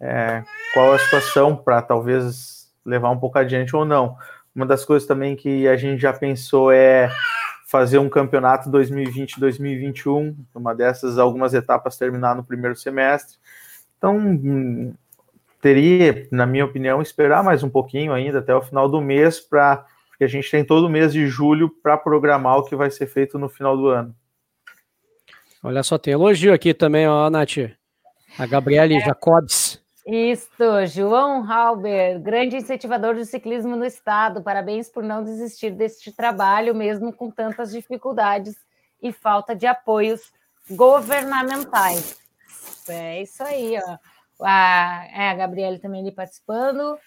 É, 0.00 0.42
qual 0.72 0.92
a 0.92 0.98
situação 0.98 1.54
para 1.54 1.82
talvez 1.82 2.70
levar 2.84 3.10
um 3.10 3.18
pouco 3.18 3.38
adiante 3.38 3.76
ou 3.76 3.84
não. 3.84 4.16
Uma 4.54 4.66
das 4.66 4.84
coisas 4.84 5.06
também 5.06 5.36
que 5.36 5.68
a 5.68 5.76
gente 5.76 6.00
já 6.00 6.12
pensou 6.12 6.72
é 6.72 7.10
fazer 7.68 7.98
um 7.98 8.08
campeonato 8.08 8.70
2020-2021, 8.70 10.34
uma 10.54 10.74
dessas, 10.74 11.18
algumas 11.18 11.54
etapas 11.54 11.96
terminar 11.96 12.34
no 12.34 12.42
primeiro 12.42 12.74
semestre. 12.74 13.38
Então, 13.96 14.96
teria, 15.60 16.26
na 16.32 16.46
minha 16.46 16.64
opinião, 16.64 17.00
esperar 17.00 17.44
mais 17.44 17.62
um 17.62 17.70
pouquinho 17.70 18.12
ainda 18.12 18.40
até 18.40 18.54
o 18.54 18.62
final 18.62 18.88
do 18.88 19.00
mês 19.00 19.38
para 19.38 19.86
porque 20.20 20.24
a 20.24 20.28
gente 20.28 20.50
tem 20.50 20.62
todo 20.62 20.84
o 20.84 20.90
mês 20.90 21.14
de 21.14 21.26
julho 21.28 21.70
para 21.82 21.96
programar 21.96 22.58
o 22.58 22.64
que 22.64 22.76
vai 22.76 22.90
ser 22.90 23.06
feito 23.06 23.38
no 23.38 23.48
final 23.48 23.74
do 23.74 23.88
ano. 23.88 24.14
Olha 25.62 25.82
só, 25.82 25.96
tem 25.96 26.12
elogio 26.12 26.52
aqui 26.52 26.74
também, 26.74 27.08
ó, 27.08 27.30
Nath. 27.30 27.56
A 28.38 28.44
Gabriele 28.44 28.96
é. 28.96 29.00
Jacobs. 29.00 29.79
Isto, 30.12 30.86
João 30.86 31.42
Halber, 31.48 32.20
grande 32.20 32.56
incentivador 32.56 33.14
do 33.14 33.24
ciclismo 33.24 33.76
no 33.76 33.84
estado. 33.84 34.42
Parabéns 34.42 34.88
por 34.88 35.04
não 35.04 35.22
desistir 35.22 35.70
deste 35.70 36.10
trabalho, 36.10 36.74
mesmo 36.74 37.12
com 37.12 37.30
tantas 37.30 37.70
dificuldades 37.70 38.56
e 39.02 39.12
falta 39.12 39.54
de 39.54 39.66
apoios 39.66 40.32
governamentais. 40.70 42.18
É 42.88 43.22
isso 43.22 43.42
aí, 43.42 43.78
ó 43.78 43.98
a, 44.42 45.06
é, 45.12 45.30
a 45.30 45.34
Gabriele 45.34 45.78
também 45.78 46.00
ali 46.00 46.12
participando. 46.12 46.98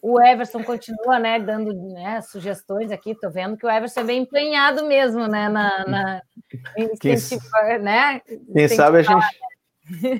O 0.00 0.20
Everson 0.20 0.62
continua, 0.62 1.18
né, 1.18 1.38
dando 1.40 1.72
né, 1.72 2.20
sugestões 2.20 2.92
aqui. 2.92 3.10
Estou 3.10 3.30
vendo 3.30 3.56
que 3.56 3.66
o 3.66 3.70
Everson 3.70 4.00
é 4.00 4.04
bem 4.04 4.22
empenhado 4.22 4.86
mesmo, 4.86 5.26
né, 5.26 5.48
na, 5.48 5.84
na 5.86 6.22
quem, 7.00 7.18
né? 7.80 8.20
Quem 8.52 8.68
sabe 8.68 8.98
a 8.98 9.02
gente, 9.02 9.26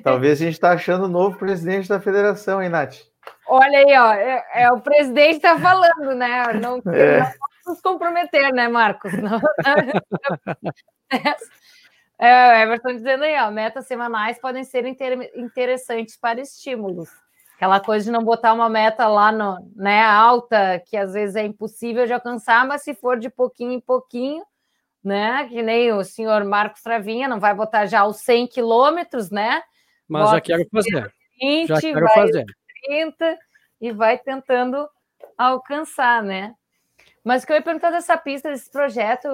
talvez 0.03 0.41
a 0.41 0.45
gente 0.45 0.53
está 0.53 0.71
achando 0.71 1.05
o 1.05 1.09
novo 1.09 1.37
presidente 1.37 1.89
da 1.89 1.99
federação, 1.99 2.61
hein, 2.61 2.69
Nath? 2.69 2.95
Olha 3.47 3.79
aí, 3.79 3.97
ó, 3.97 4.13
é, 4.13 4.45
é 4.53 4.71
o 4.71 4.79
presidente 4.79 5.37
está 5.37 5.57
falando, 5.59 6.15
né? 6.15 6.53
Não, 6.53 6.81
é. 6.93 7.19
não 7.19 7.31
nos 7.67 7.81
comprometer, 7.81 8.53
né, 8.53 8.67
Marcos? 8.67 9.11
Não, 9.13 9.39
É, 12.19 12.49
o 12.49 12.53
Everton 12.63 12.95
dizendo 12.95 13.25
aí, 13.25 13.39
ó, 13.39 13.51
metas 13.51 13.85
semanais 13.85 14.39
podem 14.39 14.63
ser 14.63 14.87
inter 14.87 15.31
interessantes 15.35 16.17
para 16.17 16.41
estímulos. 16.41 17.11
Aquela 17.55 17.79
coisa 17.79 18.05
de 18.05 18.11
não 18.11 18.23
botar 18.23 18.53
uma 18.53 18.67
meta 18.67 19.07
lá 19.07 19.31
no, 19.31 19.71
né, 19.75 20.03
alta, 20.03 20.79
que 20.79 20.97
às 20.97 21.13
vezes 21.13 21.35
é 21.35 21.45
impossível 21.45 22.07
de 22.07 22.13
alcançar, 22.13 22.67
mas 22.67 22.81
se 22.81 22.95
for 22.95 23.19
de 23.19 23.29
pouquinho 23.29 23.71
em 23.71 23.79
pouquinho, 23.79 24.43
né? 25.07 25.47
Que 25.47 25.63
nem 25.63 25.91
o 25.93 26.03
senhor 26.03 26.43
Marcos 26.43 26.81
Travinha, 26.81 27.27
não 27.27 27.39
vai 27.39 27.53
botar 27.53 27.85
já 27.85 28.05
os 28.05 28.17
100 28.17 28.47
quilômetros, 28.47 29.31
né? 29.31 29.63
Mas 30.07 30.23
Bota 30.23 30.35
já 30.35 30.41
quero 30.41 30.67
fazer. 30.71 31.13
20, 31.39 31.67
já 31.67 31.79
quero 31.79 32.07
fazer. 32.09 32.45
30 32.85 33.37
e 33.79 33.91
vai 33.91 34.17
tentando 34.17 34.87
alcançar, 35.37 36.21
né? 36.21 36.53
Mas 37.23 37.43
o 37.43 37.45
que 37.45 37.51
eu 37.51 37.57
ia 37.57 37.61
perguntar 37.61 37.91
dessa 37.91 38.17
pista, 38.17 38.49
desse 38.49 38.71
projeto, 38.71 39.27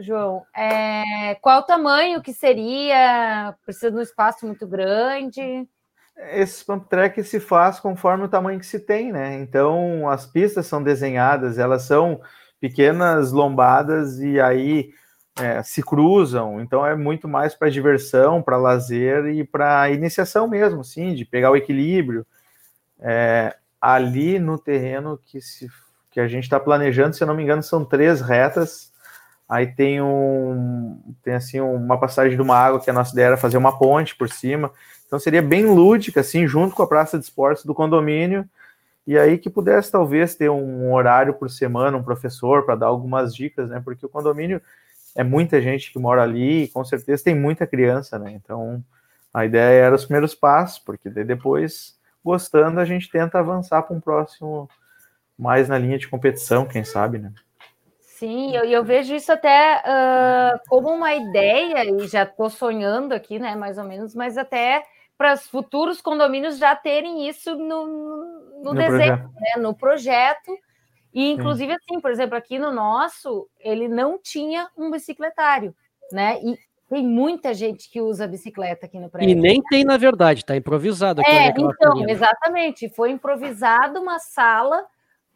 João, 0.00 0.44
é 0.54 1.34
qual 1.36 1.60
o 1.60 1.66
tamanho 1.66 2.22
que 2.22 2.32
seria? 2.32 3.54
Precisa 3.64 3.90
de 3.90 3.96
um 3.96 4.02
espaço 4.02 4.46
muito 4.46 4.66
grande? 4.66 5.66
Esse 6.32 6.64
pump 6.64 6.88
track 6.88 7.22
se 7.24 7.40
faz 7.40 7.80
conforme 7.80 8.24
o 8.24 8.28
tamanho 8.28 8.58
que 8.58 8.66
se 8.66 8.80
tem, 8.80 9.12
né? 9.12 9.34
Então, 9.34 10.08
as 10.08 10.26
pistas 10.26 10.66
são 10.66 10.82
desenhadas, 10.82 11.58
elas 11.58 11.82
são 11.82 12.20
pequenas 12.60 13.32
lombadas 13.32 14.18
e 14.20 14.40
aí 14.40 14.90
é, 15.38 15.62
se 15.62 15.82
cruzam. 15.82 16.60
Então, 16.60 16.84
é 16.84 16.96
muito 16.96 17.28
mais 17.28 17.54
para 17.54 17.70
diversão, 17.70 18.42
para 18.42 18.56
lazer 18.56 19.26
e 19.26 19.44
para 19.44 19.90
iniciação 19.90 20.48
mesmo, 20.48 20.82
sim, 20.82 21.14
de 21.14 21.24
pegar 21.24 21.50
o 21.50 21.56
equilíbrio. 21.56 22.26
É, 22.98 23.54
ali 23.80 24.38
no 24.38 24.58
terreno 24.58 25.20
que 25.24 25.40
se 25.40 25.68
que 26.10 26.20
a 26.20 26.26
gente 26.26 26.44
está 26.44 26.58
planejando, 26.58 27.14
se 27.14 27.22
eu 27.22 27.26
não 27.26 27.34
me 27.34 27.42
engano, 27.42 27.62
são 27.62 27.84
três 27.84 28.22
retas. 28.22 28.90
Aí 29.46 29.66
tem 29.66 30.00
um 30.00 30.98
tem 31.22 31.34
assim 31.34 31.60
uma 31.60 32.00
passagem 32.00 32.34
de 32.34 32.42
uma 32.42 32.56
água 32.56 32.80
que 32.80 32.88
a 32.88 32.92
nossa 32.92 33.12
ideia 33.12 33.26
era 33.26 33.36
fazer 33.36 33.58
uma 33.58 33.78
ponte 33.78 34.16
por 34.16 34.30
cima. 34.30 34.72
Então 35.06 35.18
seria 35.18 35.42
bem 35.42 35.66
lúdica, 35.66 36.20
assim, 36.20 36.48
junto 36.48 36.74
com 36.74 36.82
a 36.82 36.86
praça 36.86 37.18
de 37.18 37.24
esportes 37.24 37.66
do 37.66 37.74
condomínio. 37.74 38.48
E 39.06 39.16
aí 39.16 39.38
que 39.38 39.48
pudesse 39.48 39.90
talvez 39.90 40.34
ter 40.34 40.50
um 40.50 40.92
horário 40.92 41.34
por 41.34 41.48
semana, 41.48 41.96
um 41.96 42.02
professor 42.02 42.64
para 42.64 42.74
dar 42.74 42.86
algumas 42.86 43.34
dicas, 43.34 43.70
né? 43.70 43.80
Porque 43.84 44.04
o 44.04 44.08
condomínio 44.08 44.60
é 45.14 45.22
muita 45.22 45.60
gente 45.62 45.92
que 45.92 45.98
mora 45.98 46.22
ali 46.22 46.64
e 46.64 46.68
com 46.68 46.84
certeza 46.84 47.24
tem 47.24 47.34
muita 47.34 47.66
criança, 47.66 48.18
né? 48.18 48.32
Então 48.32 48.84
a 49.32 49.44
ideia 49.44 49.84
era 49.84 49.94
os 49.94 50.04
primeiros 50.04 50.34
passos, 50.34 50.78
porque 50.78 51.08
depois, 51.10 51.96
gostando, 52.24 52.80
a 52.80 52.84
gente 52.84 53.10
tenta 53.10 53.38
avançar 53.38 53.82
para 53.82 53.94
um 53.94 54.00
próximo 54.00 54.68
mais 55.38 55.68
na 55.68 55.78
linha 55.78 55.98
de 55.98 56.08
competição, 56.08 56.66
quem 56.66 56.84
sabe, 56.84 57.18
né? 57.18 57.32
Sim, 58.00 58.56
eu, 58.56 58.64
eu 58.64 58.82
vejo 58.82 59.14
isso 59.14 59.30
até 59.30 59.82
uh, 59.84 60.58
como 60.70 60.88
uma 60.88 61.14
ideia, 61.14 61.84
e 61.84 62.08
já 62.08 62.22
estou 62.22 62.48
sonhando 62.48 63.12
aqui, 63.12 63.38
né, 63.38 63.54
mais 63.54 63.76
ou 63.76 63.84
menos, 63.84 64.14
mas 64.14 64.38
até 64.38 64.82
para 65.16 65.34
os 65.34 65.46
futuros 65.46 66.00
condomínios 66.00 66.58
já 66.58 66.74
terem 66.76 67.28
isso 67.28 67.54
no, 67.54 67.86
no, 67.86 68.62
no 68.64 68.74
desenho, 68.74 69.16
projeto. 69.16 69.32
Né, 69.34 69.62
no 69.62 69.74
projeto. 69.74 70.58
E, 71.14 71.30
inclusive, 71.32 71.72
Sim. 71.72 71.78
assim, 71.78 72.00
por 72.00 72.10
exemplo, 72.10 72.36
aqui 72.36 72.58
no 72.58 72.70
nosso, 72.72 73.48
ele 73.58 73.88
não 73.88 74.18
tinha 74.18 74.68
um 74.76 74.90
bicicletário, 74.90 75.74
né? 76.12 76.38
E 76.42 76.58
tem 76.88 77.04
muita 77.04 77.52
gente 77.54 77.90
que 77.90 78.00
usa 78.00 78.28
bicicleta 78.28 78.86
aqui 78.86 78.98
no 78.98 79.08
prédio. 79.08 79.30
E 79.30 79.34
nem 79.34 79.62
tem, 79.62 79.84
na 79.84 79.96
verdade, 79.96 80.40
está 80.40 80.56
improvisado 80.56 81.20
aqui. 81.20 81.30
É, 81.30 81.48
então, 81.48 82.08
exatamente. 82.08 82.88
Foi 82.88 83.10
improvisado 83.10 84.00
uma 84.00 84.18
sala 84.18 84.86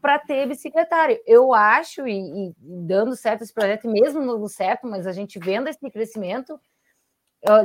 para 0.01 0.19
ter 0.19 0.47
bicicletário. 0.47 1.19
Eu 1.27 1.53
acho, 1.53 2.07
e, 2.07 2.49
e, 2.49 2.55
dando 2.59 3.17
certo 3.17 3.43
esse 3.43 3.53
projeto, 3.53 3.89
mesmo 3.89 4.21
no 4.21 4.49
certo, 4.49 4.87
mas 4.87 5.07
a 5.07 5.13
gente 5.13 5.39
vendo 5.39 5.69
esse 5.69 5.91
crescimento, 5.91 6.59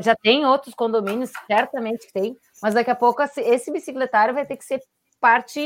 já 0.01 0.15
tem 0.15 0.45
outros 0.45 0.73
condomínios, 0.73 1.31
certamente 1.47 2.07
tem, 2.13 2.37
mas 2.61 2.73
daqui 2.73 2.89
a 2.89 2.95
pouco 2.95 3.21
esse 3.21 3.71
bicicletário 3.71 4.33
vai 4.33 4.45
ter 4.45 4.55
que 4.55 4.63
ser 4.65 4.81
parte 5.19 5.59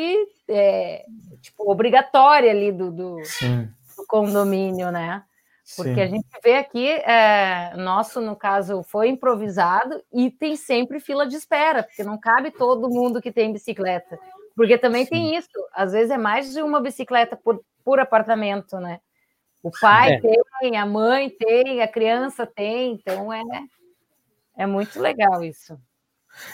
é, 0.47 1.05
tipo, 1.41 1.69
obrigatória 1.69 2.49
ali 2.49 2.71
do, 2.71 2.91
do, 2.91 3.17
do, 3.17 4.05
condomínio, 4.07 4.91
né? 4.91 5.23
Porque 5.75 5.95
Sim. 5.95 6.01
a 6.01 6.07
gente 6.07 6.27
vê 6.43 6.55
aqui, 6.55 6.87
é, 6.87 7.75
nosso, 7.75 8.19
no 8.21 8.35
caso, 8.35 8.81
foi 8.81 9.09
improvisado 9.09 10.01
e 10.11 10.31
tem 10.31 10.55
sempre 10.55 10.99
fila 10.99 11.27
de 11.27 11.35
espera, 11.35 11.83
porque 11.83 12.03
não 12.03 12.17
cabe 12.17 12.49
todo 12.51 12.89
mundo 12.89 13.21
que 13.21 13.31
tem 13.31 13.53
bicicleta 13.53 14.17
Porque 14.55 14.79
também 14.79 15.03
Sim. 15.03 15.11
tem 15.11 15.35
isso, 15.35 15.49
às 15.73 15.91
vezes 15.91 16.09
é 16.09 16.17
mais 16.17 16.51
de 16.51 16.61
uma 16.63 16.81
bicicleta 16.81 17.35
por, 17.35 17.61
por 17.83 17.99
apartamento, 17.99 18.79
né? 18.79 18.99
O 19.61 19.69
pai 19.71 20.13
é. 20.13 20.21
tem, 20.21 20.77
a 20.77 20.85
mãe 20.85 21.29
tem, 21.29 21.81
a 21.81 21.87
criança 21.87 22.47
tem, 22.47 22.93
então 22.93 23.31
é, 23.31 23.43
é 24.59 24.67
muito 24.67 24.99
legal 24.99 25.41
isso. 25.41 25.79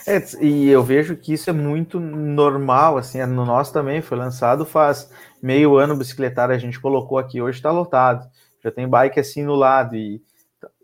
É, 0.08 0.20
e 0.44 0.70
eu 0.70 0.84
vejo 0.84 1.18
que 1.18 1.34
isso 1.34 1.50
é 1.50 1.54
muito 1.54 2.00
normal, 2.00 2.98
assim, 2.98 3.24
no 3.26 3.46
nosso 3.46 3.74
também 3.74 4.02
foi 4.02 4.18
lançado 4.18 4.66
faz 4.66 5.12
meio 5.42 5.76
ano 5.76 5.98
bicicletário, 5.98 6.54
a 6.54 6.58
gente 6.58 6.80
colocou 6.80 7.18
aqui, 7.18 7.42
hoje 7.42 7.58
está 7.58 7.72
lotado, 7.72 8.30
já 8.64 8.72
tem 8.72 8.88
bike 8.88 9.20
assim 9.20 9.44
no 9.44 9.56
lado, 9.56 9.96
e 9.96 10.22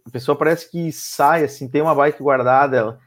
a 0.06 0.10
pessoa 0.10 0.36
parece 0.36 0.70
que 0.70 0.92
sai, 0.92 1.44
assim, 1.44 1.70
tem 1.70 1.82
uma 1.82 1.96
bike 1.96 2.22
guardada, 2.22 2.78
ela 2.78 3.00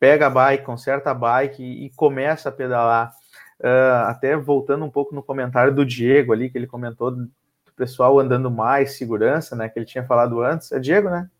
pega 0.00 0.26
a 0.26 0.30
bike, 0.30 0.64
conserta 0.64 1.10
a 1.10 1.14
bike 1.14 1.62
e, 1.62 1.86
e 1.86 1.90
começa 1.90 2.48
a 2.48 2.52
pedalar. 2.52 3.12
Uh, 3.60 4.08
até 4.08 4.36
voltando 4.36 4.84
um 4.84 4.90
pouco 4.90 5.14
no 5.14 5.22
comentário 5.22 5.74
do 5.74 5.86
Diego 5.86 6.32
ali, 6.32 6.50
que 6.50 6.58
ele 6.58 6.66
comentou 6.66 7.10
do 7.10 7.30
pessoal 7.76 8.18
andando 8.18 8.50
mais, 8.50 8.96
segurança, 8.96 9.54
né, 9.54 9.68
que 9.68 9.78
ele 9.78 9.86
tinha 9.86 10.04
falado 10.04 10.42
antes, 10.42 10.72
é 10.72 10.78
Diego, 10.78 11.08
né? 11.08 11.30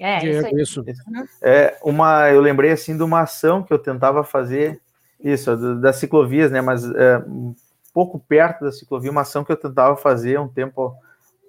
É, 0.00 0.18
Diego, 0.18 0.58
isso. 0.58 0.82
isso. 0.86 1.04
É 1.42 1.76
uma, 1.82 2.30
eu 2.30 2.40
lembrei 2.40 2.70
assim 2.70 2.96
de 2.96 3.02
uma 3.02 3.20
ação 3.20 3.62
que 3.62 3.70
eu 3.70 3.78
tentava 3.78 4.24
fazer, 4.24 4.80
isso, 5.22 5.54
das 5.78 5.96
ciclovias, 5.96 6.50
né? 6.50 6.62
Mas 6.62 6.82
é, 6.84 7.18
um 7.18 7.54
pouco 7.92 8.18
perto 8.18 8.64
da 8.64 8.72
ciclovia, 8.72 9.10
uma 9.10 9.20
ação 9.20 9.44
que 9.44 9.52
eu 9.52 9.56
tentava 9.58 9.94
fazer 9.98 10.40
um 10.40 10.48
tempo 10.48 10.94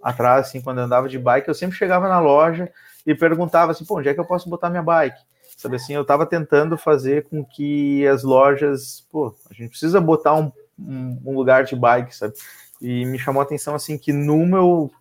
atrás, 0.04 0.48
assim, 0.48 0.60
quando 0.60 0.80
eu 0.80 0.84
andava 0.84 1.08
de 1.08 1.18
bike, 1.18 1.48
eu 1.48 1.54
sempre 1.54 1.78
chegava 1.78 2.10
na 2.10 2.20
loja 2.20 2.70
e 3.08 3.16
perguntava 3.16 3.72
assim, 3.72 3.86
pô, 3.86 4.00
onde 4.00 4.10
é 4.10 4.14
que 4.14 4.20
eu 4.20 4.26
posso 4.26 4.50
botar 4.50 4.70
minha 4.70 4.84
bike? 4.84 5.22
Sabe 5.56 5.78
assim, 5.78 5.94
eu 5.94 6.02
estava 6.02 6.26
tentando 6.26 6.78
fazer 6.78 7.30
com 7.30 7.46
que 7.46 8.06
as 8.08 8.22
lojas, 8.22 9.08
pô, 9.10 9.34
a 9.50 9.54
gente 9.54 9.70
precisa 9.70 10.02
botar 10.02 10.36
um, 10.36 10.52
um, 10.78 11.22
um 11.26 11.36
lugar 11.36 11.64
de 11.64 11.76
bike, 11.76 12.14
sabe? 12.14 12.34
E 12.82 13.06
me 13.06 13.18
chamou 13.18 13.40
a 13.40 13.44
atenção 13.44 13.76
assim 13.76 13.98
que 13.98 14.12
numa 14.12 14.58
eu 14.58 14.92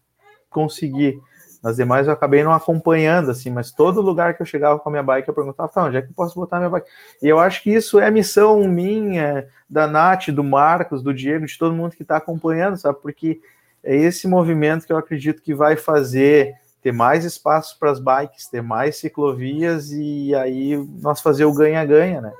consegui 0.51 1.18
nas 1.62 1.76
demais 1.76 2.06
eu 2.06 2.12
acabei 2.12 2.42
não 2.42 2.52
acompanhando, 2.52 3.30
assim, 3.30 3.50
mas 3.50 3.70
todo 3.70 4.00
lugar 4.00 4.34
que 4.34 4.42
eu 4.42 4.46
chegava 4.46 4.78
com 4.78 4.88
a 4.88 4.92
minha 4.92 5.02
bike, 5.02 5.28
eu 5.28 5.34
perguntava, 5.34 5.68
tá, 5.68 5.84
onde 5.84 5.96
é 5.96 6.02
que 6.02 6.08
eu 6.08 6.14
posso 6.14 6.34
botar 6.34 6.58
minha 6.58 6.70
bike? 6.70 6.88
E 7.22 7.28
eu 7.28 7.38
acho 7.38 7.62
que 7.62 7.70
isso 7.70 8.00
é 8.00 8.11
missão 8.11 8.66
minha, 8.66 9.46
da 9.68 9.86
Nath, 9.86 10.28
do 10.28 10.42
Marcos, 10.42 11.02
do 11.02 11.12
Diego, 11.12 11.46
de 11.46 11.58
todo 11.58 11.74
mundo 11.74 11.94
que 11.94 12.02
está 12.02 12.16
acompanhando, 12.16 12.76
sabe? 12.76 12.98
Porque 13.02 13.40
é 13.84 13.94
esse 13.94 14.26
movimento 14.26 14.86
que 14.86 14.92
eu 14.92 14.96
acredito 14.96 15.42
que 15.42 15.54
vai 15.54 15.76
fazer 15.76 16.54
ter 16.82 16.92
mais 16.92 17.24
espaço 17.24 17.78
para 17.78 17.90
as 17.90 18.00
bikes, 18.00 18.48
ter 18.48 18.62
mais 18.62 18.96
ciclovias 18.96 19.90
e 19.92 20.34
aí 20.34 20.76
nós 21.00 21.20
fazer 21.20 21.44
o 21.44 21.52
ganha-ganha, 21.52 22.22
né? 22.22 22.32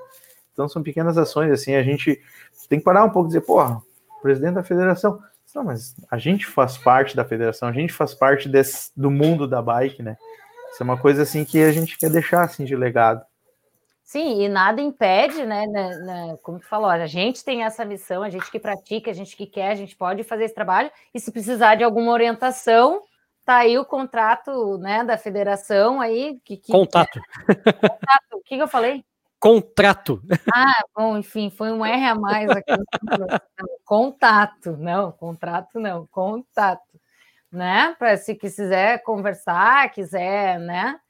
Então 0.53 0.69
são 0.69 0.83
pequenas 0.83 1.19
ações, 1.19 1.51
assim, 1.51 1.75
a 1.75 1.83
gente 1.83 2.21
tem 2.69 2.79
que 2.79 2.85
parar 2.85 3.05
um 3.05 3.11
pouco 3.11 3.29
e 3.29 3.33
dizer, 3.33 3.43
porra, 3.43 3.83
presidente 4.23 4.55
da 4.55 4.63
federação, 4.63 5.21
não, 5.55 5.65
mas 5.65 5.95
a 6.11 6.19
gente 6.19 6.47
faz 6.47 6.79
parte 6.79 7.17
da 7.17 7.25
federação, 7.25 7.69
a 7.69 7.73
gente 7.73 7.93
faz 7.93 8.15
parte 8.15 8.49
desse, 8.49 8.91
do 8.97 9.11
mundo 9.11 9.47
da 9.47 9.61
bike, 9.61 10.03
né? 10.03 10.17
Isso 10.73 10.83
é 10.83 10.85
uma 10.85 10.99
coisa 10.99 11.23
assim 11.23 11.45
que 11.45 11.63
a 11.63 11.73
gente 11.73 11.99
quer 11.99 12.11
deixar 12.11 12.43
assim 12.43 12.65
de 12.65 12.77
legado. 12.77 13.25
Sim, 14.05 14.43
e 14.43 14.49
nada 14.49 14.81
impede, 14.81 15.47
né, 15.47 15.67
né, 15.69 15.97
né, 15.99 16.37
como 16.43 16.59
tu 16.59 16.67
falou, 16.67 16.91
a 16.91 17.07
gente 17.07 17.45
tem 17.45 17.63
essa 17.63 17.85
missão, 17.85 18.25
a 18.25 18.29
gente 18.29 18.51
que 18.51 18.59
pratica, 18.59 19.09
a 19.09 19.15
gente 19.15 19.37
que 19.37 19.47
quer, 19.47 19.71
a 19.71 19.75
gente 19.77 19.95
pode 19.95 20.25
fazer 20.25 20.47
esse 20.47 20.55
trabalho, 20.55 20.91
e 21.15 21.21
se 21.21 21.31
precisar 21.31 21.77
de 21.77 21.85
alguma 21.85 22.11
orientação, 22.11 23.03
tá 23.45 23.57
aí 23.59 23.79
o 23.79 23.85
contrato, 23.85 24.79
né, 24.79 25.05
da 25.05 25.19
federação 25.19 26.01
aí. 26.01 26.41
Que, 26.45 26.57
que 26.57 26.73
Contato. 26.73 27.21
Contato. 27.47 28.35
O 28.35 28.43
que, 28.45 28.57
que 28.57 28.63
eu 28.63 28.69
falei? 28.69 29.05
Contrato. 29.41 30.23
Ah, 30.53 30.85
bom, 30.95 31.17
enfim, 31.17 31.49
foi 31.49 31.73
um 31.73 31.85
R 31.85 32.05
a 32.05 32.15
mais 32.15 32.51
aqui. 32.51 32.73
contato, 33.87 34.77
não, 34.77 35.11
contrato 35.11 35.81
não, 35.81 36.07
contato, 36.09 37.01
né? 37.51 37.97
Para 37.99 38.19
se 38.19 38.35
quiser 38.35 39.03
conversar, 39.03 39.91
quiser, 39.93 40.61
né? 40.61 41.01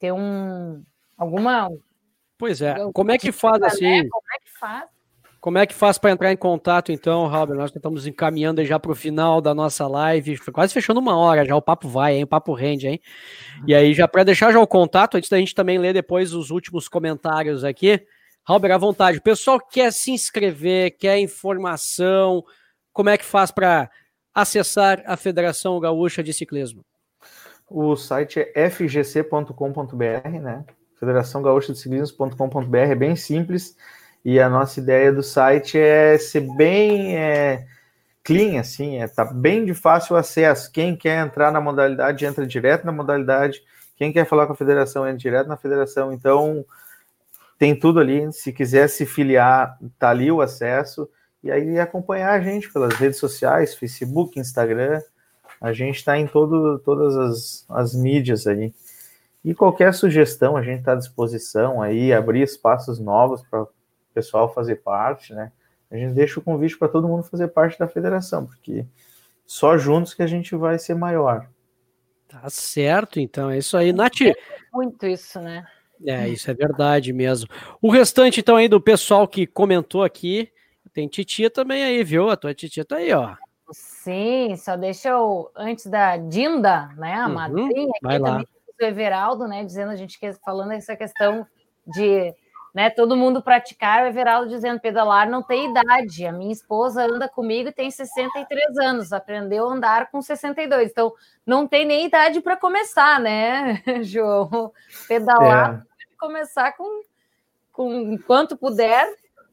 Ter 0.00 0.10
um 0.10 0.84
alguma. 1.16 1.70
Pois 2.36 2.60
é. 2.60 2.74
Como 2.92 3.12
é 3.12 3.16
que 3.16 3.30
faz 3.30 3.62
assim? 3.62 4.02
Né? 4.02 4.08
Como 4.10 4.26
é 4.34 4.38
que 4.40 4.58
faz? 4.58 4.97
Como 5.40 5.56
é 5.56 5.66
que 5.66 5.74
faz 5.74 5.98
para 5.98 6.10
entrar 6.10 6.32
em 6.32 6.36
contato, 6.36 6.90
então, 6.90 7.28
Robert? 7.28 7.56
Nós 7.56 7.70
estamos 7.74 8.08
encaminhando 8.08 8.64
já 8.64 8.78
para 8.78 8.90
o 8.90 8.94
final 8.94 9.40
da 9.40 9.54
nossa 9.54 9.86
live, 9.86 10.36
quase 10.50 10.74
fechando 10.74 10.98
uma 10.98 11.16
hora 11.16 11.44
já, 11.44 11.54
o 11.54 11.62
papo 11.62 11.88
vai, 11.88 12.16
hein? 12.16 12.24
O 12.24 12.26
papo 12.26 12.52
rende, 12.52 12.88
hein? 12.88 13.00
E 13.64 13.72
aí, 13.72 13.94
já 13.94 14.08
para 14.08 14.24
deixar 14.24 14.52
já 14.52 14.58
o 14.58 14.66
contato, 14.66 15.16
antes 15.16 15.30
da 15.30 15.38
gente 15.38 15.54
também 15.54 15.78
ler 15.78 15.92
depois 15.92 16.34
os 16.34 16.50
últimos 16.50 16.88
comentários 16.88 17.62
aqui, 17.62 18.04
Robert, 18.44 18.72
à 18.72 18.78
vontade. 18.78 19.18
O 19.18 19.22
pessoal 19.22 19.60
quer 19.60 19.92
se 19.92 20.10
inscrever, 20.10 20.96
quer 20.98 21.18
informação, 21.18 22.42
como 22.92 23.08
é 23.08 23.16
que 23.16 23.24
faz 23.24 23.52
para 23.52 23.88
acessar 24.34 25.04
a 25.06 25.16
Federação 25.16 25.78
Gaúcha 25.78 26.20
de 26.20 26.32
Ciclismo? 26.32 26.84
O 27.70 27.94
site 27.94 28.40
é 28.40 28.68
fgc.com.br, 28.68 30.28
né? 30.42 30.64
Federação 30.98 31.42
Gaúcha 31.42 31.72
de 31.72 31.78
Ciclismo.com.br, 31.78 32.76
é 32.76 32.94
bem 32.96 33.14
simples 33.14 33.76
e 34.24 34.40
a 34.40 34.48
nossa 34.48 34.80
ideia 34.80 35.12
do 35.12 35.22
site 35.22 35.78
é 35.78 36.18
ser 36.18 36.40
bem 36.56 37.16
é, 37.16 37.66
clean, 38.24 38.60
assim, 38.60 38.98
é 39.00 39.08
tá 39.08 39.24
bem 39.24 39.64
de 39.64 39.72
fácil 39.72 40.16
acesso. 40.16 40.70
Quem 40.70 40.94
quer 40.94 41.24
entrar 41.24 41.50
na 41.50 41.60
modalidade 41.60 42.26
entra 42.26 42.46
direto 42.46 42.84
na 42.84 42.92
modalidade. 42.92 43.62
Quem 43.96 44.12
quer 44.12 44.26
falar 44.26 44.46
com 44.46 44.52
a 44.52 44.56
federação 44.56 45.06
entra 45.06 45.18
direto 45.18 45.48
na 45.48 45.56
federação. 45.56 46.12
Então 46.12 46.64
tem 47.58 47.74
tudo 47.74 48.00
ali. 48.00 48.30
Se 48.32 48.52
quiser 48.52 48.88
se 48.88 49.06
filiar, 49.06 49.78
tá 49.98 50.10
ali 50.10 50.30
o 50.30 50.40
acesso. 50.40 51.08
E 51.42 51.50
aí 51.50 51.78
acompanhar 51.78 52.32
a 52.32 52.40
gente 52.40 52.70
pelas 52.72 52.94
redes 52.94 53.18
sociais, 53.18 53.74
Facebook, 53.74 54.38
Instagram. 54.38 55.00
A 55.60 55.72
gente 55.72 55.96
está 55.96 56.18
em 56.18 56.26
todo, 56.26 56.78
todas 56.80 57.16
as, 57.16 57.66
as 57.68 57.94
mídias 57.94 58.46
aí. 58.46 58.74
E 59.44 59.54
qualquer 59.54 59.94
sugestão, 59.94 60.56
a 60.56 60.62
gente 60.62 60.80
está 60.80 60.92
à 60.92 60.96
disposição 60.96 61.80
aí, 61.80 62.12
abrir 62.12 62.42
espaços 62.42 62.98
novos 62.98 63.42
para 63.50 63.66
pessoal 64.18 64.52
fazer 64.52 64.76
parte, 64.76 65.32
né? 65.32 65.52
A 65.88 65.96
gente 65.96 66.12
deixa 66.12 66.40
o 66.40 66.42
convite 66.42 66.76
para 66.76 66.88
todo 66.88 67.06
mundo 67.06 67.22
fazer 67.22 67.46
parte 67.48 67.78
da 67.78 67.86
federação, 67.86 68.46
porque 68.46 68.84
só 69.46 69.78
juntos 69.78 70.12
que 70.12 70.22
a 70.22 70.26
gente 70.26 70.56
vai 70.56 70.76
ser 70.76 70.94
maior. 70.94 71.48
Tá 72.26 72.50
certo, 72.50 73.20
então, 73.20 73.48
é 73.48 73.58
isso 73.58 73.76
aí. 73.76 73.92
Nath. 73.92 74.18
Muito 74.74 75.06
isso, 75.06 75.40
né? 75.40 75.64
É, 76.04 76.28
isso 76.28 76.50
é 76.50 76.54
verdade 76.54 77.12
mesmo. 77.12 77.48
O 77.80 77.90
restante, 77.90 78.40
então, 78.40 78.56
aí 78.56 78.68
do 78.68 78.80
pessoal 78.80 79.26
que 79.26 79.46
comentou 79.46 80.02
aqui, 80.02 80.50
tem 80.92 81.06
titia 81.06 81.48
também 81.48 81.84
aí, 81.84 82.02
viu? 82.02 82.28
A 82.28 82.36
tua 82.36 82.52
titia 82.52 82.84
tá 82.84 82.96
aí, 82.96 83.12
ó. 83.12 83.36
Sim, 83.70 84.56
só 84.56 84.76
deixa 84.76 85.10
eu, 85.10 85.50
antes 85.54 85.86
da 85.86 86.16
Dinda, 86.16 86.88
né, 86.96 87.14
a 87.14 87.26
uhum, 87.26 87.34
madrinha, 87.34 87.90
aqui 87.90 88.18
também, 88.18 88.46
o 88.80 88.84
Everaldo, 88.84 89.46
né, 89.46 89.64
dizendo, 89.64 89.90
a 89.90 89.96
gente 89.96 90.18
falando 90.44 90.72
essa 90.72 90.96
questão 90.96 91.46
de 91.86 92.34
né? 92.74 92.90
Todo 92.90 93.16
mundo 93.16 93.42
praticar, 93.42 94.02
o 94.02 94.06
Everaldo 94.06 94.48
dizendo 94.48 94.80
pedalar 94.80 95.28
não 95.28 95.42
tem 95.42 95.70
idade. 95.70 96.26
A 96.26 96.32
minha 96.32 96.52
esposa 96.52 97.04
anda 97.04 97.28
comigo 97.28 97.68
e 97.68 97.72
tem 97.72 97.90
63 97.90 98.78
anos, 98.78 99.12
aprendeu 99.12 99.68
a 99.68 99.72
andar 99.72 100.10
com 100.10 100.20
62. 100.20 100.90
Então, 100.90 101.12
não 101.46 101.66
tem 101.66 101.86
nem 101.86 102.06
idade 102.06 102.40
para 102.40 102.56
começar, 102.56 103.20
né, 103.20 103.82
João? 104.02 104.72
Pedalar, 105.06 105.82
é. 105.82 106.16
começar 106.18 106.76
com, 106.76 107.02
com 107.72 107.92
enquanto 108.12 108.56
puder. 108.56 109.08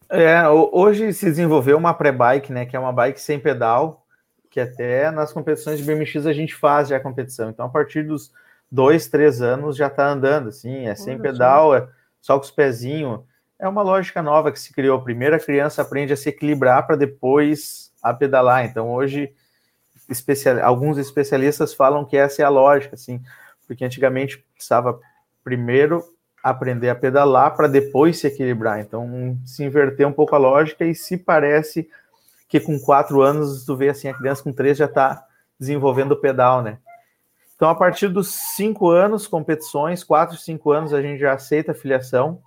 É, 0.10 0.48
hoje 0.48 1.12
se 1.14 1.26
desenvolveu 1.26 1.78
uma 1.78 1.94
pré-bike, 1.94 2.52
né, 2.52 2.66
que 2.66 2.76
é 2.76 2.80
uma 2.80 2.94
bike 2.94 3.20
sem 3.20 3.40
pedal, 3.40 4.06
que 4.52 4.60
até 4.60 5.10
nas 5.10 5.34
competições 5.34 5.80
de 5.80 5.86
BMX 5.86 6.28
a 6.28 6.34
gente 6.34 6.54
faz 6.54 6.90
já 6.90 6.98
a 6.98 7.00
competição. 7.00 7.50
Então, 7.50 7.66
a 7.66 7.70
partir 7.70 8.04
dos 8.04 8.32
dois, 8.72 9.08
três 9.08 9.42
anos 9.42 9.76
já 9.76 9.88
está 9.88 10.08
andando, 10.08 10.50
assim, 10.50 10.88
é 10.88 10.96
sem 10.96 11.20
pedal, 11.20 11.76
é 11.76 11.88
só 12.26 12.40
com 12.40 12.44
os 12.44 12.50
pezinhos. 12.50 13.20
É 13.60 13.68
uma 13.70 13.84
lógica 13.84 14.20
nova 14.20 14.52
que 14.52 14.60
se 14.60 14.74
criou. 14.74 15.00
Primeiro 15.00 15.36
a 15.36 15.40
criança 15.40 15.84
aprende 15.84 16.12
a 16.12 16.18
se 16.18 16.28
equilibrar 16.28 16.88
para 16.88 16.96
depois 16.96 17.92
a 18.02 18.12
pedalar. 18.16 18.66
Então 18.66 18.92
hoje 18.92 19.32
especial, 20.10 20.60
alguns 20.64 20.98
especialistas 20.98 21.72
falam 21.72 22.04
que 22.04 22.18
essa 22.18 22.42
é 22.42 22.46
a 22.46 22.50
lógica, 22.50 22.96
assim, 22.96 23.22
porque 23.68 23.86
antigamente 23.86 24.44
precisava 24.56 25.00
primeiro 25.44 26.04
aprender 26.44 26.90
a 26.90 26.96
pedalar 26.96 27.56
para 27.56 27.68
depois 27.68 28.18
se 28.18 28.26
equilibrar. 28.26 28.80
Então 28.80 29.38
se 29.46 29.64
inverter 29.64 30.08
um 30.08 30.12
pouco 30.12 30.34
a 30.34 30.40
lógica 30.40 30.84
e 30.84 30.96
se 30.96 31.18
parece 31.18 31.88
que 32.50 32.60
com 32.60 32.80
quatro 32.80 33.22
anos 33.22 33.66
tu 33.66 33.76
vê 33.76 33.90
assim 33.90 34.08
a 34.08 34.18
criança 34.18 34.42
com 34.42 34.52
três 34.52 34.80
já 34.80 34.86
está 34.86 35.24
desenvolvendo 35.60 36.14
o 36.14 36.20
pedal, 36.20 36.64
né? 36.64 36.80
Então, 37.56 37.70
a 37.70 37.76
partir 37.76 38.10
dos 38.10 38.30
cinco 38.30 38.90
anos, 38.90 39.28
competições, 39.28 40.04
quatro, 40.04 40.38
cinco 40.38 40.72
anos, 40.72 40.94
a 40.94 41.02
gente 41.02 41.20
já 41.20 41.34
aceita 41.34 41.74
filiação 41.74 42.42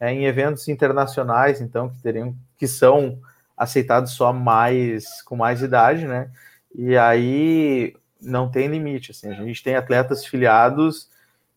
é, 0.00 0.12
em 0.12 0.24
eventos 0.24 0.68
internacionais, 0.68 1.60
então, 1.60 1.90
que 1.90 2.00
teriam, 2.00 2.34
que 2.56 2.66
são 2.66 3.20
aceitados 3.56 4.12
só 4.12 4.32
mais 4.32 5.22
com 5.22 5.36
mais 5.36 5.60
idade, 5.62 6.06
né? 6.06 6.30
E 6.74 6.96
aí 6.96 7.94
não 8.20 8.50
tem 8.50 8.68
limite, 8.68 9.10
assim, 9.10 9.30
a 9.30 9.34
gente 9.34 9.62
tem 9.62 9.76
atletas 9.76 10.24
filiados 10.24 11.10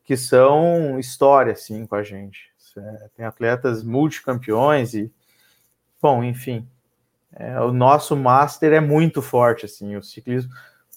que 0.04 0.18
são 0.18 1.00
história, 1.00 1.54
assim, 1.54 1.86
com 1.86 1.96
a 1.96 2.04
gente. 2.04 2.52
É, 2.78 3.10
tem 3.18 3.26
atletas 3.26 3.84
multicampeões 3.84 4.94
e 4.94 5.12
Bom, 6.02 6.24
enfim, 6.24 6.68
é, 7.36 7.62
o 7.62 7.72
nosso 7.72 8.16
master 8.18 8.74
é 8.74 8.80
muito 8.80 9.22
forte, 9.22 9.68
assim, 9.68 9.96
o 9.96 10.02
ciclismo, 10.02 10.52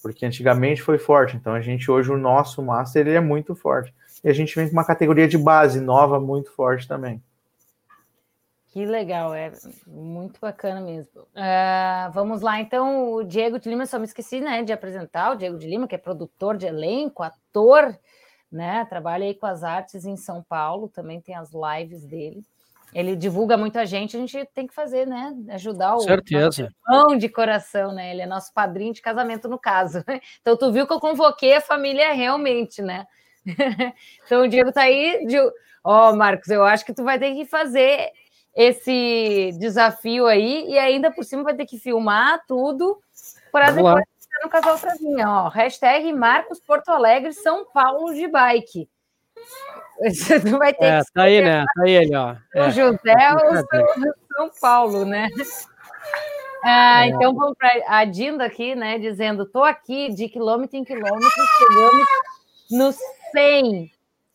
porque 0.05 0.23
antigamente 0.23 0.83
foi 0.83 0.99
forte, 0.99 1.35
então 1.35 1.55
a 1.55 1.61
gente 1.61 1.89
hoje 1.89 2.11
o 2.11 2.17
nosso 2.17 2.61
master 2.61 3.07
ele 3.07 3.17
é 3.17 3.19
muito 3.19 3.55
forte. 3.55 3.91
E 4.23 4.29
a 4.29 4.33
gente 4.33 4.55
vem 4.55 4.67
com 4.67 4.73
uma 4.73 4.85
categoria 4.85 5.27
de 5.27 5.35
base 5.35 5.81
nova 5.81 6.19
muito 6.19 6.51
forte 6.51 6.87
também. 6.87 7.19
Que 8.67 8.85
legal, 8.85 9.33
é 9.33 9.51
muito 9.87 10.39
bacana 10.39 10.79
mesmo. 10.79 11.21
Uh, 11.21 12.11
vamos 12.13 12.41
lá, 12.41 12.61
então, 12.61 13.13
o 13.13 13.23
Diego 13.23 13.57
de 13.57 13.67
Lima, 13.67 13.87
só 13.87 13.97
me 13.97 14.05
esqueci 14.05 14.39
né, 14.39 14.61
de 14.61 14.71
apresentar 14.71 15.31
o 15.31 15.35
Diego 15.35 15.57
de 15.57 15.67
Lima, 15.67 15.87
que 15.87 15.95
é 15.95 15.97
produtor 15.97 16.55
de 16.55 16.67
elenco, 16.67 17.23
ator, 17.23 17.97
né? 18.51 18.85
Trabalha 18.85 19.25
aí 19.25 19.33
com 19.33 19.47
as 19.47 19.63
artes 19.63 20.05
em 20.05 20.15
São 20.15 20.43
Paulo, 20.43 20.87
também 20.87 21.19
tem 21.19 21.33
as 21.33 21.49
lives 21.51 22.05
dele. 22.05 22.45
Ele 22.95 23.13
divulga 23.13 23.57
muita 23.57 23.85
gente, 23.85 24.15
a 24.15 24.19
gente 24.21 24.45
tem 24.53 24.65
que 24.65 24.73
fazer, 24.73 25.05
né? 25.05 25.35
Ajudar 25.49 25.95
o 25.95 25.99
Certeza. 25.99 26.73
irmão 26.87 27.17
de 27.17 27.27
coração, 27.27 27.91
né? 27.91 28.11
Ele 28.11 28.21
é 28.21 28.25
nosso 28.25 28.53
padrinho 28.53 28.93
de 28.93 29.01
casamento, 29.01 29.49
no 29.49 29.59
caso. 29.59 30.01
Então, 30.41 30.55
tu 30.55 30.71
viu 30.71 30.87
que 30.87 30.93
eu 30.93 30.99
convoquei 30.99 31.55
a 31.55 31.61
família 31.61 32.13
realmente, 32.13 32.81
né? 32.81 33.05
então, 34.25 34.43
o 34.43 34.47
Diego 34.47 34.71
tá 34.71 34.83
aí. 34.83 35.25
De... 35.27 35.37
Ó, 35.83 36.11
oh, 36.11 36.15
Marcos, 36.15 36.47
eu 36.47 36.63
acho 36.63 36.85
que 36.85 36.93
tu 36.93 37.03
vai 37.03 37.19
ter 37.19 37.35
que 37.35 37.45
fazer 37.45 38.11
esse 38.55 39.51
desafio 39.59 40.25
aí 40.25 40.65
e 40.69 40.79
ainda 40.79 41.11
por 41.11 41.25
cima 41.25 41.43
vai 41.43 41.53
ter 41.53 41.65
que 41.65 41.77
filmar 41.77 42.45
tudo 42.47 42.97
para 43.51 43.71
depois 43.71 44.05
estar 44.17 44.39
no 44.41 44.49
casal 44.49 44.79
Travinha, 44.79 45.29
ó. 45.29 45.49
Hashtag 45.49 46.13
Marcos 46.13 46.61
Porto 46.61 46.87
Alegre 46.89 47.33
São 47.33 47.65
Paulo 47.65 48.13
de 48.13 48.25
bike. 48.25 48.89
Você 50.09 50.39
vai 50.39 50.73
ter 50.73 50.85
é, 50.85 50.99
que 50.99 51.13
tá 51.13 51.23
aí, 51.23 51.41
né? 51.41 51.63
Tá 51.75 51.83
aí 51.83 51.91
ele, 51.91 52.15
ó. 52.15 52.33
O 52.33 52.59
é. 52.59 52.71
José 52.71 53.33
ou 53.33 53.55
São, 53.55 54.13
São 54.35 54.51
Paulo, 54.61 55.05
né? 55.05 55.27
Ah, 56.67 57.05
é. 57.05 57.09
Então 57.09 57.31
vamos 57.35 57.55
para 57.55 57.69
a 57.87 58.05
Dinda 58.05 58.43
aqui, 58.43 58.73
né? 58.73 58.97
Dizendo: 58.97 59.45
tô 59.45 59.63
aqui 59.63 60.11
de 60.11 60.27
quilômetro 60.27 60.75
em 60.75 60.83
quilômetro, 60.83 61.29
chegamos 61.59 62.07
no 62.71 62.91
100. 63.31 63.91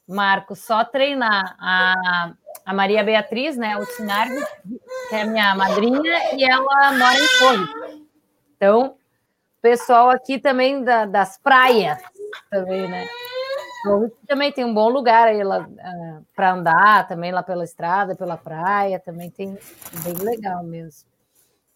Marcos, 0.06 0.60
só 0.60 0.84
treinar. 0.84 1.56
A 1.58 2.32
a 2.64 2.72
Maria 2.72 3.02
Beatriz, 3.02 3.56
né, 3.56 3.76
o 3.76 3.84
Sinardi, 3.84 4.44
que 5.08 5.14
é 5.16 5.24
minha 5.24 5.54
madrinha, 5.54 6.36
e 6.36 6.44
ela 6.44 6.92
mora 6.92 7.18
em 7.18 7.38
Torres. 7.38 8.04
Então, 8.56 8.96
pessoal 9.60 10.10
aqui 10.10 10.38
também 10.38 10.84
da, 10.84 11.04
das 11.04 11.38
praias, 11.38 12.00
também, 12.50 12.88
né? 12.88 13.08
Também 14.26 14.52
tem 14.52 14.64
um 14.64 14.74
bom 14.74 14.88
lugar 14.88 15.28
aí 15.28 15.42
uh, 15.42 15.52
ah, 15.52 16.20
para 16.34 16.52
andar, 16.52 17.08
também 17.08 17.32
lá 17.32 17.42
pela 17.42 17.64
estrada, 17.64 18.14
pela 18.14 18.36
praia, 18.36 18.98
também 18.98 19.30
tem 19.30 19.58
bem 20.04 20.14
legal 20.14 20.62
mesmo. 20.62 21.08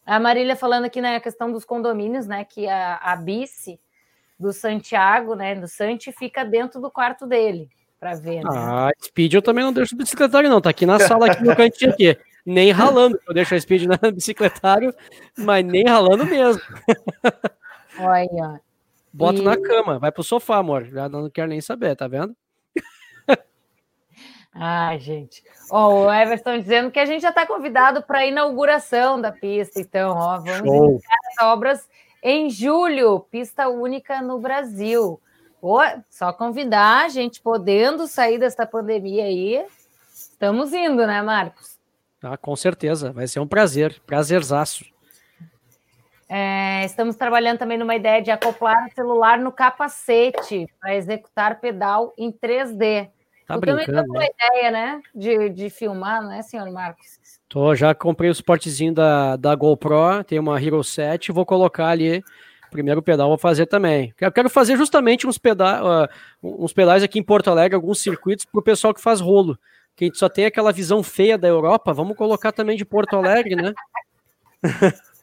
A 0.07 0.21
Marília 0.21 0.55
falando 0.55 0.85
aqui 0.85 1.01
na 1.01 1.13
né, 1.13 1.21
questão 1.21 1.51
dos 1.51 1.65
condomínios, 1.65 2.27
né, 2.27 2.45
que 2.45 2.69
a, 2.69 2.97
a 2.97 3.17
bice 3.17 3.81
do 4.39 4.53
Santiago, 4.53 5.35
né, 5.35 5.55
do 5.55 5.67
Santi, 5.67 6.13
fica 6.13 6.45
dentro 6.45 6.81
do 6.81 6.91
quarto 6.91 7.27
dele 7.27 7.71
para 7.99 8.15
ver. 8.15 8.43
Né? 8.43 8.51
Ah, 8.53 8.91
Speed 9.03 9.33
eu 9.33 9.43
também 9.43 9.65
não 9.65 9.73
deixo 9.73 9.95
no 9.95 9.99
bicicletário, 10.03 10.51
não. 10.51 10.61
Tá 10.61 10.71
aqui 10.71 10.85
na 10.85 10.99
sala, 11.01 11.27
aqui 11.27 11.43
no 11.43 11.57
cantinho 11.57 11.91
aqui. 11.91 12.19
Nem 12.45 12.71
ralando. 12.71 13.19
Eu 13.27 13.33
deixo 13.33 13.55
a 13.55 13.61
Speed 13.61 13.85
no 13.85 13.97
bicicletário, 14.13 14.95
mas 15.39 15.65
nem 15.65 15.85
ralando 15.87 16.27
mesmo. 16.27 16.61
Olha. 17.99 18.61
Bota 19.15 19.39
e... 19.39 19.43
na 19.43 19.57
cama, 19.57 19.97
vai 19.97 20.11
pro 20.11 20.25
sofá, 20.25 20.57
amor. 20.57 20.87
Já 20.87 21.09
não 21.09 21.31
quero 21.31 21.47
nem 21.47 21.61
saber, 21.61 21.95
tá 21.95 22.09
vendo? 22.09 22.35
Ai, 24.53 24.99
gente. 24.99 25.45
Ó, 25.71 26.07
o 26.07 26.13
Everton 26.13 26.59
dizendo 26.59 26.91
que 26.91 26.99
a 26.99 27.07
gente 27.07 27.23
já 27.23 27.29
está 27.29 27.47
convidado 27.47 28.03
para 28.03 28.19
a 28.19 28.27
inauguração 28.27 29.21
da 29.21 29.31
pista. 29.31 29.81
Então, 29.81 30.17
ó, 30.17 30.39
vamos 30.41 30.67
Show. 30.67 30.91
iniciar 30.91 31.17
as 31.31 31.47
obras 31.47 31.89
em 32.21 32.51
julho. 32.51 33.21
Pista 33.31 33.69
única 33.69 34.21
no 34.21 34.41
Brasil. 34.41 35.21
Pô, 35.61 35.79
só 36.11 36.33
convidar 36.33 37.05
a 37.05 37.09
gente 37.09 37.41
podendo 37.41 38.09
sair 38.09 38.39
desta 38.39 38.67
pandemia 38.67 39.27
aí. 39.27 39.65
Estamos 40.13 40.73
indo, 40.73 41.07
né, 41.07 41.23
Marcos? 41.23 41.79
Ah, 42.21 42.37
com 42.37 42.57
certeza, 42.57 43.13
vai 43.13 43.29
ser 43.29 43.39
um 43.39 43.47
prazer, 43.47 44.01
prazerzaço. 44.05 44.85
É, 46.37 46.85
estamos 46.85 47.15
trabalhando 47.15 47.59
também 47.59 47.79
numa 47.79 47.95
ideia 47.95 48.21
de 48.21 48.29
acoplar 48.29 48.89
o 48.89 48.93
celular 48.93 49.39
no 49.39 49.53
capacete 49.53 50.67
para 50.81 50.97
executar 50.97 51.61
pedal 51.61 52.13
em 52.19 52.33
3D. 52.33 53.09
Tá 53.47 53.55
tu 53.55 53.61
brincando, 53.61 53.87
também 53.87 54.11
uma 54.11 54.19
né? 54.19 54.29
ideia, 54.35 54.71
né? 54.73 55.03
De, 55.15 55.49
de 55.51 55.71
filmar, 55.71 56.27
né, 56.27 56.43
senhor 56.43 56.69
Marcos? 56.73 57.21
Tô, 57.49 57.73
já 57.77 57.95
comprei 57.95 58.31
o 58.31 58.35
suportezinho 58.35 58.93
da, 58.93 59.37
da 59.37 59.55
GoPro, 59.55 60.25
tem 60.27 60.41
uma 60.41 60.61
Hero 60.61 60.83
7, 60.83 61.31
vou 61.31 61.47
colocar 61.47 61.87
ali 61.87 62.21
primeiro 62.69 63.01
pedal 63.01 63.29
vou 63.29 63.39
fazer 63.39 63.67
também. 63.67 64.13
Eu 64.21 64.33
quero 64.33 64.51
fazer 64.51 64.77
justamente 64.77 65.29
uns, 65.29 65.39
peda 65.39 65.81
uh, 65.85 66.09
uns 66.43 66.73
pedais 66.73 67.05
aqui 67.05 67.21
em 67.21 67.23
Porto 67.23 67.49
Alegre, 67.49 67.77
alguns 67.77 68.03
circuitos 68.03 68.45
para 68.45 68.59
o 68.59 68.63
pessoal 68.63 68.93
que 68.93 69.01
faz 69.01 69.21
rolo. 69.21 69.57
Que 69.95 70.07
a 70.07 70.09
gente 70.09 70.19
só 70.19 70.29
tem 70.29 70.47
aquela 70.47 70.73
visão 70.73 71.01
feia 71.01 71.39
da 71.39 71.47
Europa, 71.47 71.93
vamos 71.93 72.17
colocar 72.17 72.51
também 72.51 72.77
de 72.77 72.85
Porto 72.85 73.15
Alegre, 73.15 73.55
né? 73.55 73.73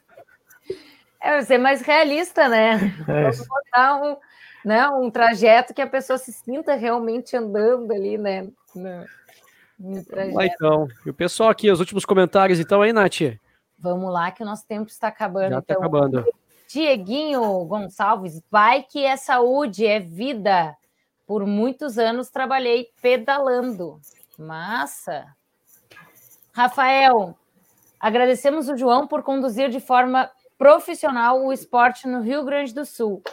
É, 1.21 1.41
ser 1.43 1.59
mais 1.59 1.81
realista, 1.81 2.47
né? 2.47 2.93
É 3.07 3.21
vamos 3.21 3.47
botar 3.47 3.95
um, 4.01 4.17
né, 4.65 4.87
um 4.89 5.11
trajeto 5.11 5.73
que 5.73 5.81
a 5.81 5.87
pessoa 5.87 6.17
se 6.17 6.33
sinta 6.33 6.73
realmente 6.73 7.37
andando 7.37 7.91
ali, 7.91 8.17
né? 8.17 8.49
No, 8.75 9.05
no 9.79 10.03
Lá, 10.33 10.45
então. 10.45 10.87
E 11.05 11.09
o 11.09 11.13
pessoal 11.13 11.49
aqui, 11.49 11.69
os 11.69 11.79
últimos 11.79 12.05
comentários, 12.05 12.59
então, 12.59 12.81
aí, 12.81 12.91
Nath? 12.91 13.37
Vamos 13.77 14.11
lá, 14.11 14.31
que 14.31 14.41
o 14.41 14.45
nosso 14.45 14.65
tempo 14.67 14.89
está 14.89 15.07
acabando. 15.07 15.51
Já 15.51 15.59
está 15.59 15.73
então. 15.73 15.83
acabando. 15.83 16.25
Dieguinho 16.67 17.65
Gonçalves, 17.65 18.41
bike 18.49 19.03
é 19.03 19.17
saúde, 19.17 19.85
é 19.85 19.99
vida. 19.99 20.75
Por 21.27 21.45
muitos 21.45 21.97
anos 21.97 22.29
trabalhei 22.29 22.89
pedalando. 23.01 23.99
Massa. 24.37 25.25
Rafael, 26.53 27.37
agradecemos 27.99 28.69
o 28.69 28.77
João 28.77 29.07
por 29.07 29.21
conduzir 29.21 29.69
de 29.69 29.79
forma 29.79 30.29
profissional 30.61 31.43
o 31.43 31.51
esporte 31.51 32.07
no 32.07 32.21
Rio 32.21 32.45
Grande 32.45 32.71
do 32.71 32.85
Sul. 32.85 33.23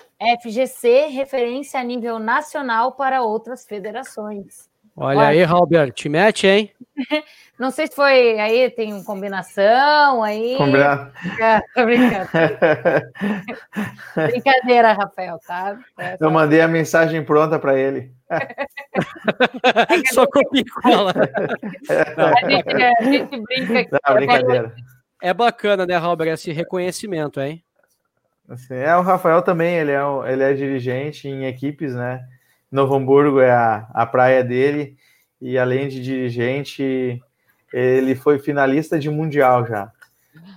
FGC, 0.40 1.08
referência 1.08 1.78
a 1.78 1.84
nível 1.84 2.18
nacional 2.18 2.92
para 2.92 3.20
outras 3.20 3.66
federações. 3.66 4.66
Olha, 4.96 5.18
Olha 5.18 5.28
aí, 5.28 5.44
Robert, 5.44 5.92
te 5.92 6.08
mete, 6.08 6.46
hein? 6.46 6.72
Não 7.60 7.70
sei 7.70 7.86
se 7.86 7.94
foi 7.94 8.40
aí, 8.40 8.70
tem 8.70 9.04
combinação 9.04 10.22
aí. 10.22 10.56
Combinado. 10.56 11.12
É, 11.38 11.60
brincadeira. 11.84 13.12
brincadeira, 14.16 14.92
Rafael, 14.94 15.38
tá? 15.46 15.78
É 15.98 16.16
só... 16.16 16.24
Eu 16.24 16.30
mandei 16.30 16.62
a 16.62 16.68
mensagem 16.68 17.22
pronta 17.22 17.58
para 17.58 17.78
ele. 17.78 18.10
só 20.14 20.26
copia 20.26 20.64
cola. 20.82 21.12
A 22.16 22.50
gente, 22.50 22.82
a 22.82 23.04
gente 23.04 23.42
brinca 23.42 23.80
aqui. 23.80 23.90
Não, 23.92 24.14
brincadeira. 24.14 24.74
É 25.22 25.34
bacana, 25.34 25.86
né, 25.86 25.96
Robert, 25.96 26.28
esse 26.28 26.52
reconhecimento, 26.52 27.40
hein? 27.40 27.62
Assim, 28.48 28.74
é, 28.74 28.96
o 28.96 29.02
Rafael 29.02 29.42
também, 29.42 29.76
ele 29.76 29.92
é, 29.92 30.00
ele 30.32 30.42
é 30.42 30.54
dirigente 30.54 31.28
em 31.28 31.44
equipes, 31.44 31.94
né? 31.94 32.24
Novo 32.70 32.94
Hamburgo 32.94 33.40
é 33.40 33.50
a, 33.50 33.88
a 33.92 34.06
praia 34.06 34.42
dele, 34.42 34.96
e 35.40 35.58
além 35.58 35.88
de 35.88 36.02
dirigente, 36.02 37.22
ele 37.72 38.14
foi 38.14 38.38
finalista 38.38 38.98
de 38.98 39.10
mundial 39.10 39.66
já. 39.66 39.90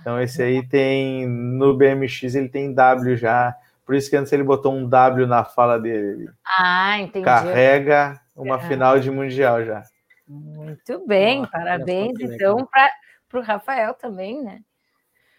Então 0.00 0.20
esse 0.20 0.42
aí 0.42 0.66
tem 0.66 1.26
no 1.26 1.76
BMX 1.76 2.34
ele 2.34 2.48
tem 2.48 2.72
W 2.72 3.16
já. 3.16 3.54
Por 3.84 3.94
isso 3.94 4.08
que 4.08 4.16
antes 4.16 4.32
ele 4.32 4.42
botou 4.42 4.72
um 4.74 4.88
W 4.88 5.26
na 5.26 5.44
fala 5.44 5.78
dele. 5.78 6.28
Ah, 6.58 6.98
entendi. 6.98 7.24
Carrega 7.24 8.20
uma 8.34 8.58
final 8.58 8.98
de 8.98 9.10
mundial 9.10 9.64
já. 9.64 9.82
Muito 10.26 11.06
bem, 11.06 11.46
parabéns 11.46 12.18
então 12.20 12.66
para 12.66 12.90
o 13.40 13.42
Rafael 13.42 13.94
também, 13.94 14.42
né? 14.42 14.60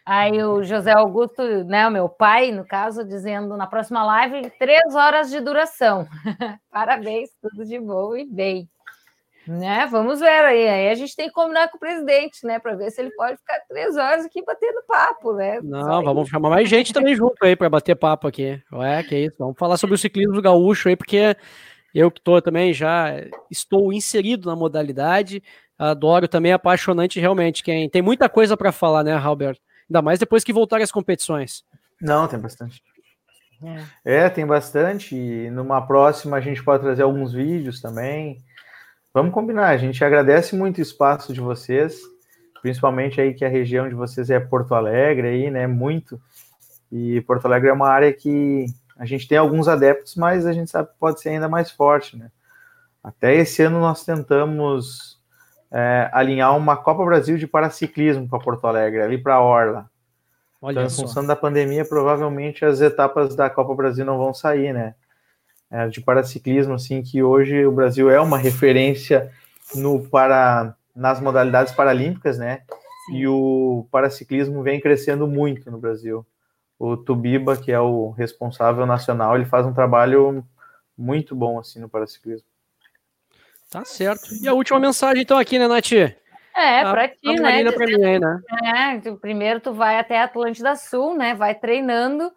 Aí 0.06 0.44
o 0.44 0.62
José 0.64 0.92
Augusto, 0.92 1.64
né, 1.64 1.88
o 1.88 1.92
meu 1.92 2.10
pai, 2.10 2.52
no 2.52 2.66
caso, 2.66 3.06
dizendo 3.06 3.56
na 3.56 3.66
próxima 3.66 4.04
live, 4.04 4.50
três 4.60 4.94
horas 4.94 5.30
de 5.30 5.40
duração. 5.40 6.06
Parabéns, 6.70 7.30
tudo 7.42 7.66
de 7.66 7.80
bom 7.80 8.16
e 8.16 8.26
bem. 8.26 8.70
Né? 9.48 9.86
Vamos 9.88 10.20
ver 10.20 10.28
aí. 10.28 10.68
Aí 10.68 10.90
a 10.90 10.96
gente 10.96 11.16
tem 11.16 11.28
que 11.28 11.34
combinar 11.34 11.70
com 11.70 11.78
o 11.78 11.80
presidente, 11.80 12.46
né? 12.46 12.60
Para 12.60 12.76
ver 12.76 12.92
se 12.92 13.02
ele 13.02 13.12
pode 13.12 13.38
ficar 13.38 13.60
três 13.68 13.96
horas 13.98 14.26
aqui 14.26 14.44
batendo 14.44 14.82
papo, 14.88 15.34
né? 15.34 15.60
Não, 15.62 16.02
vamos 16.02 16.30
chamar 16.30 16.50
mais 16.50 16.70
gente 16.70 16.94
também 16.94 17.14
junto 17.14 17.36
aí 17.44 17.56
para 17.56 17.70
bater 17.70 17.96
papo 17.96 18.28
aqui. 18.28 18.62
Ué, 18.72 19.04
que 19.04 19.18
isso. 19.18 19.38
Vamos 19.38 19.58
falar 19.58 19.78
sobre 19.78 19.96
o 19.96 19.98
ciclismo 19.98 20.42
gaúcho 20.42 20.88
aí, 20.88 20.96
porque 20.96 21.36
eu 21.94 22.10
que 22.10 22.20
estou 22.20 22.42
também 22.42 22.74
já 22.74 23.10
estou 23.52 23.92
inserido 23.92 24.50
na 24.50 24.56
modalidade. 24.56 25.44
Adoro 25.92 26.28
também, 26.28 26.52
é 26.52 26.56
apaixonante 26.56 27.20
realmente. 27.20 27.64
Quem 27.64 27.90
tem 27.90 28.02
muita 28.02 28.30
coisa 28.30 28.56
para 28.56 28.72
falar, 28.72 29.04
né, 29.04 29.14
Albert? 29.14 29.58
Ainda 29.90 30.02
mais 30.02 30.20
depois 30.20 30.44
que 30.44 30.54
voltarem 30.54 30.84
as 30.84 30.92
competições. 30.92 31.64
Não, 32.02 32.28
tem 32.28 32.40
bastante. 32.40 32.82
É. 34.06 34.26
é, 34.26 34.30
tem 34.30 34.46
bastante. 34.46 35.16
E 35.16 35.50
numa 35.50 35.82
próxima 35.86 36.38
a 36.38 36.42
gente 36.42 36.64
pode 36.64 36.84
trazer 36.84 37.04
alguns 37.04 37.34
vídeos 37.34 37.82
também. 37.82 38.38
Vamos 39.14 39.34
combinar, 39.34 39.70
a 39.70 39.78
gente 39.78 40.04
agradece 40.04 40.56
muito 40.56 40.80
o 40.80 40.82
espaço 40.82 41.34
de 41.34 41.40
vocês 41.40 42.02
principalmente 42.64 43.20
aí 43.20 43.34
que 43.34 43.44
a 43.44 43.50
região 43.50 43.90
de 43.90 43.94
vocês 43.94 44.30
é 44.30 44.40
Porto 44.40 44.74
Alegre 44.74 45.28
aí, 45.28 45.52
né, 45.52 45.68
muito, 45.68 46.20
e 46.90 47.20
Porto 47.22 47.46
Alegre 47.46 47.68
é 47.70 47.74
uma 47.74 47.90
área 47.90 48.14
que 48.14 48.66
a 48.98 49.06
gente 49.06 49.28
tem 49.28 49.38
alguns 49.38 49.68
adeptos, 49.68 50.16
mas 50.16 50.46
a 50.46 50.54
gente 50.54 50.72
sabe 50.72 50.88
que 50.88 50.98
pode 50.98 51.20
ser 51.20 51.30
ainda 51.30 51.50
mais 51.50 51.70
forte, 51.70 52.16
né. 52.16 52.32
Até 53.04 53.36
esse 53.36 53.62
ano 53.62 53.82
nós 53.82 54.06
tentamos 54.06 55.13
é, 55.74 56.08
alinhar 56.14 56.56
uma 56.56 56.78
Copa 56.78 57.04
Brasil 57.04 57.36
de 57.36 57.48
paraciclismo 57.48 58.30
para 58.30 58.40
Porto 58.40 58.68
Alegre, 58.68 59.02
ali 59.02 59.18
para 59.18 59.36
a 59.36 59.42
Orla. 59.42 59.90
Olha 60.62 60.74
então, 60.74 60.86
em 60.86 60.90
função 60.90 61.26
da 61.26 61.36
pandemia, 61.36 61.84
provavelmente 61.84 62.64
as 62.64 62.80
etapas 62.80 63.36
da 63.36 63.50
Copa 63.50 63.74
Brasil 63.74 64.06
não 64.06 64.18
vão 64.18 64.34
sair, 64.34 64.72
né? 64.72 64.94
É, 65.72 65.88
de 65.88 66.00
paraciclismo, 66.00 66.76
assim, 66.76 67.02
que 67.02 67.24
hoje 67.24 67.66
o 67.66 67.72
Brasil 67.72 68.10
é 68.10 68.22
uma 68.22 68.38
referência 68.38 69.32
no 69.76 70.08
para 70.08 70.76
nas 70.96 71.20
modalidades 71.20 71.74
paralímpicas, 71.74 72.38
né? 72.38 72.62
Sim. 73.08 73.18
E 73.18 73.28
o 73.28 73.88
paraciclismo 73.92 74.62
vem 74.62 74.80
crescendo 74.80 75.28
muito 75.28 75.72
no 75.72 75.80
Brasil. 75.80 76.24
O 76.78 76.96
Tubiba, 76.96 77.58
que 77.58 77.72
é 77.72 77.80
o 77.80 78.12
responsável 78.12 78.86
nacional, 78.86 79.36
ele 79.36 79.46
faz 79.46 79.66
um 79.66 79.74
trabalho 79.74 80.46
muito 80.96 81.36
bom 81.36 81.60
assim 81.60 81.80
no 81.80 81.90
paraciclismo. 81.90 82.46
Tá 83.74 83.84
certo. 83.84 84.30
E 84.40 84.48
a 84.48 84.54
última 84.54 84.80
mensagem, 84.80 85.24
então, 85.24 85.38
aqui, 85.38 85.58
né, 85.58 85.68
Nath? 85.68 85.92
É, 85.94 86.84
para 86.84 87.08
ti, 87.08 87.34
né? 87.40 87.72
Pra 87.72 87.88
mim 87.88 88.04
aí, 88.04 88.20
né? 88.20 88.42
É, 88.64 89.12
primeiro 89.16 89.60
tu 89.60 89.74
vai 89.74 89.98
até 89.98 90.22
Atlântida 90.22 90.76
Sul, 90.76 91.18
né? 91.18 91.34
Vai 91.34 91.56
treinando 91.56 92.32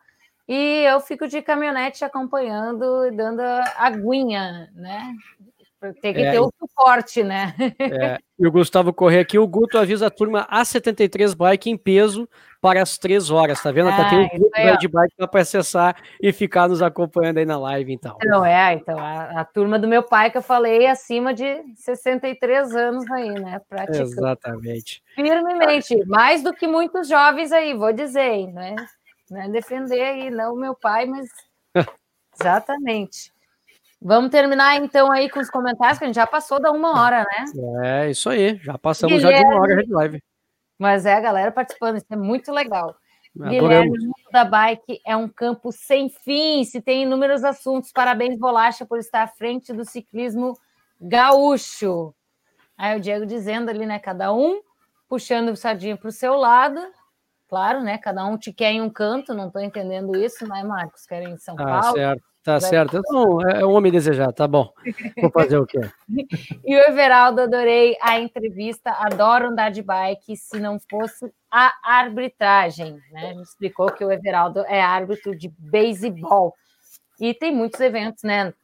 e 0.48 0.84
eu 0.84 0.98
fico 1.00 1.28
de 1.28 1.42
caminhonete 1.42 2.02
acompanhando, 2.02 3.10
dando 3.14 3.42
aguinha, 3.76 4.70
né? 4.74 5.12
Tem 6.00 6.14
que 6.14 6.22
é, 6.22 6.32
ter 6.32 6.40
o 6.40 6.50
suporte, 6.58 7.22
né? 7.22 7.54
É. 7.78 8.18
E 8.38 8.46
o 8.46 8.50
Gustavo 8.50 8.92
Corrêa 8.92 9.20
aqui, 9.20 9.38
o 9.38 9.46
Guto 9.46 9.76
avisa 9.76 10.06
a 10.06 10.10
turma 10.10 10.48
A73 10.50 11.36
Bike 11.36 11.70
em 11.70 11.76
peso 11.76 12.26
para 12.60 12.82
as 12.82 12.98
três 12.98 13.30
horas, 13.30 13.62
tá 13.62 13.70
vendo? 13.70 13.88
Ah, 13.90 14.08
tem 14.08 14.18
um 14.18 14.28
grupo 14.28 14.78
de 14.78 14.88
bike 14.88 15.14
para 15.30 15.40
acessar 15.40 15.96
e 16.20 16.32
ficar 16.32 16.68
nos 16.68 16.82
acompanhando 16.82 17.38
aí 17.38 17.46
na 17.46 17.58
live, 17.58 17.92
então. 17.92 18.16
Não, 18.24 18.44
é, 18.44 18.74
então, 18.74 18.98
a, 18.98 19.40
a, 19.40 19.44
turma 19.44 19.78
do 19.78 19.88
meu 19.88 20.02
pai 20.02 20.30
que 20.30 20.38
eu 20.38 20.42
falei 20.42 20.86
acima 20.86 21.32
de 21.32 21.62
63 21.76 22.74
anos 22.74 23.10
aí, 23.10 23.30
né? 23.30 23.60
Praticando. 23.68 24.02
Exatamente. 24.02 25.02
Firmemente, 25.14 26.04
mais 26.06 26.42
do 26.42 26.52
que 26.52 26.66
muitos 26.66 27.08
jovens 27.08 27.52
aí, 27.52 27.74
vou 27.74 27.92
dizer, 27.92 28.46
né? 28.52 28.74
Não 29.30 29.42
é 29.42 29.48
defender 29.48 30.02
aí, 30.02 30.30
não 30.30 30.54
o 30.54 30.58
meu 30.58 30.74
pai, 30.74 31.06
mas 31.06 31.28
exatamente. 32.38 33.32
Vamos 34.00 34.30
terminar 34.30 34.76
então 34.76 35.10
aí 35.10 35.28
com 35.28 35.40
os 35.40 35.50
comentários, 35.50 35.98
que 35.98 36.04
a 36.04 36.06
gente 36.06 36.16
já 36.16 36.26
passou 36.26 36.60
da 36.60 36.70
uma 36.70 37.02
hora, 37.02 37.24
né? 37.24 37.44
É, 37.84 38.10
isso 38.10 38.28
aí. 38.28 38.56
Já 38.62 38.76
passamos 38.78 39.16
Guilherme, 39.16 39.40
já 39.40 39.48
de 39.48 39.54
uma 39.54 39.60
hora 39.60 39.84
de 39.84 39.92
live. 39.92 40.22
Mas 40.78 41.06
é 41.06 41.14
a 41.14 41.20
galera 41.20 41.50
participando, 41.50 41.96
isso 41.96 42.06
é 42.10 42.16
muito 42.16 42.52
legal. 42.52 42.96
Adoramos. 43.38 43.60
Guilherme, 43.60 44.10
o 44.28 44.32
da 44.32 44.44
bike 44.44 45.00
é 45.04 45.14
um 45.16 45.28
campo 45.28 45.70
sem 45.70 46.08
fim, 46.08 46.64
se 46.64 46.80
tem 46.80 47.02
inúmeros 47.02 47.44
assuntos. 47.44 47.92
Parabéns, 47.92 48.38
Bolacha, 48.38 48.86
por 48.86 48.98
estar 48.98 49.22
à 49.22 49.26
frente 49.26 49.72
do 49.72 49.84
ciclismo 49.84 50.58
gaúcho. 51.00 52.14
Aí 52.76 52.96
o 52.96 53.00
Diego 53.00 53.26
dizendo 53.26 53.70
ali, 53.70 53.86
né? 53.86 53.98
Cada 53.98 54.32
um 54.32 54.60
puxando 55.08 55.50
o 55.50 55.56
sardinha 55.56 55.96
para 55.96 56.08
o 56.08 56.12
seu 56.12 56.34
lado. 56.34 56.80
Claro, 57.48 57.82
né? 57.82 57.98
Cada 57.98 58.24
um 58.26 58.36
te 58.36 58.52
quer 58.52 58.72
em 58.72 58.80
um 58.80 58.90
canto, 58.90 59.34
não 59.34 59.46
estou 59.46 59.62
entendendo 59.62 60.16
isso, 60.16 60.46
né, 60.46 60.62
Marcos? 60.64 61.06
Querem 61.06 61.34
em 61.34 61.38
São 61.38 61.54
ah, 61.58 61.64
Paulo. 61.64 61.96
Certo. 61.96 62.24
Tá 62.46 62.60
certo. 62.60 62.98
Então, 62.98 63.40
é 63.42 63.66
um 63.66 63.72
homem 63.72 63.90
desejado, 63.90 64.32
tá 64.32 64.46
bom. 64.46 64.72
Vou 65.20 65.32
fazer 65.32 65.58
o 65.58 65.66
quê? 65.66 65.80
e 66.64 66.76
o 66.76 66.78
Everaldo, 66.78 67.40
adorei 67.40 67.96
a 68.00 68.20
entrevista, 68.20 68.92
adoro 68.92 69.48
andar 69.48 69.72
de 69.72 69.82
bike, 69.82 70.36
se 70.36 70.60
não 70.60 70.78
fosse 70.88 71.28
a 71.50 71.72
arbitragem, 71.82 73.00
né? 73.10 73.34
Me 73.34 73.42
explicou 73.42 73.90
que 73.90 74.04
o 74.04 74.12
Everaldo 74.12 74.60
é 74.60 74.80
árbitro 74.80 75.36
de 75.36 75.52
beisebol. 75.58 76.54
E 77.20 77.34
tem 77.34 77.52
muitos 77.52 77.80
eventos, 77.80 78.22
né? 78.22 78.54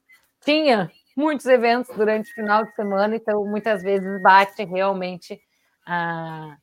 Tinha 0.45 0.89
muitos 1.17 1.47
eventos 1.47 1.93
durante 1.97 2.31
o 2.31 2.35
final 2.35 2.65
de 2.65 2.73
semana, 2.77 3.17
então 3.17 3.45
muitas 3.45 3.83
vezes 3.83 4.23
bate 4.23 4.65
realmente 4.65 5.41
a, 5.85 6.57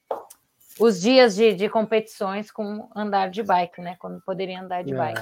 os 0.80 1.02
dias 1.02 1.36
de, 1.36 1.54
de, 1.54 1.70
competições 1.70 2.50
com 2.50 2.90
andar 2.96 3.30
de 3.30 3.44
bike, 3.44 3.82
né? 3.82 3.96
Quando 4.00 4.22
poderia 4.22 4.62
andar 4.62 4.84
de 4.84 4.94
é, 4.94 4.98
bike. 4.98 5.22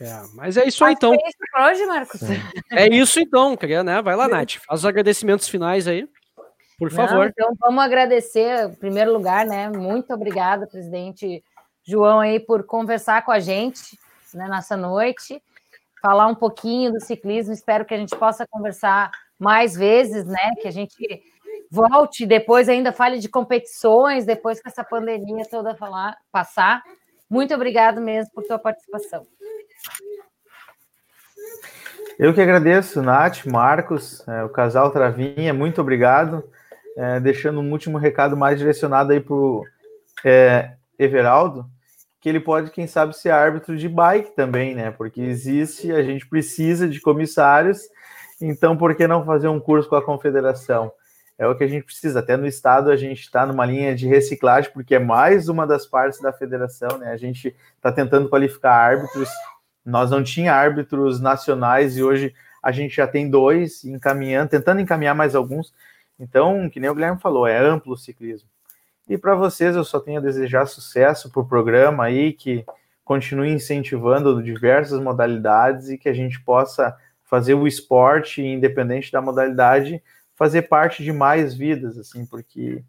É, 0.00 0.22
mas 0.34 0.56
é 0.56 0.66
isso 0.66 0.84
aí, 0.84 0.94
então. 0.94 1.12
É 1.12 1.16
isso 1.16 1.38
hoje, 1.56 1.86
Marcos. 1.86 2.20
É 2.72 2.88
isso 2.88 3.20
então, 3.20 3.56
queria, 3.56 3.84
né? 3.84 4.00
Vai 4.02 4.16
lá, 4.16 4.26
Nath. 4.26 4.54
Faz 4.66 4.80
os 4.80 4.86
agradecimentos 4.86 5.48
finais 5.48 5.86
aí, 5.86 6.08
por 6.78 6.90
Não, 6.90 6.96
favor. 6.96 7.26
Então, 7.26 7.54
vamos 7.60 7.84
agradecer, 7.84 8.68
em 8.70 8.74
primeiro 8.74 9.12
lugar, 9.12 9.46
né? 9.46 9.68
Muito 9.68 10.12
obrigada, 10.12 10.66
presidente 10.66 11.42
João, 11.86 12.20
aí, 12.20 12.40
por 12.40 12.64
conversar 12.64 13.24
com 13.24 13.30
a 13.30 13.38
gente 13.38 13.98
né, 14.32 14.48
nessa 14.48 14.76
noite, 14.76 15.42
falar 16.00 16.26
um 16.26 16.34
pouquinho 16.34 16.92
do 16.92 17.00
ciclismo. 17.00 17.52
Espero 17.52 17.84
que 17.84 17.94
a 17.94 17.98
gente 17.98 18.16
possa 18.16 18.46
conversar 18.46 19.10
mais 19.38 19.74
vezes, 19.74 20.24
né? 20.24 20.52
Que 20.60 20.68
a 20.68 20.70
gente 20.70 21.22
volte 21.74 22.24
depois, 22.24 22.68
ainda 22.68 22.92
fale 22.92 23.18
de 23.18 23.28
competições, 23.28 24.24
depois 24.24 24.60
que 24.60 24.68
essa 24.68 24.84
pandemia 24.84 25.44
toda 25.50 25.74
falar, 25.74 26.16
passar. 26.30 26.82
Muito 27.28 27.52
obrigado 27.52 28.00
mesmo 28.00 28.30
por 28.32 28.44
tua 28.44 28.60
participação. 28.60 29.26
Eu 32.16 32.32
que 32.32 32.40
agradeço, 32.40 33.02
Nath, 33.02 33.44
Marcos, 33.44 34.26
é, 34.28 34.44
o 34.44 34.48
casal 34.48 34.92
Travinha, 34.92 35.52
muito 35.52 35.80
obrigado. 35.80 36.48
É, 36.96 37.18
deixando 37.18 37.58
um 37.60 37.72
último 37.72 37.98
recado 37.98 38.36
mais 38.36 38.56
direcionado 38.56 39.12
aí 39.12 39.18
para 39.18 39.34
o 39.34 39.64
é, 40.24 40.74
Everaldo, 40.96 41.66
que 42.20 42.28
ele 42.28 42.38
pode, 42.38 42.70
quem 42.70 42.86
sabe, 42.86 43.18
ser 43.18 43.30
árbitro 43.30 43.76
de 43.76 43.88
bike 43.88 44.30
também, 44.36 44.76
né? 44.76 44.92
Porque 44.92 45.20
existe, 45.20 45.90
a 45.90 46.04
gente 46.04 46.24
precisa 46.28 46.86
de 46.88 47.00
comissários, 47.00 47.80
então 48.40 48.76
por 48.76 48.94
que 48.94 49.08
não 49.08 49.24
fazer 49.24 49.48
um 49.48 49.58
curso 49.58 49.88
com 49.88 49.96
a 49.96 50.04
confederação? 50.04 50.92
É 51.38 51.46
o 51.46 51.56
que 51.56 51.64
a 51.64 51.66
gente 51.66 51.84
precisa. 51.84 52.20
Até 52.20 52.36
no 52.36 52.46
estado 52.46 52.90
a 52.90 52.96
gente 52.96 53.20
está 53.20 53.46
numa 53.46 53.66
linha 53.66 53.94
de 53.94 54.06
reciclagem, 54.06 54.70
porque 54.72 54.94
é 54.94 54.98
mais 54.98 55.48
uma 55.48 55.66
das 55.66 55.86
partes 55.86 56.20
da 56.20 56.32
federação, 56.32 56.98
né? 56.98 57.10
A 57.10 57.16
gente 57.16 57.54
está 57.76 57.90
tentando 57.90 58.28
qualificar 58.28 58.74
árbitros. 58.74 59.28
Nós 59.84 60.10
não 60.10 60.22
tinha 60.22 60.54
árbitros 60.54 61.20
nacionais 61.20 61.96
e 61.96 62.02
hoje 62.02 62.34
a 62.62 62.72
gente 62.72 62.96
já 62.96 63.06
tem 63.06 63.28
dois 63.28 63.84
encaminhando, 63.84 64.48
tentando 64.48 64.80
encaminhar 64.80 65.14
mais 65.14 65.34
alguns. 65.34 65.74
Então, 66.18 66.70
que 66.70 66.80
nem 66.80 66.88
o 66.88 66.94
Guilherme 66.94 67.20
falou, 67.20 67.46
é 67.46 67.58
amplo 67.58 67.92
o 67.92 67.98
ciclismo. 67.98 68.48
E 69.08 69.18
para 69.18 69.34
vocês 69.34 69.76
eu 69.76 69.84
só 69.84 70.00
tenho 70.00 70.18
a 70.18 70.22
desejar 70.22 70.66
sucesso 70.66 71.30
para 71.30 71.42
o 71.42 71.46
programa 71.46 72.04
aí, 72.04 72.32
que 72.32 72.64
continue 73.04 73.50
incentivando 73.50 74.42
diversas 74.42 74.98
modalidades 74.98 75.90
e 75.90 75.98
que 75.98 76.08
a 76.08 76.14
gente 76.14 76.40
possa 76.40 76.96
fazer 77.24 77.52
o 77.52 77.66
esporte, 77.66 78.40
independente 78.40 79.12
da 79.12 79.20
modalidade, 79.20 80.02
fazer 80.34 80.62
parte 80.62 81.02
de 81.02 81.12
mais 81.12 81.54
vidas, 81.54 81.96
assim, 81.98 82.26
porque 82.26 82.82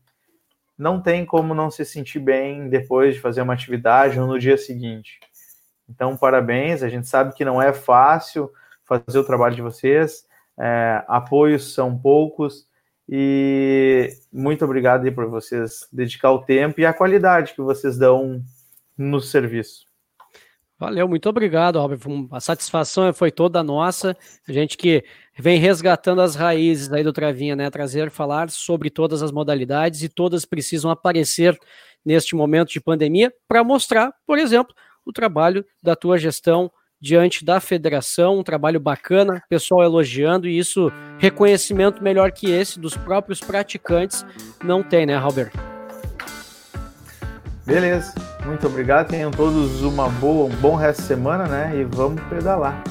não 0.77 1.01
tem 1.01 1.25
como 1.25 1.53
não 1.53 1.71
se 1.71 1.85
sentir 1.85 2.19
bem 2.19 2.69
depois 2.69 3.15
de 3.15 3.21
fazer 3.21 3.41
uma 3.41 3.53
atividade 3.53 4.19
ou 4.19 4.27
no 4.27 4.39
dia 4.39 4.57
seguinte. 4.57 5.19
Então, 5.87 6.17
parabéns. 6.17 6.83
A 6.83 6.89
gente 6.89 7.07
sabe 7.07 7.33
que 7.33 7.45
não 7.45 7.61
é 7.61 7.71
fácil 7.71 8.51
fazer 8.83 9.17
o 9.17 9.23
trabalho 9.23 9.55
de 9.55 9.61
vocês, 9.61 10.25
é, 10.57 11.03
apoios 11.07 11.73
são 11.73 11.97
poucos 11.97 12.67
e 13.09 14.09
muito 14.31 14.63
obrigado 14.63 15.05
aí 15.05 15.11
por 15.11 15.27
vocês 15.27 15.87
dedicar 15.91 16.31
o 16.31 16.43
tempo 16.43 16.79
e 16.79 16.85
a 16.85 16.93
qualidade 16.93 17.53
que 17.53 17.61
vocês 17.61 17.97
dão 17.97 18.43
no 18.97 19.19
serviço. 19.19 19.85
Valeu, 20.78 21.07
muito 21.07 21.30
obrigado, 21.30 21.80
Robert. 21.80 21.99
A 22.32 22.41
satisfação 22.41 23.13
foi 23.13 23.32
toda 23.32 23.63
nossa. 23.63 24.15
A 24.47 24.51
gente 24.51 24.76
que 24.76 25.05
vem 25.39 25.57
resgatando 25.57 26.21
as 26.21 26.36
raízes 26.36 26.91
aí 26.91 27.01
do 27.01 27.13
Travinha, 27.13 27.55
né? 27.55 27.69
Trazer, 27.69 28.11
falar 28.11 28.49
sobre 28.49 28.89
todas 28.89 29.23
as 29.23 29.32
modalidades 29.32 30.03
e 30.03 30.09
todas 30.09 30.43
precisam 30.43 30.91
aparecer 30.91 31.57
neste 32.05 32.36
momento 32.36 32.69
de 32.71 32.82
pandemia 32.82 33.34
para 33.47 33.63
mostrar, 33.63 34.13
por 34.28 34.38
exemplo, 34.38 34.76
o 35.05 35.13
trabalho 35.13 35.65
da 35.82 35.95
tua 35.95 36.17
gestão 36.17 36.69
diante 36.99 37.45
da 37.45 37.59
federação, 37.59 38.39
um 38.39 38.43
trabalho 38.43 38.80
bacana, 38.80 39.41
pessoal 39.47 39.84
elogiando 39.84 40.47
e 40.47 40.57
isso, 40.57 40.91
reconhecimento 41.19 42.03
melhor 42.03 42.32
que 42.32 42.49
esse 42.49 42.80
dos 42.80 42.97
próprios 42.97 43.39
praticantes, 43.39 44.26
não 44.63 44.84
tem, 44.84 45.05
né, 45.05 45.15
Robert? 45.17 45.51
Beleza, 47.65 48.13
muito 48.45 48.67
obrigado. 48.67 49.07
Tenham 49.07 49.31
todos 49.31 49.81
uma 49.81 50.07
boa, 50.09 50.45
um 50.45 50.55
bom 50.57 50.75
resto 50.75 51.01
de 51.01 51.07
semana, 51.07 51.45
né? 51.45 51.73
E 51.75 51.83
vamos 51.83 52.21
pedalar. 52.23 52.81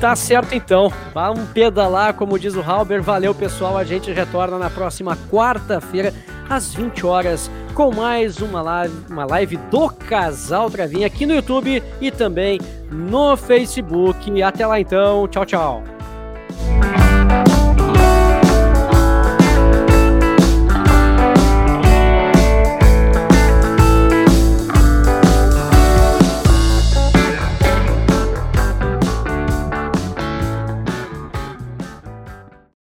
Tá 0.00 0.14
certo 0.14 0.54
então. 0.54 0.92
Vamos 1.12 1.48
pedalar, 1.50 2.14
como 2.14 2.38
diz 2.38 2.54
o 2.54 2.62
Halber. 2.62 3.02
Valeu, 3.02 3.34
pessoal. 3.34 3.76
A 3.76 3.84
gente 3.84 4.12
retorna 4.12 4.56
na 4.58 4.70
próxima 4.70 5.18
quarta-feira, 5.30 6.14
às 6.48 6.72
20 6.72 7.04
horas, 7.04 7.50
com 7.74 7.92
mais 7.92 8.40
uma 8.40 8.62
live, 8.62 8.94
uma 9.10 9.24
live 9.24 9.56
do 9.70 9.88
Casal 9.88 10.70
Travinha 10.70 11.06
aqui 11.06 11.26
no 11.26 11.34
YouTube 11.34 11.82
e 12.00 12.10
também 12.10 12.60
no 12.90 13.36
Facebook. 13.36 14.40
Até 14.42 14.66
lá 14.66 14.78
então. 14.78 15.26
Tchau, 15.26 15.44
tchau. 15.44 15.84